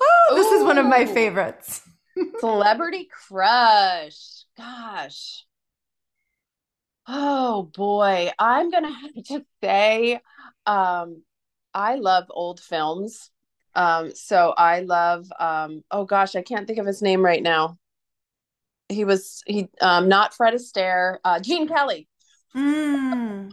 Oh, 0.00 0.32
this 0.34 0.50
Ooh. 0.50 0.56
is 0.56 0.64
one 0.64 0.78
of 0.78 0.86
my 0.86 1.06
favorites. 1.06 1.82
Celebrity 2.40 3.08
crush. 3.28 4.44
Gosh. 4.56 5.44
Oh 7.06 7.70
boy. 7.74 8.30
I'm 8.38 8.70
gonna 8.70 8.92
have 8.92 9.24
to 9.26 9.44
say 9.62 10.20
um 10.66 11.22
I 11.72 11.94
love 11.96 12.24
old 12.30 12.58
films. 12.58 13.30
Um, 13.76 14.12
so 14.16 14.52
I 14.56 14.80
love 14.80 15.30
um 15.38 15.84
oh 15.92 16.04
gosh, 16.04 16.34
I 16.34 16.42
can't 16.42 16.66
think 16.66 16.80
of 16.80 16.86
his 16.86 17.02
name 17.02 17.24
right 17.24 17.42
now 17.42 17.78
he 18.90 19.04
was 19.04 19.42
he 19.46 19.68
um 19.80 20.08
not 20.08 20.34
Fred 20.34 20.54
Astaire, 20.54 21.18
uh, 21.24 21.40
Gene 21.40 21.68
Kelly. 21.68 22.08
Mm. 22.54 23.52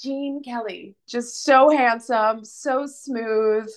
Gene 0.00 0.42
Kelly, 0.42 0.96
just 1.08 1.44
so 1.44 1.70
handsome, 1.70 2.44
so 2.44 2.86
smooth. 2.86 3.68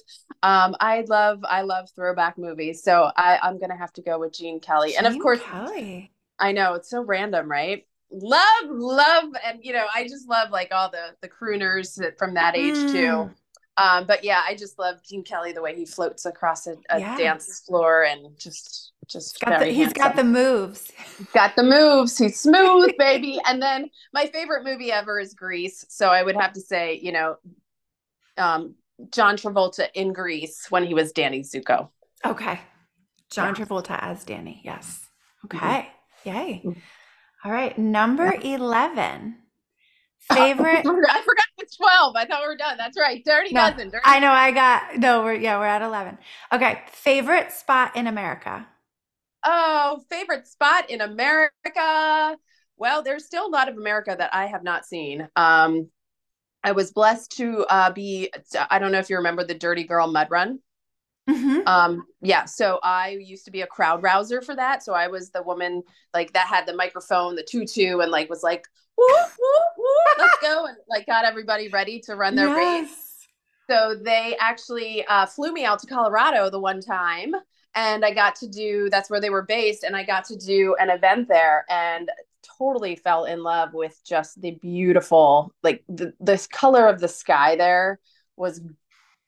Um, 0.44 0.76
I 0.80 1.06
love 1.08 1.44
I 1.44 1.62
love 1.62 1.90
throwback 1.96 2.38
movies, 2.38 2.84
so 2.84 3.12
I 3.16 3.40
I'm 3.42 3.60
gonna 3.60 3.78
have 3.78 3.94
to 3.94 4.02
go 4.02 4.20
with 4.20 4.34
Gene 4.34 4.60
Kelly, 4.60 4.90
Gene 4.90 5.06
and 5.06 5.08
of 5.08 5.22
course 5.22 5.40
Kelly. 5.42 6.12
I 6.40 6.52
know 6.52 6.74
it's 6.74 6.90
so 6.90 7.02
random, 7.02 7.50
right? 7.50 7.86
Love, 8.12 8.66
love, 8.66 9.26
and 9.46 9.60
you 9.64 9.74
know 9.74 9.86
I 9.94 10.04
just 10.08 10.28
love 10.28 10.52
like 10.52 10.70
all 10.72 10.90
the 10.90 11.16
the 11.22 11.30
crooners 11.30 12.00
from 12.18 12.34
that 12.34 12.56
age 12.56 12.76
mm. 12.76 12.92
too. 12.92 13.32
Um, 13.82 14.06
but 14.06 14.24
yeah, 14.24 14.44
I 14.48 14.56
just 14.56 14.78
love 14.78 14.98
Gene 15.04 15.24
Kelly 15.24 15.54
the 15.54 15.62
way 15.62 15.76
he 15.76 15.86
floats 15.86 16.26
across 16.26 16.68
a, 16.68 16.76
a 16.90 17.00
yeah. 17.00 17.18
dance 17.18 17.62
floor 17.66 18.04
and 18.04 18.38
just 18.38 18.92
just 19.08 19.40
got 19.40 19.60
the, 19.60 19.66
he's 19.66 19.92
got 19.92 20.16
the 20.16 20.24
moves. 20.24 20.92
Got 21.34 21.56
the 21.56 21.64
moves. 21.64 22.18
He's 22.18 22.40
smooth, 22.40 22.92
baby. 23.00 23.40
and 23.48 23.62
then 23.62 23.90
my 24.14 24.28
favorite 24.28 24.64
movie 24.64 24.92
ever 24.92 25.20
is 25.20 25.34
Grease. 25.34 25.84
So 25.90 26.10
I 26.10 26.22
would 26.22 26.36
have 26.36 26.54
to 26.54 26.62
say, 26.62 27.00
you 27.02 27.12
know, 27.12 27.38
um, 28.38 28.76
John 29.12 29.36
Travolta 29.36 29.88
in 29.96 30.14
Grease 30.14 30.68
when 30.70 30.86
he 30.86 30.94
was 30.94 31.12
Danny 31.12 31.42
Zuko. 31.42 31.90
Okay. 32.26 32.60
John 33.32 33.56
yeah. 33.58 33.66
Travolta 33.66 34.00
as 34.02 34.24
Danny. 34.24 34.62
Yes. 34.64 35.08
Okay. 35.46 35.58
Mm-hmm. 35.58 36.30
Yay. 36.30 36.62
Mm-hmm. 36.64 36.80
All 37.44 37.52
right. 37.52 37.78
Number 37.78 38.34
11. 38.42 39.38
Favorite. 40.34 40.86
I 40.86 41.22
forgot 41.26 41.41
it's 41.72 41.78
12. 41.78 42.15
I 42.15 42.26
thought 42.26 42.41
we 42.41 42.47
were 42.47 42.57
done. 42.57 42.78
That's 42.78 42.97
right. 42.99 43.24
Dirty 43.24 43.53
no, 43.53 43.69
Dozen. 43.69 43.89
Dirty 43.89 44.03
I 44.03 44.19
know. 44.19 44.32
I 44.32 44.51
got, 44.51 44.97
no, 44.97 45.24
we're, 45.24 45.36
yeah, 45.36 45.57
we're 45.57 45.65
at 45.65 45.82
11. 45.82 46.17
Okay. 46.51 46.82
Favorite 46.91 47.51
spot 47.51 47.95
in 47.95 48.07
America. 48.07 48.67
Oh, 49.45 50.03
favorite 50.09 50.47
spot 50.47 50.89
in 50.89 51.01
America. 51.01 52.36
Well, 52.78 53.03
there's 53.03 53.26
still 53.26 53.47
a 53.47 53.49
lot 53.49 53.69
of 53.69 53.78
America 53.78 54.15
that 54.17 54.34
I 54.34 54.47
have 54.47 54.63
not 54.63 54.86
seen. 54.86 55.28
Um, 55.36 55.89
I 56.63 56.74
was 56.74 56.91
blessed 56.91 57.32
to 57.38 57.65
uh, 57.69 57.91
be, 57.91 58.32
I 58.69 58.78
don't 58.78 58.91
know 58.91 58.99
if 58.99 59.09
you 59.09 59.15
remember 59.15 59.43
the 59.43 59.55
Dirty 59.55 59.84
Girl 59.84 60.07
Mud 60.07 60.28
Run. 60.30 60.59
Mm-hmm. 61.30 61.67
Um, 61.67 62.05
yeah, 62.22 62.45
so 62.45 62.80
I 62.84 63.17
used 63.22 63.45
to 63.45 63.51
be 63.51 63.61
a 63.61 63.67
crowd 63.67 64.03
rouser 64.03 64.41
for 64.41 64.55
that. 64.55 64.84
So 64.84 64.93
I 64.93 65.07
was 65.07 65.30
the 65.30 65.43
woman 65.43 65.84
like 66.13 66.34
that 66.34 66.47
had 66.47 66.65
the 66.65 66.76
microphone, 66.76 67.36
the 67.36 67.43
tutu, 67.43 67.99
and 67.99 68.11
like 68.11 68.30
was 68.30 68.43
like, 68.43 68.65
woo, 69.10 69.24
woo, 69.39 69.84
woo, 69.84 69.86
let's 70.18 70.38
go, 70.41 70.66
and 70.66 70.78
like 70.89 71.06
got 71.06 71.26
everybody 71.26 71.70
ready 71.70 71.99
to 72.02 72.16
run 72.16 72.36
their 72.36 72.47
yes. 72.47 72.89
race. 72.89 73.28
So 73.70 73.95
they 73.95 74.36
actually 74.39 75.06
uh, 75.06 75.26
flew 75.26 75.52
me 75.54 75.66
out 75.66 75.80
to 75.80 75.88
Colorado 75.88 76.49
the 76.49 76.60
one 76.60 76.82
time, 76.82 77.34
and 77.76 78.04
I 78.04 78.14
got 78.14 78.36
to 78.38 78.47
do. 78.47 78.89
That's 78.89 79.10
where 79.10 79.22
they 79.22 79.30
were 79.30 79.43
based, 79.43 79.84
and 79.84 79.95
I 79.95 80.04
got 80.04 80.26
to 80.26 80.36
do 80.36 80.76
an 80.80 80.89
event 80.89 81.28
there, 81.28 81.66
and 81.70 82.10
totally 82.58 82.95
fell 82.95 83.26
in 83.26 83.43
love 83.43 83.74
with 83.74 83.99
just 84.06 84.41
the 84.41 84.52
beautiful, 84.52 85.54
like 85.64 85.84
the 85.88 86.14
this 86.20 86.47
color 86.47 86.88
of 86.88 86.99
the 86.99 87.08
sky 87.08 87.56
there 87.56 87.99
was 88.36 88.62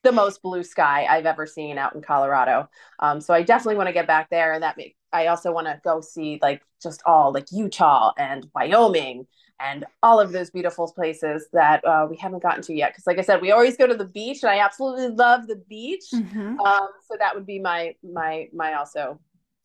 the 0.03 0.11
most 0.11 0.41
blue 0.41 0.63
sky 0.63 1.05
I've 1.09 1.26
ever 1.26 1.45
seen 1.45 1.78
out 1.78 1.95
in 1.95 2.01
Colorado. 2.01 2.69
Um, 2.99 3.21
so 3.21 3.34
I 3.34 3.41
definitely 3.41 3.78
want 3.78 3.88
to 3.88 3.93
get 3.93 4.05
back 4.05 4.30
there. 4.30 4.53
And 4.53 4.63
that 4.63 4.78
make, 4.78 4.95
I 5.11 5.28
also 5.28 5.51
want 5.51 5.67
to 5.67 5.80
go 5.84 6.01
see 6.01 6.39
like 6.41 6.61
just 6.82 7.01
all 7.05 7.32
like 7.32 7.47
Utah 7.51 8.11
and 8.17 8.45
Wyoming 8.53 9.26
and 9.60 9.86
all 10.01 10.20
of 10.20 10.32
those 10.32 10.49
beautiful 10.49 10.91
places 10.91 11.47
that 11.54 11.86
uh, 11.86 12.08
we 12.10 12.18
haven't 12.18 12.43
gotten 12.43 12.62
to 12.64 12.74
yet. 12.74 12.91
Because 12.91 13.08
like 13.08 13.18
I 13.18 13.22
said, 13.22 13.41
we 13.41 13.51
always 13.51 13.78
go 13.78 13.88
to 13.88 13.95
the 13.95 14.06
beach, 14.06 14.43
and 14.43 14.51
I 14.51 14.60
absolutely 14.60 15.10
love 15.10 15.47
the 15.47 15.62
beach. 15.70 16.06
Mm-hmm. 16.14 16.60
Um, 16.60 16.88
so 17.08 17.16
that 17.20 17.36
would 17.36 17.45
be 17.45 17.60
my 17.60 17.95
my 18.04 18.49
my 18.54 18.74
also 18.74 19.20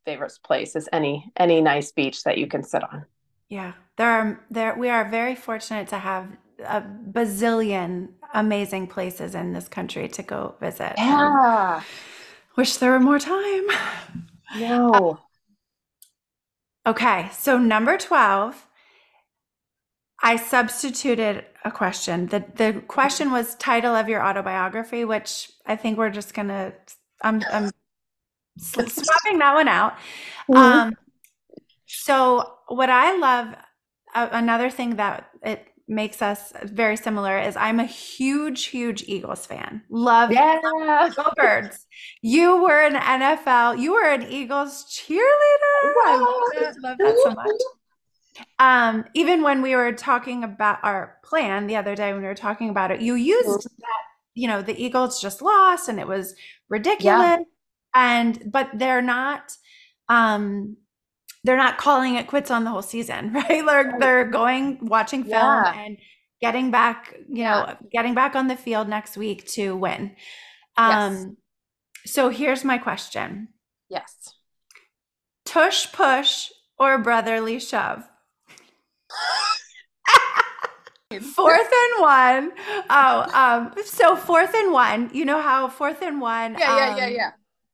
favorite 0.05 0.33
place 0.45 0.77
is 0.77 0.89
any 0.93 1.31
any 1.37 1.61
nice 1.61 1.93
beach 1.93 2.23
that 2.25 2.39
you 2.39 2.47
can 2.47 2.63
sit 2.63 2.83
on. 2.83 3.05
Yeah, 3.49 3.73
there 3.97 4.11
are 4.11 4.45
there 4.51 4.75
we 4.77 4.89
are 4.89 5.09
very 5.09 5.35
fortunate 5.35 5.89
to 5.89 5.99
have 5.99 6.29
a 6.65 6.83
bazillion 6.83 8.09
amazing 8.35 8.87
places 8.87 9.35
in 9.35 9.53
this 9.53 9.69
country 9.69 10.09
to 10.09 10.23
go 10.23 10.55
visit. 10.61 10.95
Yeah. 10.97 11.83
Wish 12.57 12.77
there 12.77 12.91
were 12.91 13.01
more 13.01 13.19
time. 13.19 13.67
No. 14.57 15.21
okay, 16.87 17.31
so 17.33 17.57
number 17.57 17.97
12, 17.97 18.67
I 20.21 20.37
substituted 20.37 21.45
a 21.65 21.71
question. 21.71 22.27
The 22.27 22.45
the 22.55 22.83
question 22.89 23.31
was 23.31 23.55
title 23.57 23.95
of 23.95 24.09
your 24.09 24.25
autobiography, 24.25 25.05
which 25.05 25.51
I 25.67 25.77
think 25.77 25.99
we're 25.99 26.11
just 26.11 26.35
gonna 26.35 26.73
I'm 27.23 27.43
I'm 27.53 27.71
swapping 28.59 29.39
that 29.39 29.55
one 29.55 29.69
out. 29.69 29.95
Mm-hmm. 30.51 30.57
Um 30.57 30.97
so 31.87 32.53
what 32.69 32.91
I 32.91 33.17
love 33.17 33.55
uh, 34.15 34.29
another 34.33 34.71
thing 34.71 34.97
that 34.97 35.29
it 35.43 35.69
makes 35.89 36.21
us 36.21 36.53
very 36.65 36.97
similar 36.97 37.39
is 37.39 37.57
I'm 37.57 37.81
a 37.81 37.85
huge, 37.85 38.67
huge 38.67 39.05
Eagles 39.07 39.47
fan. 39.47 39.83
Love 39.89 40.31
yeah. 40.31 40.61
Go 41.17 41.31
Birds. 41.37 41.87
You 42.21 42.63
were 42.63 42.83
an 42.83 42.95
NFL, 42.95 43.81
you 43.81 43.93
were 43.93 44.09
an 44.09 44.31
Eagles 44.31 44.85
cheerleader. 44.85 45.93
I 46.05 46.17
love 46.21 46.63
that, 46.63 46.75
love 46.83 46.99
that 46.99 47.17
so 47.23 47.31
much. 47.31 47.51
Um, 48.59 49.05
even 49.15 49.43
when 49.43 49.63
we 49.63 49.75
were 49.75 49.93
talking 49.93 50.45
about 50.45 50.79
our 50.83 51.19
plan 51.25 51.67
the 51.67 51.77
other 51.77 51.95
day 51.95 52.13
when 52.13 52.23
we 52.23 52.29
were 52.29 52.35
talking 52.35 52.71
about 52.71 52.91
it, 52.91 53.01
you 53.01 53.15
used 53.15 53.49
mm-hmm. 53.49 53.81
that, 53.81 54.03
you 54.35 54.49
know, 54.49 54.63
the 54.63 54.81
Eagles 54.81 55.21
just 55.21 55.43
lost 55.43 55.89
and 55.89 55.99
it 55.99 56.07
was 56.07 56.35
ridiculous. 56.69 57.39
Yeah. 57.39 57.45
And 57.95 58.51
but 58.53 58.71
they're 58.75 59.03
not 59.03 59.53
um 60.09 60.77
they're 61.45 61.57
not 61.57 61.79
calling 61.79 62.17
it 62.17 62.27
quits 62.27 62.51
on 62.51 62.65
the 62.65 62.71
whole 62.71 62.83
season, 62.83 63.33
right? 63.33 63.65
They're 63.65 63.95
they're 63.99 64.31
going 64.31 64.79
watching 64.83 65.25
film 65.25 65.35
yeah. 65.35 65.75
and 65.75 65.99
getting 66.41 66.71
back, 66.71 67.15
you 67.29 67.45
know, 67.45 67.67
yeah. 67.67 67.75
getting 67.93 68.15
back 68.15 68.37
on 68.37 68.49
the 68.49 68.57
field 68.57 68.89
next 68.89 69.17
week 69.17 69.47
to 69.53 69.77
win. 69.77 70.15
Um 70.77 71.13
yes. 71.13 71.27
so 72.07 72.29
here's 72.29 72.65
my 72.65 72.79
question. 72.79 73.49
Yes. 73.89 74.35
Tush 75.45 75.91
push 75.93 76.51
or 76.79 76.99
brotherly 76.99 77.59
shove? 77.59 78.05
fourth 81.35 81.73
and 81.73 82.03
one. 82.03 82.53
Oh, 82.91 83.27
um, 83.33 83.73
so 83.85 84.17
fourth 84.17 84.55
and 84.55 84.73
one. 84.73 85.11
You 85.13 85.25
know 85.25 85.41
how 85.41 85.69
fourth 85.69 86.03
and 86.03 86.21
one. 86.21 86.57
Yeah, 86.59 86.77
yeah, 86.77 86.93
um, 86.93 86.99
yeah, 86.99 87.09
yeah. 87.09 87.31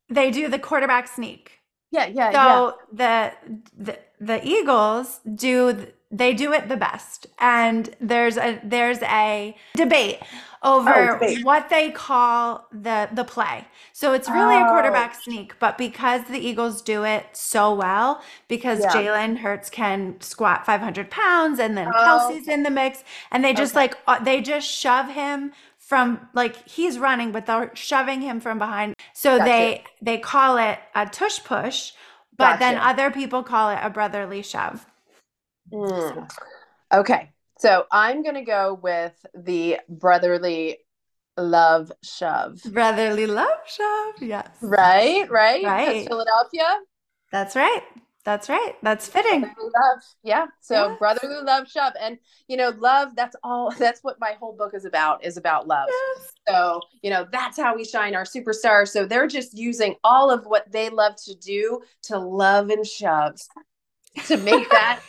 They 0.09 0.31
do 0.31 0.49
the 0.49 0.59
quarterback 0.59 1.09
sneak. 1.09 1.61
Yeah, 1.91 2.07
yeah. 2.07 2.33
So 2.33 2.77
yeah. 2.93 2.93
the 2.93 3.33
the 3.77 3.99
the 4.21 4.47
Eagles 4.47 5.21
do 5.35 5.87
they 6.15 6.33
do 6.33 6.53
it 6.53 6.69
the 6.69 6.77
best, 6.77 7.27
and 7.41 7.95
there's 8.01 8.37
a 8.37 8.61
there's 8.63 9.03
a 9.03 9.57
debate 9.75 10.21
over 10.63 11.11
oh, 11.11 11.19
debate. 11.19 11.45
what 11.45 11.69
they 11.69 11.91
call 11.91 12.69
the 12.73 13.09
the 13.13 13.25
play. 13.25 13.67
So 13.93 14.13
it's 14.13 14.31
really 14.31 14.55
oh. 14.55 14.65
a 14.65 14.69
quarterback 14.69 15.21
sneak, 15.21 15.59
but 15.59 15.77
because 15.77 16.23
the 16.31 16.39
Eagles 16.39 16.83
do 16.83 17.05
it 17.05 17.27
so 17.33 17.75
well, 17.75 18.23
because 18.47 18.81
yeah. 18.81 18.93
Jalen 18.93 19.39
Hurts 19.39 19.69
can 19.69 20.21
squat 20.21 20.65
500 20.65 21.11
pounds, 21.11 21.59
and 21.59 21.77
then 21.77 21.89
oh. 21.89 22.31
Kelce's 22.31 22.47
in 22.47 22.63
the 22.63 22.71
mix, 22.71 23.03
and 23.33 23.45
they 23.45 23.53
just 23.53 23.73
okay. 23.73 23.81
like 23.81 23.99
uh, 24.07 24.23
they 24.23 24.41
just 24.41 24.69
shove 24.69 25.11
him 25.11 25.53
from 25.79 26.29
like 26.33 26.67
he's 26.67 26.99
running 26.99 27.31
but 27.31 27.45
they're 27.45 27.71
shoving 27.75 28.23
him 28.23 28.41
from 28.41 28.59
behind 28.59 28.95
so 29.13 29.37
gotcha. 29.37 29.51
they 29.51 29.85
they 30.01 30.17
call 30.17 30.57
it 30.57 30.79
a 30.95 31.05
tush 31.05 31.45
push 31.45 31.93
but 32.39 32.45
gotcha. 32.45 32.59
then 32.61 32.79
other 32.79 33.11
people 33.11 33.43
call 33.43 33.69
it 33.69 33.79
a 33.83 33.91
brotherly 33.91 34.43
shove 34.43 34.87
mm. 35.73 36.31
okay 36.93 37.31
so 37.59 37.85
i'm 37.93 38.23
gonna 38.23 38.45
go 38.45 38.79
with 38.83 39.15
the 39.35 39.79
brotherly 39.89 40.79
love 41.37 41.91
shove 42.03 42.61
brotherly 42.67 43.27
love 43.27 43.59
shove 43.67 44.15
yes 44.21 44.49
right 44.63 45.29
right 45.31 45.65
right 45.65 46.07
philadelphia 46.07 46.79
that's 47.33 47.57
right 47.57 47.83
that's 48.25 48.49
right. 48.49 48.75
That's 48.83 49.07
fitting. 49.07 49.43
Brotherly 49.43 49.71
love. 49.75 50.03
Yeah. 50.23 50.47
So 50.61 50.89
yes. 50.89 50.99
brotherly 50.99 51.43
love 51.43 51.69
shove. 51.71 51.93
And 52.01 52.19
you 52.49 52.57
know, 52.57 52.71
love, 52.79 53.15
that's 53.15 53.37
all 53.45 53.71
that's 53.79 54.03
what 54.03 54.19
my 54.19 54.33
whole 54.41 54.57
book 54.57 54.73
is 54.75 54.87
about, 54.87 55.25
is 55.25 55.37
about 55.37 55.69
love. 55.69 55.89
Yes. 55.89 56.33
So, 56.49 56.81
you 57.03 57.11
know, 57.11 57.27
that's 57.31 57.59
how 57.59 57.77
we 57.77 57.85
shine 57.85 58.15
our 58.15 58.25
superstars. 58.25 58.89
So 58.89 59.05
they're 59.05 59.27
just 59.27 59.57
using 59.57 59.97
all 60.03 60.31
of 60.31 60.47
what 60.47 60.71
they 60.73 60.89
love 60.89 61.17
to 61.25 61.35
do 61.35 61.83
to 62.05 62.19
love 62.19 62.71
and 62.71 62.87
shove 62.87 63.37
to 64.27 64.39
make 64.39 64.71
that 64.71 65.01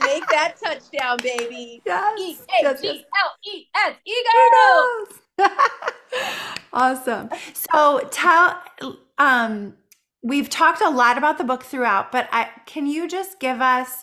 make 0.00 0.26
that 0.28 0.54
touchdown, 0.62 1.18
baby. 1.22 1.82
Yes. 1.84 2.20
E 2.20 2.36
A 2.64 2.74
G 2.80 3.04
L 3.22 3.30
E 3.46 3.66
S 3.74 3.96
Eagles. 4.06 5.20
awesome. 6.72 7.28
So 7.52 8.08
tell 8.10 8.62
um 9.18 9.74
we've 10.24 10.48
talked 10.48 10.80
a 10.80 10.88
lot 10.88 11.18
about 11.18 11.38
the 11.38 11.44
book 11.44 11.62
throughout, 11.62 12.10
but 12.10 12.28
I, 12.32 12.48
can 12.64 12.86
you 12.86 13.06
just 13.06 13.38
give 13.38 13.60
us 13.60 14.02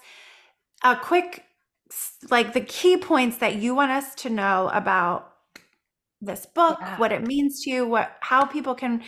a 0.83 0.95
quick, 0.95 1.43
like 2.29 2.53
the 2.53 2.61
key 2.61 2.95
points 2.95 3.37
that 3.37 3.55
you 3.55 3.73
want 3.73 3.91
us 3.91 4.13
to 4.15 4.29
know 4.29 4.69
about 4.71 5.33
this 6.21 6.45
book, 6.45 6.77
yeah. 6.79 6.97
what 6.99 7.11
it 7.11 7.25
means 7.25 7.63
to 7.63 7.71
you, 7.71 7.87
what 7.87 8.15
how 8.19 8.45
people 8.45 8.75
can, 8.75 9.01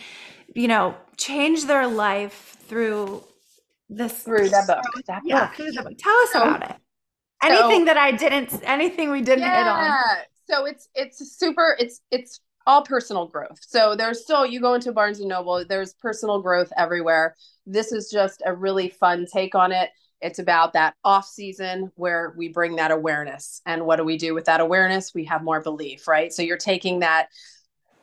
you 0.54 0.66
know, 0.66 0.96
change 1.16 1.66
their 1.66 1.86
life 1.86 2.56
through 2.66 3.22
this 3.88 4.12
through 4.12 4.48
the 4.48 4.64
book. 4.66 5.04
That 5.06 5.22
yeah, 5.24 5.46
book. 5.46 5.56
through 5.56 5.72
the 5.72 5.82
book. 5.82 5.98
Tell 5.98 6.16
us 6.16 6.32
so, 6.32 6.42
about 6.42 6.70
it. 6.70 6.76
Anything 7.42 7.80
so, 7.80 7.84
that 7.86 7.96
I 7.96 8.12
didn't, 8.12 8.60
anything 8.64 9.10
we 9.10 9.20
didn't 9.20 9.40
yeah. 9.40 9.58
hit 9.58 9.66
on. 9.66 10.16
So 10.48 10.64
it's 10.66 10.88
it's 10.94 11.36
super. 11.38 11.76
It's 11.78 12.00
it's 12.10 12.40
all 12.66 12.82
personal 12.82 13.26
growth. 13.26 13.58
So 13.60 13.94
there's 13.94 14.22
still 14.22 14.46
you 14.46 14.60
go 14.60 14.74
into 14.74 14.92
Barnes 14.92 15.20
and 15.20 15.28
Noble, 15.28 15.64
there's 15.68 15.94
personal 15.94 16.40
growth 16.40 16.72
everywhere. 16.76 17.34
This 17.66 17.92
is 17.92 18.10
just 18.10 18.42
a 18.44 18.54
really 18.54 18.88
fun 18.88 19.26
take 19.30 19.54
on 19.54 19.72
it. 19.72 19.90
It's 20.20 20.38
about 20.38 20.72
that 20.72 20.94
off 21.04 21.26
season 21.26 21.92
where 21.96 22.34
we 22.36 22.48
bring 22.48 22.76
that 22.76 22.90
awareness. 22.90 23.60
And 23.66 23.84
what 23.84 23.96
do 23.96 24.04
we 24.04 24.16
do 24.16 24.32
with 24.32 24.46
that 24.46 24.60
awareness? 24.60 25.12
We 25.14 25.24
have 25.26 25.42
more 25.42 25.60
belief, 25.60 26.08
right? 26.08 26.32
So 26.32 26.42
you're 26.42 26.56
taking 26.56 27.00
that 27.00 27.28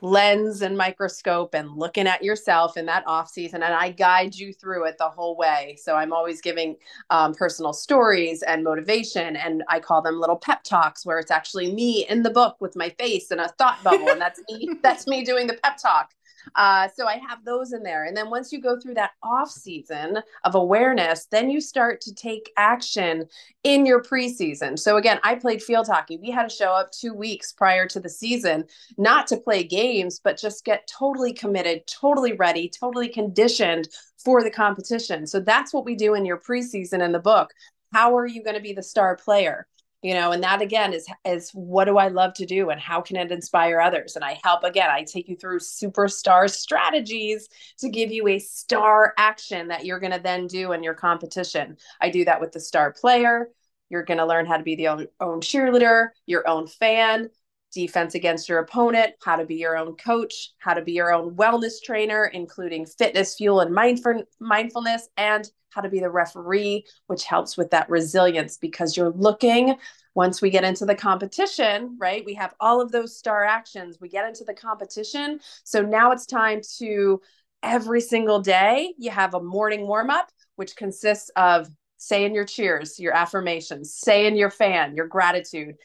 lens 0.02 0.62
and 0.62 0.78
microscope 0.78 1.54
and 1.54 1.78
looking 1.78 2.08
at 2.08 2.24
yourself 2.24 2.76
in 2.76 2.86
that 2.88 3.04
off 3.06 3.30
season 3.30 3.62
and 3.62 3.74
i 3.74 3.90
guide 3.90 4.36
you 4.36 4.52
through 4.52 4.86
it 4.86 4.98
the 4.98 5.08
whole 5.08 5.38
way. 5.38 5.78
So 5.82 5.96
i'm 5.96 6.12
always 6.12 6.42
giving 6.42 6.76
um, 7.10 7.34
personal 7.34 7.74
stories 7.74 8.42
and 8.44 8.64
motivation 8.64 9.36
and 9.36 9.64
i 9.70 9.80
call 9.80 10.02
them 10.02 10.20
little 10.20 10.38
pep 10.38 10.64
talks 10.64 11.06
where 11.06 11.20
it's 11.20 11.32
actually 11.32 11.72
me 11.72 12.08
in 12.08 12.24
the 12.24 12.32
book 12.32 12.58
with 12.60 12.76
my 12.76 12.90
face 12.90 13.32
and 13.32 13.40
a 13.40 13.48
thought 13.50 13.84
bubble 13.84 14.10
and 14.10 14.20
that's 14.20 14.42
me 14.50 14.70
that's 14.84 15.08
me 15.08 15.24
doing 15.24 15.48
the 15.48 15.58
pep 15.64 15.78
talk 15.78 16.14
uh, 16.56 16.88
so 16.96 17.08
I 17.08 17.18
have 17.28 17.44
those 17.46 17.74
in 17.74 17.84
there. 17.84 18.06
And 18.06 18.16
then 18.16 18.30
once 18.30 18.52
you 18.52 18.62
go 18.62 18.80
through 18.80 18.96
that 18.96 19.12
off 19.24 19.50
season 19.50 20.20
of 20.44 20.56
awareness, 20.56 21.26
then 21.26 21.50
you 21.50 21.62
start 21.62 22.02
to 22.02 22.14
take 22.14 22.52
action 22.58 23.26
in 23.64 23.86
your 23.86 24.02
preseason. 24.02 24.78
So 24.78 24.98
again, 24.98 25.20
I 25.24 25.36
played 25.36 25.62
field 25.62 25.88
hockey. 25.88 26.18
We 26.18 26.32
had 26.32 26.50
to 26.50 26.56
show 26.56 26.72
up 26.72 26.92
two 26.92 27.14
weeks 27.14 27.52
prior 27.52 27.88
to 27.88 28.00
the 28.00 28.10
season, 28.10 28.66
not 28.98 29.28
to 29.28 29.38
play 29.38 29.64
games, 29.64 30.20
but 30.24 30.38
just 30.38 30.66
get 30.66 30.88
totally 30.88 31.34
committed, 31.34 31.86
totally 31.88 32.34
ready, 32.34 32.70
totally 32.70 33.10
conditioned 33.10 33.90
for 34.24 34.44
the 34.44 34.52
competition. 34.52 35.26
So 35.26 35.40
that's 35.40 35.74
what 35.74 35.86
we 35.86 35.96
do 35.96 36.14
in 36.14 36.26
your 36.26 36.38
preseason 36.38 37.04
in 37.04 37.12
the 37.12 37.20
book. 37.20 37.52
How 37.94 38.16
are 38.16 38.28
you 38.28 38.44
going 38.44 38.56
to 38.56 38.62
be 38.62 38.74
the 38.74 38.84
star 38.84 39.16
player? 39.16 39.68
You 40.02 40.14
know 40.14 40.32
and 40.32 40.44
that 40.44 40.62
again 40.62 40.94
is 40.94 41.08
is 41.26 41.52
what 41.52 41.86
do 41.86 41.98
i 41.98 42.08
love 42.08 42.34
to 42.34 42.46
do 42.46 42.70
and 42.70 42.82
how 42.82 43.02
can 43.02 43.16
it 43.16 43.32
inspire 43.32 43.80
others? 43.80 44.16
And 44.16 44.26
i 44.26 44.40
help 44.44 44.64
again 44.64 44.90
i 44.90 45.04
take 45.04 45.30
you 45.30 45.36
through 45.36 45.60
superstar 45.60 46.50
strategies 46.50 47.48
to 47.80 47.90
give 47.90 48.12
you 48.12 48.28
a 48.28 48.40
star 48.40 49.14
action 49.18 49.68
that 49.70 49.86
you're 49.86 50.00
going 50.00 50.14
to 50.14 50.20
then 50.20 50.48
do 50.48 50.72
in 50.72 50.84
your 50.84 50.94
competition. 50.94 51.78
I 52.00 52.10
do 52.10 52.26
that 52.26 52.42
with 52.42 52.52
the 52.52 52.60
star 52.60 52.92
player. 52.92 53.50
You're 53.90 54.04
going 54.04 54.20
to 54.20 54.26
learn 54.26 54.46
how 54.46 54.58
to 54.58 54.64
be 54.64 54.76
the 54.76 54.88
own, 54.88 55.08
own 55.20 55.42
cheerleader 55.42 56.10
your 56.26 56.48
own 56.48 56.68
fan 56.68 57.30
defense 57.74 58.16
against 58.16 58.50
your 58.50 58.60
opponent, 58.60 59.14
how 59.24 59.36
to 59.36 59.46
be 59.46 59.56
your 59.56 59.78
own 59.78 59.96
coach, 59.96 60.52
how 60.60 60.74
to 60.74 60.82
be 60.82 60.92
your 60.92 61.14
own 61.14 61.36
wellness 61.36 61.82
trainer, 61.84 62.26
including 62.26 62.86
fitness, 62.86 63.36
fuel, 63.36 63.62
and 63.62 63.74
mindful- 63.74 64.24
mindfulness, 64.40 65.10
and 65.18 65.50
how 65.70 65.82
to 65.82 65.90
be 65.90 66.00
the 66.00 66.10
referee, 66.10 66.86
which 67.08 67.24
helps 67.24 67.58
with 67.58 67.72
that 67.72 67.90
resilience 67.90 68.58
because 68.58 68.96
you're 68.98 69.12
looking. 69.12 69.76
Once 70.14 70.42
we 70.42 70.50
get 70.50 70.66
into 70.66 70.86
the 70.86 70.96
competition, 70.96 71.96
right? 71.98 72.26
We 72.26 72.34
have 72.34 72.54
all 72.60 72.82
of 72.82 72.92
those 72.92 73.18
star 73.18 73.46
actions. 73.46 73.98
We 74.02 74.10
get 74.10 74.28
into 74.28 74.44
the 74.44 74.54
competition. 74.54 75.40
So 75.64 75.82
now 75.82 76.12
it's 76.12 76.26
time 76.26 76.60
to 76.80 77.22
every 77.64 78.02
single 78.02 78.42
day, 78.42 78.94
you 78.98 79.12
have 79.12 79.34
a 79.34 79.42
morning 79.42 79.88
warm 79.88 80.10
up, 80.10 80.30
which 80.56 80.76
consists 80.76 81.32
of 81.36 81.70
saying 81.98 82.34
your 82.34 82.46
cheers, 82.46 83.00
your 83.00 83.14
affirmations, 83.14 83.94
saying 83.94 84.36
your 84.36 84.50
fan, 84.50 84.96
your 84.96 85.08
gratitude, 85.08 85.76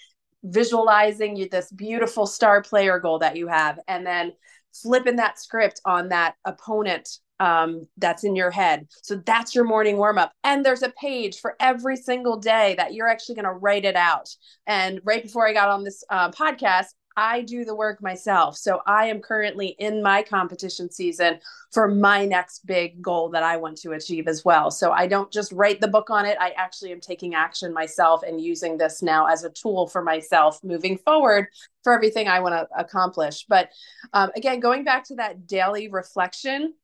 visualizing 0.45 1.37
you 1.37 1.49
this 1.49 1.71
beautiful 1.73 2.27
star 2.27 2.63
player 2.63 2.99
goal 2.99 3.19
that 3.19 3.37
you 3.37 3.49
have 3.49 3.79
and 3.89 4.07
then 4.07 4.33
flipping 4.73 5.17
that 5.17 5.39
script 5.39 5.81
on 5.85 6.09
that 6.09 6.35
opponent 6.45 7.09
um, 7.41 7.87
that's 7.99 8.25
in 8.25 8.35
your 8.35 8.51
head. 8.51 8.87
So 9.03 9.17
that's 9.17 9.55
your 9.55 9.65
morning 9.65 9.97
warm 9.97 10.19
up. 10.19 10.33
And 10.45 10.65
there's 10.65 10.83
a 10.83 10.93
page 11.01 11.39
for 11.39 11.55
every 11.61 11.97
single 11.97 12.39
day 12.39 12.75
that 12.79 12.95
you're 12.95 13.09
actually 13.09 13.35
going 13.35 13.45
to 13.45 13.53
write 13.53 13.85
it 13.85 13.97
out. 13.97 14.29
And 14.67 15.01
right 15.05 15.23
before 15.23 15.47
I 15.47 15.53
got 15.53 15.69
on 15.69 15.85
this 15.85 16.03
uh, 16.11 16.31
podcast, 16.31 16.87
I 17.17 17.41
do 17.41 17.65
the 17.65 17.75
work 17.75 18.03
myself. 18.03 18.57
So 18.57 18.83
I 18.87 19.07
am 19.07 19.21
currently 19.21 19.69
in 19.79 20.03
my 20.03 20.23
competition 20.23 20.91
season 20.91 21.41
for 21.73 21.89
my 21.89 22.27
next 22.27 22.67
big 22.67 23.01
goal 23.01 23.31
that 23.31 23.43
I 23.43 23.57
want 23.57 23.79
to 23.79 23.93
achieve 23.93 24.29
as 24.29 24.45
well. 24.45 24.71
So 24.71 24.93
I 24.93 25.07
don't 25.07 25.33
just 25.33 25.51
write 25.53 25.81
the 25.81 25.89
book 25.89 26.11
on 26.11 26.27
it. 26.27 26.37
I 26.39 26.51
actually 26.51 26.93
am 26.93 27.01
taking 27.01 27.35
action 27.35 27.73
myself 27.73 28.23
and 28.23 28.41
using 28.41 28.77
this 28.77 29.03
now 29.03 29.27
as 29.27 29.45
a 29.45 29.51
tool 29.51 29.87
for 29.87 30.03
myself 30.03 30.63
moving 30.63 30.99
forward 30.99 31.47
for 31.83 31.95
everything 31.95 32.29
I 32.29 32.41
want 32.41 32.55
to 32.55 32.69
accomplish. 32.79 33.47
But 33.49 33.71
um, 34.13 34.31
again, 34.37 34.61
going 34.61 34.85
back 34.85 35.05
to 35.05 35.15
that 35.17 35.47
daily 35.47 35.89
reflection, 35.89 36.75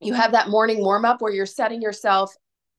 you 0.00 0.14
have 0.14 0.32
that 0.32 0.48
morning 0.48 0.78
warm 0.78 1.04
up 1.04 1.20
where 1.20 1.32
you're 1.32 1.46
setting 1.46 1.82
yourself 1.82 2.34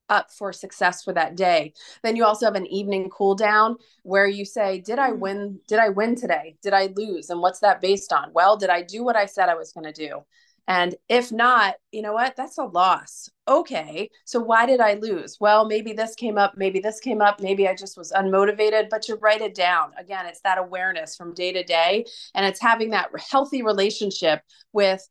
up 0.09 0.31
for 0.31 0.51
success 0.51 1.03
for 1.03 1.13
that 1.13 1.35
day. 1.35 1.73
Then 2.03 2.15
you 2.15 2.25
also 2.25 2.45
have 2.45 2.55
an 2.55 2.67
evening 2.67 3.09
cool 3.09 3.35
down 3.35 3.77
where 4.03 4.27
you 4.27 4.45
say, 4.45 4.79
did 4.79 4.99
I 4.99 5.11
mm. 5.11 5.19
win? 5.19 5.59
Did 5.67 5.79
I 5.79 5.89
win 5.89 6.15
today? 6.15 6.55
Did 6.61 6.73
I 6.73 6.89
lose? 6.95 7.29
And 7.29 7.41
what's 7.41 7.59
that 7.59 7.81
based 7.81 8.11
on? 8.13 8.31
Well, 8.33 8.57
did 8.57 8.69
I 8.69 8.81
do 8.81 9.03
what 9.03 9.15
I 9.15 9.25
said 9.25 9.49
I 9.49 9.55
was 9.55 9.71
going 9.71 9.91
to 9.91 9.93
do? 9.93 10.23
And 10.69 10.93
if 11.09 11.31
not, 11.31 11.75
you 11.91 12.03
know 12.03 12.13
what? 12.13 12.35
That's 12.35 12.59
a 12.59 12.63
loss. 12.63 13.27
Okay. 13.47 14.11
So 14.25 14.39
why 14.39 14.67
did 14.67 14.79
I 14.79 14.93
lose? 14.93 15.37
Well, 15.39 15.65
maybe 15.65 15.93
this 15.93 16.13
came 16.13 16.37
up. 16.37 16.57
Maybe 16.57 16.79
this 16.79 16.99
came 16.99 17.21
up. 17.21 17.41
Maybe 17.41 17.67
I 17.67 17.73
just 17.73 17.97
was 17.97 18.11
unmotivated, 18.11 18.87
but 18.91 19.07
you 19.07 19.15
write 19.15 19.41
it 19.41 19.55
down. 19.55 19.93
Again, 19.97 20.27
it's 20.27 20.41
that 20.41 20.59
awareness 20.59 21.15
from 21.15 21.33
day 21.33 21.51
to 21.53 21.63
day. 21.63 22.05
And 22.35 22.45
it's 22.45 22.61
having 22.61 22.91
that 22.91 23.09
healthy 23.31 23.63
relationship 23.63 24.43
with 24.71 25.09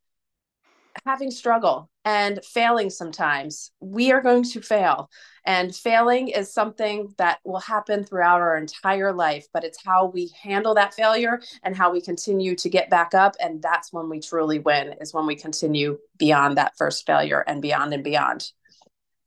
having 1.06 1.30
struggle 1.30 1.90
and 2.04 2.44
failing 2.44 2.90
sometimes. 2.90 3.70
We 3.80 4.12
are 4.12 4.20
going 4.20 4.44
to 4.44 4.60
fail. 4.60 5.10
And 5.44 5.74
failing 5.74 6.28
is 6.28 6.52
something 6.52 7.14
that 7.18 7.38
will 7.44 7.60
happen 7.60 8.04
throughout 8.04 8.40
our 8.40 8.56
entire 8.56 9.12
life, 9.12 9.46
but 9.52 9.64
it's 9.64 9.82
how 9.84 10.06
we 10.06 10.30
handle 10.42 10.74
that 10.74 10.94
failure 10.94 11.40
and 11.62 11.76
how 11.76 11.92
we 11.92 12.00
continue 12.00 12.54
to 12.56 12.68
get 12.68 12.90
back 12.90 13.14
up. 13.14 13.34
And 13.40 13.62
that's 13.62 13.92
when 13.92 14.08
we 14.08 14.20
truly 14.20 14.58
win, 14.58 14.94
is 15.00 15.14
when 15.14 15.26
we 15.26 15.36
continue 15.36 15.98
beyond 16.18 16.58
that 16.58 16.76
first 16.76 17.06
failure 17.06 17.44
and 17.46 17.62
beyond 17.62 17.94
and 17.94 18.04
beyond. 18.04 18.50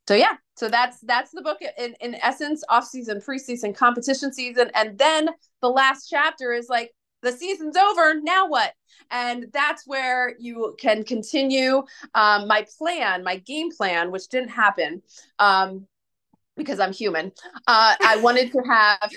So 0.08 0.16
yeah, 0.16 0.34
so 0.58 0.68
that's 0.68 1.00
that's 1.02 1.32
the 1.32 1.42
book 1.42 1.60
in, 1.78 1.96
in 2.02 2.16
essence, 2.16 2.64
off 2.70 2.86
season, 2.86 3.20
preseason, 3.20 3.76
competition 3.76 4.34
season. 4.34 4.70
And 4.76 4.98
then 4.98 5.30
the 5.62 5.70
last 5.70 6.08
chapter 6.10 6.52
is 6.54 6.68
like 6.70 6.92
the 7.22 7.32
season's 7.32 7.78
over. 7.78 8.20
Now 8.22 8.48
what? 8.48 8.74
And 9.10 9.48
that's 9.54 9.86
where 9.86 10.36
you 10.40 10.76
can 10.80 11.04
continue. 11.04 11.84
Um, 12.16 12.48
my 12.48 12.66
plan, 12.78 13.24
my 13.24 13.38
game 13.38 13.72
plan, 13.72 14.12
which 14.12 14.28
didn't 14.28 14.50
happen 14.50 15.02
um, 15.40 15.88
because 16.56 16.80
I'm 16.80 16.94
human, 16.94 17.32
uh, 17.68 17.96
I 18.02 18.18
wanted 18.18 18.52
to 18.52 18.60
have. 18.60 19.12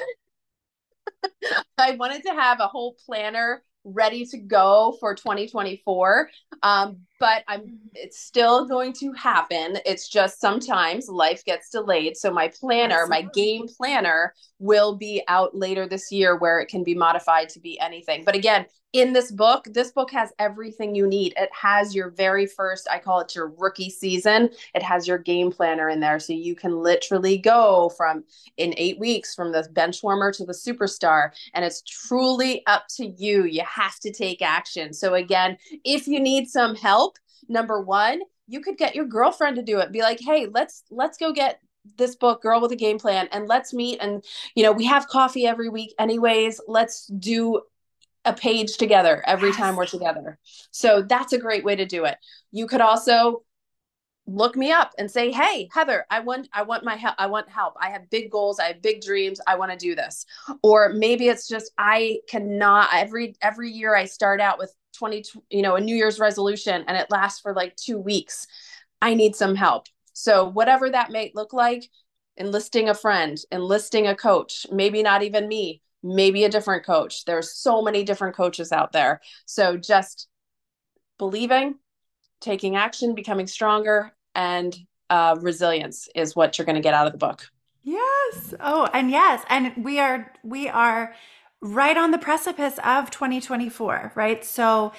I 1.79 1.93
wanted 1.93 2.23
to 2.25 2.31
have 2.31 2.61
a 2.61 2.67
whole 2.67 2.97
planner 3.07 3.63
ready 3.85 4.25
to 4.27 4.39
go 4.39 4.97
for 4.99 5.15
2024 5.15 6.31
um, 6.63 7.01
but 7.21 7.45
i'm 7.49 7.61
mm-hmm. 7.61 7.75
it's 7.95 8.19
still 8.19 8.67
going 8.67 8.93
to 8.93 9.12
happen 9.12 9.79
it's 9.85 10.09
just 10.09 10.41
sometimes 10.41 11.09
life 11.09 11.45
gets 11.45 11.71
delayed 11.71 12.17
so 12.17 12.31
my 12.31 12.49
planner 12.49 13.07
my 13.09 13.23
game 13.35 13.67
planner 13.67 14.35
will 14.59 14.97
be 14.97 15.23
out 15.29 15.55
later 15.55 15.87
this 15.87 16.11
year 16.11 16.37
where 16.37 16.61
it 16.61 16.69
can 16.69 16.83
be 16.83 16.95
modified 16.95 17.49
to 17.49 17.61
be 17.61 17.79
anything 17.81 18.25
but 18.25 18.35
again 18.35 18.67
in 18.95 19.12
this 19.12 19.33
book, 19.33 19.67
this 19.73 19.91
book 19.91 20.12
has 20.12 20.33
everything 20.39 20.95
you 20.95 21.05
need. 21.05 21.35
It 21.37 21.51
has 21.53 21.97
your 21.97 22.11
very 22.11 22.47
first, 22.47 22.87
I 22.89 23.01
call 23.01 23.19
it 23.21 23.35
your 23.35 23.53
rookie 23.59 23.91
season. 23.91 24.51
It 24.73 24.85
has 24.85 25.09
your 25.09 25.19
game 25.19 25.51
planner 25.51 25.89
in 25.89 25.99
there. 25.99 26.21
So 26.21 26.33
you 26.33 26.55
can 26.55 26.79
literally 26.79 27.37
go 27.37 27.89
from 27.97 28.23
in 28.57 28.73
eight 28.77 29.01
weeks 29.01 29.35
from 29.35 29.51
the 29.51 29.69
bench 29.73 30.05
warmer 30.05 30.31
to 30.31 30.47
the 30.47 30.53
superstar. 30.53 31.31
And 31.55 31.65
it's 31.65 31.83
truly 31.83 32.65
up 32.69 32.85
to 32.91 33.07
you. 33.07 33.47
You 33.47 33.65
have 33.65 33.99
to 33.99 34.12
take 34.12 34.41
action. 34.41 34.93
So, 34.93 35.15
again, 35.15 35.59
if 35.85 36.07
you 36.07 36.21
need 36.21 36.49
some 36.49 36.77
help, 36.77 37.14
number 37.49 37.80
one, 37.80 38.20
you 38.47 38.61
could 38.61 38.76
get 38.76 38.95
your 38.95 39.07
girlfriend 39.07 39.57
to 39.57 39.62
do 39.62 39.78
it. 39.78 39.93
Be 39.93 40.03
like, 40.03 40.20
hey, 40.20 40.47
let's 40.51 40.85
let's 40.91 41.18
go 41.18 41.32
get 41.32 41.61
this 41.97 42.16
book 42.16 42.41
girl 42.41 42.61
with 42.61 42.72
a 42.72 42.76
game 42.76 42.99
plan 42.99 43.28
and 43.30 43.47
let's 43.47 43.74
meet 43.74 43.99
and 44.01 44.24
you 44.55 44.62
know 44.62 44.72
we 44.72 44.87
have 44.87 45.07
coffee 45.07 45.47
every 45.47 45.68
week 45.68 45.95
anyways 45.99 46.59
let's 46.66 47.07
do 47.09 47.61
a 48.24 48.32
page 48.32 48.76
together 48.76 49.22
every 49.26 49.51
yes. 49.51 49.59
time 49.59 49.76
we're 49.76 49.87
together. 49.87 50.39
So 50.70 51.03
that's 51.03 51.32
a 51.32 51.39
great 51.39 51.64
way 51.64 51.76
to 51.76 51.87
do 51.87 52.05
it. 52.05 52.16
You 52.53 52.66
could 52.66 52.80
also 52.80 53.43
look 54.26 54.57
me 54.57 54.72
up 54.72 54.93
and 54.99 55.11
say, 55.11 55.30
"Hey, 55.30 55.68
Heather, 55.72 56.07
I 56.11 56.20
want 56.20 56.49
I 56.53 56.62
want 56.62 56.85
my 56.85 56.97
help. 56.97 57.14
I 57.18 57.26
want 57.26 57.49
help. 57.51 57.74
I 57.78 57.91
have 57.91 58.09
big 58.11 58.30
goals, 58.30 58.59
I 58.59 58.68
have 58.68 58.80
big 58.80 59.03
dreams. 59.03 59.41
I 59.47 59.57
want 59.57 59.72
to 59.72 59.76
do 59.76 59.95
this." 59.95 60.24
Or 60.62 60.91
maybe 60.91 61.28
it's 61.28 61.47
just 61.47 61.70
I 61.76 62.20
cannot 62.28 62.89
every 62.95 63.37
every 63.43 63.70
year 63.70 63.95
I 63.95 64.07
start 64.07 64.41
out 64.41 64.59
with 64.59 64.74
20 64.95 65.25
you 65.51 65.63
know, 65.63 65.77
a 65.77 65.81
New 65.81 65.97
Year's 65.97 66.19
resolution 66.19 66.85
and 66.87 66.97
it 66.97 67.11
lasts 67.11 67.41
for 67.41 67.55
like 67.55 67.77
2 67.77 67.99
weeks. 67.99 68.47
I 69.03 69.15
need 69.15 69.37
some 69.37 69.55
help. 69.55 69.87
So 70.13 70.49
whatever 70.49 70.89
that 70.91 71.11
may 71.11 71.33
look 71.35 71.53
like, 71.53 71.89
enlisting 72.37 72.89
a 72.89 72.95
friend, 72.95 73.39
enlisting 73.53 74.07
a 74.07 74.15
coach, 74.15 74.67
maybe 74.73 75.03
not 75.03 75.23
even 75.23 75.49
me, 75.49 75.83
maybe 76.03 76.45
a 76.45 76.49
different 76.49 76.85
coach. 76.85 77.25
There's 77.25 77.53
so 77.53 77.83
many 77.83 78.05
different 78.05 78.37
coaches 78.37 78.73
out 78.73 78.93
there. 78.93 79.21
So 79.47 79.77
just 79.77 80.29
believing, 81.19 81.77
taking 82.41 82.77
action, 82.77 83.15
becoming 83.15 83.47
stronger, 83.47 84.13
and 84.35 84.77
uh, 85.11 85.37
resilience 85.41 86.09
is 86.15 86.35
what 86.35 86.59
you're 86.59 86.67
going 86.67 86.77
to 86.77 86.83
get 86.83 86.95
out 86.95 87.07
of 87.07 87.13
the 87.13 87.19
book. 87.19 87.49
Yes. 87.83 88.55
Oh, 88.61 88.89
and 88.93 89.11
yes, 89.11 89.45
and 89.49 89.85
we 89.85 89.99
are 89.99 90.33
we 90.43 90.69
are 90.69 91.15
right 91.65 91.97
on 91.97 92.11
the 92.11 92.19
precipice 92.19 92.79
of 92.85 93.11
2024, 93.11 94.12
right? 94.15 94.45
So 94.45 94.93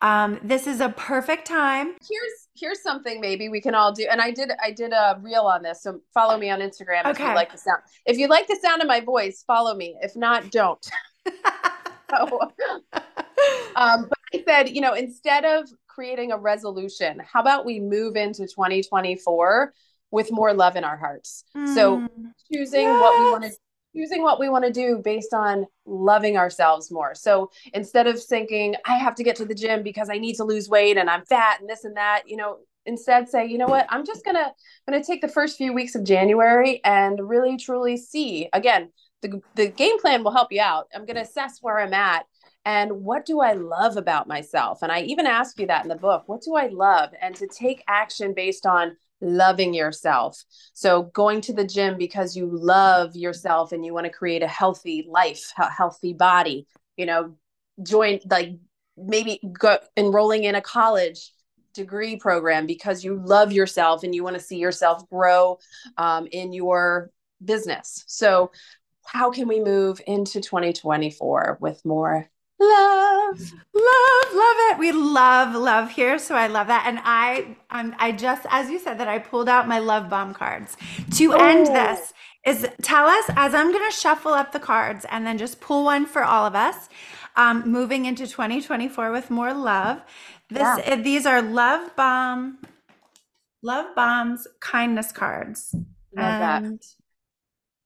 um, 0.00 0.38
this 0.42 0.66
is 0.66 0.80
a 0.80 0.88
perfect 0.90 1.46
time. 1.46 1.88
Here's 2.08 2.48
here's 2.54 2.82
something 2.82 3.20
maybe 3.20 3.48
we 3.48 3.60
can 3.60 3.74
all 3.74 3.92
do. 3.92 4.06
And 4.10 4.20
I 4.20 4.30
did 4.30 4.50
I 4.62 4.70
did 4.70 4.92
a 4.92 5.18
reel 5.20 5.42
on 5.42 5.62
this, 5.62 5.82
so 5.82 6.00
follow 6.14 6.38
me 6.38 6.48
on 6.48 6.60
Instagram 6.60 7.06
okay. 7.06 7.10
if 7.10 7.18
you 7.18 7.34
like 7.34 7.52
the 7.52 7.58
sound. 7.58 7.82
If 8.06 8.18
you 8.18 8.28
like 8.28 8.46
the 8.46 8.58
sound 8.62 8.82
of 8.82 8.88
my 8.88 9.00
voice, 9.00 9.42
follow 9.46 9.74
me. 9.74 9.96
If 10.00 10.14
not, 10.14 10.50
don't. 10.50 10.84
so, 12.10 12.40
um, 13.76 14.08
but 14.08 14.18
I 14.32 14.44
said, 14.46 14.68
you 14.70 14.80
know, 14.80 14.94
instead 14.94 15.44
of 15.44 15.68
creating 15.88 16.30
a 16.30 16.38
resolution, 16.38 17.20
how 17.20 17.40
about 17.40 17.64
we 17.64 17.80
move 17.80 18.14
into 18.16 18.42
2024 18.42 19.74
with 20.12 20.30
more 20.30 20.54
love 20.54 20.76
in 20.76 20.84
our 20.84 20.96
hearts? 20.96 21.44
Mm. 21.56 21.74
So 21.74 22.08
choosing 22.52 22.82
yes. 22.82 23.00
what 23.00 23.18
we 23.18 23.30
want 23.30 23.44
to 23.44 23.50
choosing 23.94 24.22
what 24.22 24.40
we 24.40 24.48
want 24.48 24.64
to 24.64 24.72
do 24.72 25.00
based 25.02 25.34
on 25.34 25.66
loving 25.86 26.36
ourselves 26.36 26.90
more. 26.90 27.14
So 27.14 27.50
instead 27.74 28.06
of 28.06 28.22
thinking, 28.22 28.74
I 28.86 28.96
have 28.96 29.14
to 29.16 29.24
get 29.24 29.36
to 29.36 29.44
the 29.44 29.54
gym 29.54 29.82
because 29.82 30.08
I 30.10 30.18
need 30.18 30.36
to 30.36 30.44
lose 30.44 30.68
weight 30.68 30.96
and 30.96 31.10
I'm 31.10 31.24
fat 31.24 31.60
and 31.60 31.68
this 31.68 31.84
and 31.84 31.96
that, 31.96 32.22
you 32.26 32.36
know, 32.36 32.58
instead 32.86 33.28
say, 33.28 33.46
you 33.46 33.58
know 33.58 33.66
what, 33.66 33.86
I'm 33.90 34.04
just 34.04 34.24
gonna 34.24 34.52
gonna 34.88 35.04
take 35.04 35.20
the 35.20 35.28
first 35.28 35.56
few 35.56 35.72
weeks 35.72 35.94
of 35.94 36.04
January 36.04 36.80
and 36.84 37.28
really 37.28 37.56
truly 37.56 37.96
see. 37.96 38.48
Again, 38.52 38.90
the, 39.20 39.40
the 39.54 39.68
game 39.68 40.00
plan 40.00 40.24
will 40.24 40.32
help 40.32 40.50
you 40.50 40.60
out. 40.60 40.88
I'm 40.94 41.06
gonna 41.06 41.20
assess 41.20 41.58
where 41.60 41.78
I'm 41.78 41.94
at 41.94 42.26
and 42.64 43.04
what 43.04 43.26
do 43.26 43.40
I 43.40 43.54
love 43.54 43.96
about 43.96 44.28
myself? 44.28 44.82
And 44.82 44.92
I 44.92 45.02
even 45.02 45.26
ask 45.26 45.58
you 45.58 45.66
that 45.66 45.84
in 45.84 45.88
the 45.88 45.96
book. 45.96 46.24
What 46.26 46.42
do 46.42 46.54
I 46.54 46.68
love? 46.68 47.10
And 47.20 47.34
to 47.36 47.46
take 47.46 47.82
action 47.88 48.34
based 48.34 48.66
on 48.66 48.96
loving 49.22 49.72
yourself. 49.72 50.42
So 50.74 51.04
going 51.04 51.40
to 51.42 51.52
the 51.52 51.64
gym 51.64 51.96
because 51.96 52.36
you 52.36 52.50
love 52.52 53.16
yourself 53.16 53.72
and 53.72 53.86
you 53.86 53.94
want 53.94 54.04
to 54.06 54.12
create 54.12 54.42
a 54.42 54.48
healthy 54.48 55.06
life, 55.08 55.52
a 55.58 55.70
healthy 55.70 56.12
body, 56.12 56.66
you 56.96 57.06
know, 57.06 57.36
join 57.82 58.20
like 58.28 58.56
maybe 58.96 59.40
go 59.58 59.78
enrolling 59.96 60.44
in 60.44 60.54
a 60.54 60.60
college 60.60 61.32
degree 61.72 62.16
program 62.16 62.66
because 62.66 63.02
you 63.02 63.18
love 63.24 63.52
yourself 63.52 64.02
and 64.02 64.14
you 64.14 64.22
want 64.22 64.34
to 64.34 64.42
see 64.42 64.58
yourself 64.58 65.08
grow 65.08 65.58
um, 65.96 66.26
in 66.30 66.52
your 66.52 67.10
business. 67.42 68.04
So 68.06 68.50
how 69.04 69.30
can 69.30 69.48
we 69.48 69.60
move 69.60 70.00
into 70.06 70.40
2024 70.40 71.58
with 71.60 71.84
more 71.84 72.28
love 72.62 73.52
love 73.74 74.34
love 74.34 74.56
it. 74.70 74.78
We 74.78 74.92
love 74.92 75.54
love 75.54 75.90
here. 75.90 76.18
So 76.18 76.34
i 76.34 76.46
love 76.46 76.66
that. 76.68 76.84
And 76.86 77.00
i 77.02 77.56
i'm 77.70 77.94
i 77.98 78.12
just 78.12 78.46
as 78.50 78.70
you 78.70 78.78
said 78.78 78.98
that 78.98 79.08
i 79.08 79.18
pulled 79.18 79.48
out 79.48 79.68
my 79.68 79.78
love 79.78 80.08
bomb 80.08 80.34
cards. 80.34 80.76
To 81.16 81.32
oh. 81.32 81.36
end 81.36 81.66
this 81.66 82.12
is 82.46 82.66
tell 82.82 83.06
us 83.06 83.24
as 83.36 83.54
i'm 83.54 83.70
going 83.72 83.88
to 83.88 83.96
shuffle 83.96 84.32
up 84.32 84.52
the 84.52 84.58
cards 84.58 85.06
and 85.10 85.26
then 85.26 85.38
just 85.38 85.60
pull 85.60 85.84
one 85.84 86.06
for 86.06 86.24
all 86.24 86.44
of 86.44 86.54
us 86.54 86.88
um, 87.36 87.70
moving 87.70 88.04
into 88.04 88.26
2024 88.26 89.10
with 89.10 89.30
more 89.30 89.54
love. 89.54 90.02
This 90.50 90.60
yeah. 90.60 90.82
Eh, 90.84 90.96
these 90.96 91.24
are 91.26 91.40
love 91.40 91.94
bomb 91.96 92.58
love 93.62 93.94
bombs 93.94 94.46
kindness 94.60 95.12
cards. 95.12 95.74
Love 95.74 95.84
and 96.16 96.78
that. 96.78 96.86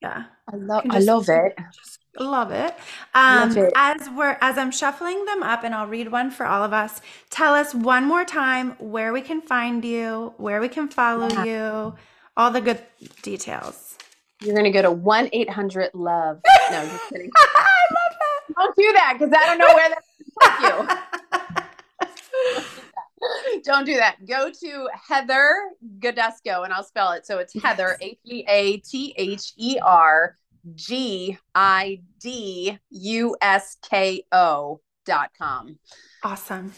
yeah. 0.02 0.24
I 0.52 0.56
love 0.56 0.84
i 0.90 0.98
love 0.98 1.28
it. 1.28 1.58
just 1.72 2.00
Love 2.18 2.50
it. 2.50 2.74
Um, 3.14 3.48
Love 3.48 3.56
it. 3.56 3.72
As 3.76 4.08
we're 4.10 4.38
as 4.40 4.58
I'm 4.58 4.70
shuffling 4.70 5.24
them 5.24 5.42
up, 5.42 5.64
and 5.64 5.74
I'll 5.74 5.86
read 5.86 6.10
one 6.10 6.30
for 6.30 6.46
all 6.46 6.62
of 6.62 6.72
us. 6.72 7.00
Tell 7.30 7.54
us 7.54 7.74
one 7.74 8.04
more 8.04 8.24
time 8.24 8.72
where 8.78 9.12
we 9.12 9.20
can 9.20 9.40
find 9.40 9.84
you, 9.84 10.34
where 10.36 10.60
we 10.60 10.68
can 10.68 10.88
follow 10.88 11.28
yeah. 11.28 11.44
you, 11.44 11.94
all 12.36 12.50
the 12.50 12.60
good 12.60 12.82
details. 13.22 13.98
You're 14.42 14.54
gonna 14.54 14.70
go 14.70 14.82
to 14.82 14.90
one 14.90 15.28
eight 15.32 15.50
hundred 15.50 15.90
love. 15.94 16.40
No, 16.68 16.84
just 16.84 17.08
kidding. 17.10 17.30
I 17.36 17.66
love 17.90 18.18
that. 18.18 18.54
Don't 18.56 18.76
do 18.76 18.92
that 18.94 19.16
because 19.16 19.32
I 19.32 19.46
don't 19.46 19.58
know 19.58 19.72
where 19.72 19.88
that's 19.88 20.06
going 20.66 20.86
that 20.88 21.08
you. 22.42 23.62
Don't 23.64 23.84
do 23.84 23.96
that. 23.96 24.24
Go 24.26 24.50
to 24.50 24.88
Heather 25.08 25.70
Gidusko, 25.98 26.64
and 26.64 26.72
I'll 26.72 26.84
spell 26.84 27.12
it. 27.12 27.26
So 27.26 27.38
it's 27.38 27.54
Heather 27.62 27.96
H 28.00 28.18
E 28.24 28.44
A 28.48 28.76
T 28.78 29.14
H 29.16 29.52
E 29.56 29.78
R 29.82 30.36
G 30.74 31.38
I 31.54 32.00
D 32.20 32.78
U 32.90 33.36
S 33.40 33.76
K 33.82 34.24
O 34.32 34.80
dot 35.04 35.30
com. 35.38 35.78
Awesome. 36.22 36.72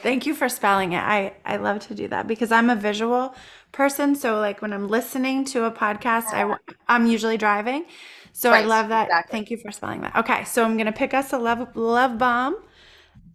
Thank 0.00 0.24
you 0.26 0.34
for 0.34 0.48
spelling 0.48 0.92
it. 0.92 1.02
I, 1.02 1.34
I 1.44 1.56
love 1.56 1.80
to 1.88 1.94
do 1.94 2.08
that 2.08 2.26
because 2.26 2.50
I'm 2.50 2.70
a 2.70 2.76
visual 2.76 3.34
person. 3.72 4.14
So, 4.14 4.38
like 4.38 4.62
when 4.62 4.72
I'm 4.72 4.88
listening 4.88 5.44
to 5.46 5.64
a 5.64 5.70
podcast, 5.70 6.26
I, 6.32 6.56
I'm 6.88 7.06
usually 7.06 7.36
driving. 7.36 7.84
So, 8.32 8.50
right, 8.50 8.64
I 8.64 8.66
love 8.66 8.88
that. 8.88 9.08
Exactly. 9.08 9.32
Thank 9.32 9.50
you 9.50 9.56
for 9.58 9.70
spelling 9.70 10.00
that. 10.02 10.16
Okay. 10.16 10.44
So, 10.44 10.64
I'm 10.64 10.76
going 10.76 10.86
to 10.86 10.92
pick 10.92 11.12
us 11.12 11.32
a 11.32 11.38
love, 11.38 11.76
love 11.76 12.16
bomb 12.16 12.56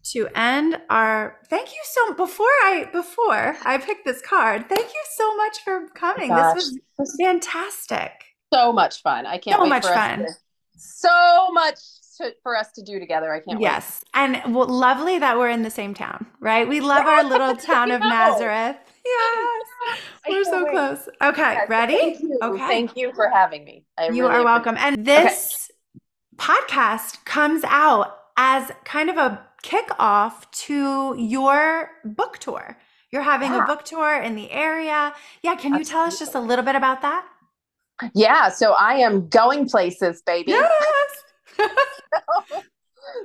to 0.06 0.28
end 0.36 0.80
our 0.92 1.40
thank 1.50 1.70
you 1.70 1.82
so 1.84 2.14
before 2.14 2.46
i 2.46 2.88
before 2.92 3.58
i 3.66 3.76
pick 3.76 4.06
this 4.06 4.22
card 4.22 4.70
thank 4.70 4.86
you 4.86 5.04
so 5.16 5.36
much 5.36 5.58
for 5.64 5.88
coming 5.96 6.32
oh 6.32 6.54
this 6.54 6.78
was 7.00 7.18
fantastic 7.20 8.25
so 8.54 8.72
much 8.72 9.02
fun. 9.02 9.26
I 9.26 9.38
can't 9.38 9.58
so 9.58 9.66
much 9.66 9.84
fun. 9.84 10.26
To, 10.26 10.34
so 10.78 11.52
much 11.52 11.80
to, 12.18 12.34
for 12.44 12.56
us 12.56 12.72
to 12.74 12.84
do 12.84 13.00
together. 13.00 13.34
I 13.34 13.40
can't 13.40 13.62
yes. 13.62 14.04
wait. 14.16 14.22
and 14.44 14.56
well, 14.56 14.68
lovely 14.68 15.20
that 15.20 15.38
we're 15.38 15.50
in 15.50 15.64
the 15.64 15.70
same 15.70 15.94
town, 15.94 16.26
right? 16.40 16.68
We 16.68 16.82
love 16.82 17.06
our 17.06 17.24
little 17.24 17.56
town 17.72 17.92
of 17.92 18.02
Nazareth. 18.02 18.78
Yes. 19.06 19.66
We're 20.28 20.44
so 20.44 20.64
wait. 20.64 20.72
close. 20.72 21.10
Okay, 21.22 21.54
yes, 21.54 21.70
ready? 21.70 21.98
Thank 21.98 22.44
okay. 22.44 22.68
Thank 22.68 22.98
you 22.98 23.14
for 23.14 23.30
having 23.30 23.64
me. 23.64 23.86
I 23.98 24.08
you 24.08 24.24
really 24.24 24.36
are 24.36 24.44
welcome. 24.44 24.76
And 24.78 25.06
this 25.06 25.70
okay. 25.96 26.04
podcast 26.38 27.24
comes 27.26 27.64
out 27.66 28.18
as 28.38 28.72
kind 28.84 29.10
of 29.10 29.18
a 29.18 29.46
kickoff 29.64 30.50
to 30.52 31.16
your 31.18 31.92
book 32.04 32.38
tour. 32.40 32.78
You're 33.12 33.22
having 33.22 33.52
yeah. 33.52 33.64
a 33.64 33.68
book 33.68 33.86
tour 33.86 34.22
in 34.22 34.36
the 34.36 34.52
area. 34.52 35.14
Yeah, 35.42 35.56
can 35.56 35.76
you 35.76 35.86
tell 35.86 36.02
us 36.02 36.20
just 36.20 36.36
a 36.36 36.40
little 36.40 36.66
bit 36.66 36.76
about 36.76 37.02
that? 37.04 37.26
Yeah, 38.14 38.50
so 38.50 38.74
I 38.74 38.96
am 38.96 39.30
going 39.30 39.70
places, 39.70 40.22
baby. 40.26 40.52
Yes. 40.52 41.24
so, 41.58 41.68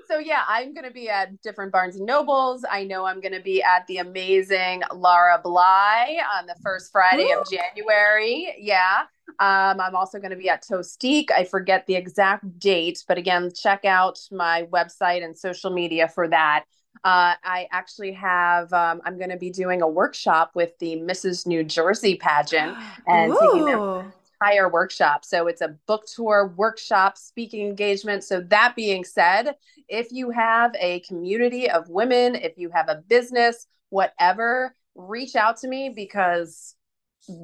so 0.08 0.18
yeah, 0.18 0.42
I'm 0.46 0.74
going 0.74 0.84
to 0.84 0.92
be 0.92 1.08
at 1.08 1.40
different 1.42 1.72
Barnes 1.72 1.96
and 1.96 2.06
Nobles. 2.06 2.64
I 2.70 2.84
know 2.84 3.04
I'm 3.04 3.20
going 3.20 3.32
to 3.34 3.40
be 3.40 3.62
at 3.62 3.86
the 3.86 3.98
amazing 3.98 4.82
Laura 4.94 5.40
Bly 5.42 6.18
on 6.36 6.46
the 6.46 6.54
first 6.62 6.92
Friday 6.92 7.30
Ooh. 7.30 7.40
of 7.40 7.50
January. 7.50 8.54
Yeah. 8.58 9.04
Um, 9.38 9.80
I'm 9.80 9.94
also 9.94 10.18
going 10.18 10.30
to 10.30 10.36
be 10.36 10.48
at 10.48 10.64
Toastique. 10.64 11.30
I 11.30 11.44
forget 11.44 11.86
the 11.86 11.94
exact 11.94 12.58
date, 12.58 13.04
but 13.08 13.18
again, 13.18 13.50
check 13.54 13.84
out 13.84 14.18
my 14.30 14.66
website 14.72 15.24
and 15.24 15.36
social 15.36 15.70
media 15.70 16.08
for 16.08 16.28
that. 16.28 16.64
Uh, 17.02 17.34
I 17.42 17.66
actually 17.72 18.12
have, 18.12 18.72
um, 18.72 19.00
I'm 19.04 19.16
going 19.16 19.30
to 19.30 19.38
be 19.38 19.50
doing 19.50 19.80
a 19.80 19.88
workshop 19.88 20.50
with 20.54 20.76
the 20.80 20.96
Mrs. 20.96 21.46
New 21.46 21.64
Jersey 21.64 22.16
pageant 22.16 22.76
and 23.06 23.32
Ooh. 23.32 23.38
taking 23.40 23.64
them 23.64 24.12
entire 24.40 24.68
workshop. 24.68 25.24
So 25.24 25.46
it's 25.46 25.60
a 25.60 25.76
book 25.86 26.04
tour, 26.06 26.52
workshop, 26.56 27.16
speaking 27.18 27.66
engagement. 27.66 28.24
So, 28.24 28.40
that 28.42 28.74
being 28.76 29.04
said, 29.04 29.54
if 29.88 30.12
you 30.12 30.30
have 30.30 30.72
a 30.78 31.00
community 31.00 31.70
of 31.70 31.88
women, 31.88 32.34
if 32.34 32.56
you 32.56 32.70
have 32.70 32.88
a 32.88 33.02
business, 33.08 33.66
whatever, 33.90 34.74
reach 34.94 35.36
out 35.36 35.58
to 35.58 35.68
me 35.68 35.90
because 35.94 36.74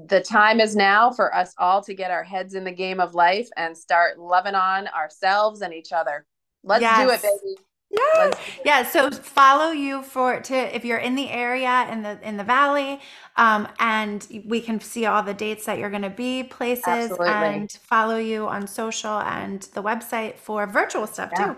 the 0.09 0.21
time 0.21 0.61
is 0.61 0.75
now 0.75 1.11
for 1.11 1.35
us 1.35 1.55
all 1.59 1.83
to 1.83 1.95
get 1.95 2.11
our 2.11 2.25
heads 2.25 2.55
in 2.55 2.65
the 2.65 2.73
game 2.73 2.99
of 2.99 3.15
life 3.15 3.49
and 3.57 3.77
start 3.77 4.19
loving 4.19 4.55
on 4.55 4.89
ourselves 4.89 5.61
and 5.61 5.75
each 5.75 5.93
other. 5.93 6.25
Let's 6.63 6.83
yes. 6.83 6.99
do 6.99 7.11
it, 7.11 7.23
baby. 7.23 7.57
Yeah. 7.91 8.30
Yeah. 8.64 8.82
So 8.82 9.11
follow 9.11 9.70
you 9.70 10.03
for 10.03 10.41
to 10.41 10.76
if 10.76 10.84
you're 10.84 10.99
in 10.99 11.14
the 11.14 11.30
area 11.30 11.89
in 11.91 12.03
the 12.03 12.18
in 12.26 12.37
the 12.37 12.45
valley, 12.45 13.01
um, 13.37 13.68
and 13.78 14.26
we 14.47 14.61
can 14.61 14.80
see 14.80 15.07
all 15.07 15.22
the 15.22 15.34
dates 15.34 15.66
that 15.66 15.78
you're 15.78 15.91
going 15.91 16.03
to 16.03 16.11
be 16.11 16.43
places, 16.43 16.84
Absolutely. 16.87 17.28
and 17.28 17.72
follow 17.72 18.16
you 18.16 18.47
on 18.49 18.66
social 18.66 19.18
and 19.20 19.62
the 19.74 19.82
website 19.82 20.37
for 20.37 20.66
virtual 20.66 21.07
stuff 21.07 21.30
yeah. 21.39 21.47
too. 21.47 21.57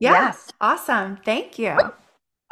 Yeah. 0.00 0.12
Yes. 0.12 0.52
Awesome. 0.60 1.18
Thank 1.24 1.58
you. 1.58 1.76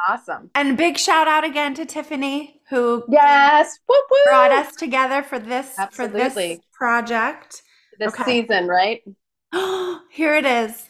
Awesome. 0.08 0.50
And 0.54 0.76
big 0.76 0.98
shout 0.98 1.26
out 1.26 1.44
again 1.44 1.74
to 1.74 1.86
Tiffany 1.86 2.60
who 2.68 3.04
yes 3.08 3.78
whoop, 3.86 4.04
whoop. 4.10 4.24
brought 4.26 4.50
us 4.50 4.74
together 4.74 5.22
for 5.22 5.38
this 5.38 5.78
Absolutely. 5.78 6.20
for 6.20 6.38
this 6.40 6.58
project. 6.72 7.62
This 7.98 8.12
okay. 8.12 8.42
season, 8.42 8.68
right? 8.68 9.02
Here 10.10 10.34
it 10.34 10.44
is. 10.44 10.85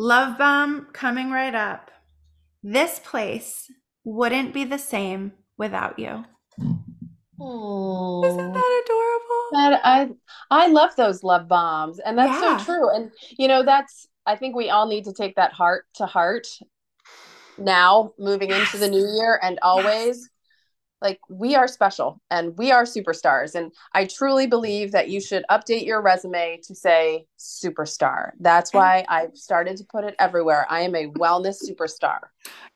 Love 0.00 0.38
bomb 0.38 0.86
coming 0.92 1.32
right 1.32 1.56
up. 1.56 1.90
This 2.62 3.00
place 3.00 3.68
wouldn't 4.04 4.54
be 4.54 4.62
the 4.62 4.78
same 4.78 5.32
without 5.56 5.98
you. 5.98 6.24
Oh, 7.40 8.24
Isn't 8.24 8.52
that 8.52 8.82
adorable? 8.84 9.48
That 9.50 9.80
I 9.82 10.10
I 10.52 10.68
love 10.68 10.94
those 10.94 11.24
love 11.24 11.48
bombs, 11.48 11.98
and 11.98 12.16
that's 12.16 12.40
yeah. 12.40 12.58
so 12.58 12.64
true. 12.64 12.94
And 12.94 13.10
you 13.38 13.48
know, 13.48 13.64
that's 13.64 14.06
I 14.24 14.36
think 14.36 14.54
we 14.54 14.70
all 14.70 14.86
need 14.86 15.02
to 15.06 15.12
take 15.12 15.34
that 15.34 15.52
heart 15.52 15.84
to 15.94 16.06
heart 16.06 16.46
now, 17.58 18.12
moving 18.20 18.50
yes. 18.50 18.72
into 18.72 18.78
the 18.78 18.90
new 18.90 19.04
year, 19.04 19.40
and 19.42 19.58
always. 19.62 20.18
Yes 20.18 20.28
like 21.00 21.20
we 21.28 21.54
are 21.54 21.68
special 21.68 22.20
and 22.30 22.56
we 22.58 22.72
are 22.72 22.84
superstars 22.84 23.54
and 23.54 23.72
i 23.94 24.04
truly 24.04 24.46
believe 24.46 24.92
that 24.92 25.08
you 25.08 25.20
should 25.20 25.44
update 25.50 25.86
your 25.86 26.02
resume 26.02 26.60
to 26.62 26.74
say 26.74 27.26
superstar. 27.38 28.32
That's 28.40 28.72
why 28.72 29.04
i've 29.08 29.36
started 29.36 29.76
to 29.78 29.84
put 29.84 30.04
it 30.04 30.14
everywhere. 30.18 30.66
I 30.68 30.80
am 30.80 30.94
a 30.94 31.08
wellness 31.08 31.58
superstar. 31.68 32.18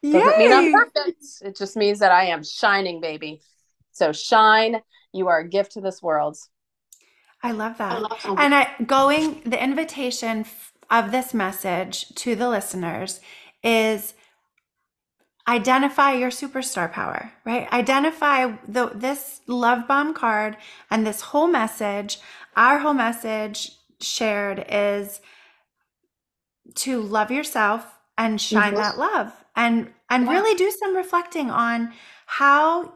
Doesn't 0.03 0.39
Yay. 0.39 0.39
mean 0.39 0.53
i'm 0.53 0.73
perfect. 0.73 1.25
It 1.43 1.57
just 1.57 1.77
means 1.77 1.99
that 2.01 2.12
i 2.12 2.25
am 2.27 2.43
shining 2.43 3.01
baby. 3.01 3.41
So 3.93 4.12
shine. 4.12 4.81
You 5.12 5.29
are 5.29 5.41
a 5.41 5.49
gift 5.49 5.73
to 5.73 5.81
this 5.81 6.03
world. 6.03 6.39
I 7.43 7.53
love 7.53 7.77
that. 7.79 7.93
I 7.93 7.99
love 7.99 8.39
and 8.39 8.55
i 8.55 8.70
going 8.87 9.43
the 9.45 9.62
invitation 9.62 10.47
of 10.91 11.11
this 11.11 11.35
message 11.35 12.09
to 12.14 12.35
the 12.37 12.49
listeners 12.49 13.20
is 13.62 14.14
identify 15.49 16.12
your 16.12 16.30
superstar 16.30 16.90
power, 16.90 17.32
right? 17.45 17.70
Identify 17.72 18.57
the 18.66 18.90
this 18.95 19.40
love 19.47 19.88
bomb 19.88 20.14
card 20.14 20.57
and 20.90 21.07
this 21.07 21.20
whole 21.20 21.49
message. 21.49 22.18
Our 22.57 22.78
whole 22.78 22.95
message 22.95 23.72
shared 24.01 24.64
is 24.68 25.20
to 26.74 27.01
love 27.01 27.30
yourself 27.30 27.86
and 28.16 28.40
shine 28.40 28.74
mm-hmm. 28.74 28.82
that 28.82 28.99
love 28.99 29.32
and 29.57 29.93
and 30.09 30.26
yeah. 30.26 30.32
really 30.32 30.57
do 30.57 30.70
some 30.70 30.95
reflecting 30.95 31.51
on 31.51 31.93
how 32.26 32.95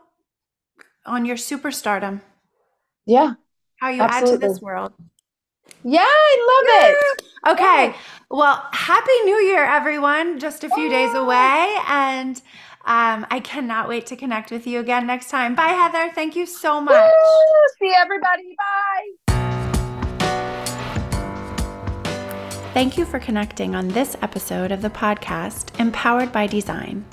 on 1.04 1.24
your 1.24 1.36
superstardom. 1.36 2.20
Yeah. 3.06 3.34
How 3.80 3.90
you 3.90 4.02
absolutely. 4.02 4.34
add 4.34 4.40
to 4.40 4.48
this 4.48 4.60
world. 4.60 4.92
Yeah, 5.88 6.00
I 6.02 6.36
love 6.50 6.66
yeah. 6.82 6.90
it. 6.90 7.92
Okay. 7.92 7.96
Well, 8.28 8.60
happy 8.72 9.20
new 9.24 9.36
year, 9.36 9.64
everyone. 9.64 10.40
Just 10.40 10.64
a 10.64 10.68
few 10.70 10.88
days 10.90 11.14
away. 11.14 11.76
And 11.86 12.40
Um, 12.86 13.26
I 13.32 13.40
cannot 13.40 13.88
wait 13.88 14.06
to 14.06 14.16
connect 14.16 14.52
with 14.52 14.64
you 14.64 14.78
again 14.78 15.08
next 15.08 15.28
time. 15.28 15.56
Bye, 15.56 15.68
Heather. 15.70 16.12
Thank 16.14 16.36
you 16.36 16.46
so 16.46 16.80
much. 16.80 16.94
Woo! 16.94 17.68
See 17.80 17.92
everybody. 17.96 18.54
Bye. 18.56 19.36
Thank 22.74 22.96
you 22.96 23.04
for 23.04 23.18
connecting 23.18 23.74
on 23.74 23.88
this 23.88 24.16
episode 24.22 24.70
of 24.70 24.82
the 24.82 24.90
podcast 24.90 25.78
Empowered 25.80 26.30
by 26.30 26.46
Design. 26.46 27.04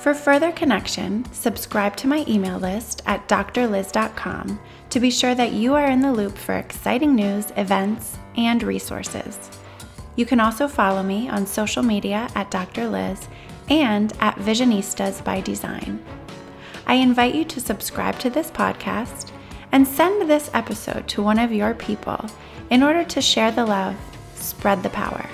For 0.00 0.14
further 0.14 0.50
connection, 0.50 1.24
subscribe 1.32 1.94
to 1.98 2.08
my 2.08 2.24
email 2.26 2.58
list 2.58 3.02
at 3.06 3.28
drlyz.com 3.28 4.58
to 4.94 5.00
be 5.00 5.10
sure 5.10 5.34
that 5.34 5.50
you 5.50 5.74
are 5.74 5.86
in 5.86 6.00
the 6.00 6.12
loop 6.12 6.38
for 6.38 6.54
exciting 6.54 7.16
news, 7.16 7.52
events, 7.56 8.16
and 8.36 8.62
resources. 8.62 9.50
You 10.14 10.24
can 10.24 10.38
also 10.38 10.68
follow 10.68 11.02
me 11.02 11.28
on 11.28 11.48
social 11.48 11.82
media 11.82 12.28
at 12.36 12.52
Dr. 12.52 12.88
Liz 12.88 13.26
and 13.68 14.12
at 14.20 14.36
Visionistas 14.36 15.24
by 15.24 15.40
Design. 15.40 16.00
I 16.86 16.94
invite 16.94 17.34
you 17.34 17.44
to 17.44 17.60
subscribe 17.60 18.20
to 18.20 18.30
this 18.30 18.52
podcast 18.52 19.32
and 19.72 19.84
send 19.84 20.30
this 20.30 20.48
episode 20.54 21.08
to 21.08 21.24
one 21.24 21.40
of 21.40 21.50
your 21.50 21.74
people 21.74 22.24
in 22.70 22.84
order 22.84 23.02
to 23.02 23.20
share 23.20 23.50
the 23.50 23.66
love, 23.66 23.96
spread 24.36 24.84
the 24.84 24.90
power. 24.90 25.28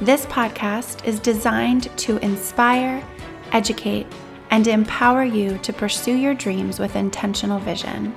This 0.00 0.24
podcast 0.24 1.04
is 1.04 1.20
designed 1.20 1.94
to 1.98 2.16
inspire, 2.24 3.06
educate, 3.52 4.06
and 4.50 4.66
empower 4.66 5.24
you 5.24 5.58
to 5.58 5.72
pursue 5.72 6.14
your 6.14 6.34
dreams 6.34 6.78
with 6.78 6.96
intentional 6.96 7.58
vision. 7.60 8.14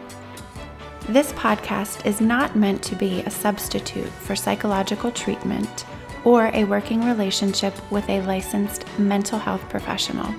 This 1.09 1.31
podcast 1.33 2.05
is 2.05 2.21
not 2.21 2.55
meant 2.55 2.81
to 2.83 2.95
be 2.95 3.21
a 3.21 3.29
substitute 3.29 4.07
for 4.07 4.35
psychological 4.35 5.11
treatment 5.11 5.85
or 6.23 6.49
a 6.53 6.63
working 6.63 7.03
relationship 7.03 7.73
with 7.91 8.09
a 8.09 8.21
licensed 8.21 8.85
mental 8.97 9.37
health 9.37 9.67
professional. 9.69 10.33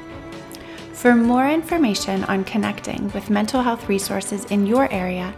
For 0.93 1.15
more 1.15 1.49
information 1.49 2.25
on 2.25 2.45
connecting 2.45 3.11
with 3.13 3.29
mental 3.29 3.61
health 3.63 3.89
resources 3.89 4.47
in 4.47 4.67
your 4.67 4.91
area, 4.91 5.35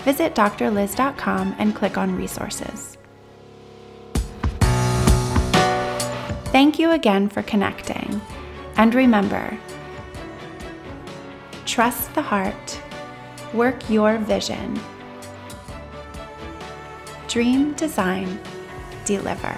visit 0.00 0.34
drlyz.com 0.34 1.56
and 1.58 1.74
click 1.74 1.98
on 1.98 2.16
resources. 2.16 2.96
Thank 6.52 6.78
you 6.78 6.92
again 6.92 7.28
for 7.28 7.42
connecting. 7.42 8.20
And 8.76 8.94
remember, 8.94 9.58
trust 11.68 12.12
the 12.14 12.22
heart, 12.22 12.80
work 13.52 13.90
your 13.90 14.16
vision, 14.16 14.80
dream, 17.28 17.74
design, 17.74 18.40
deliver. 19.04 19.54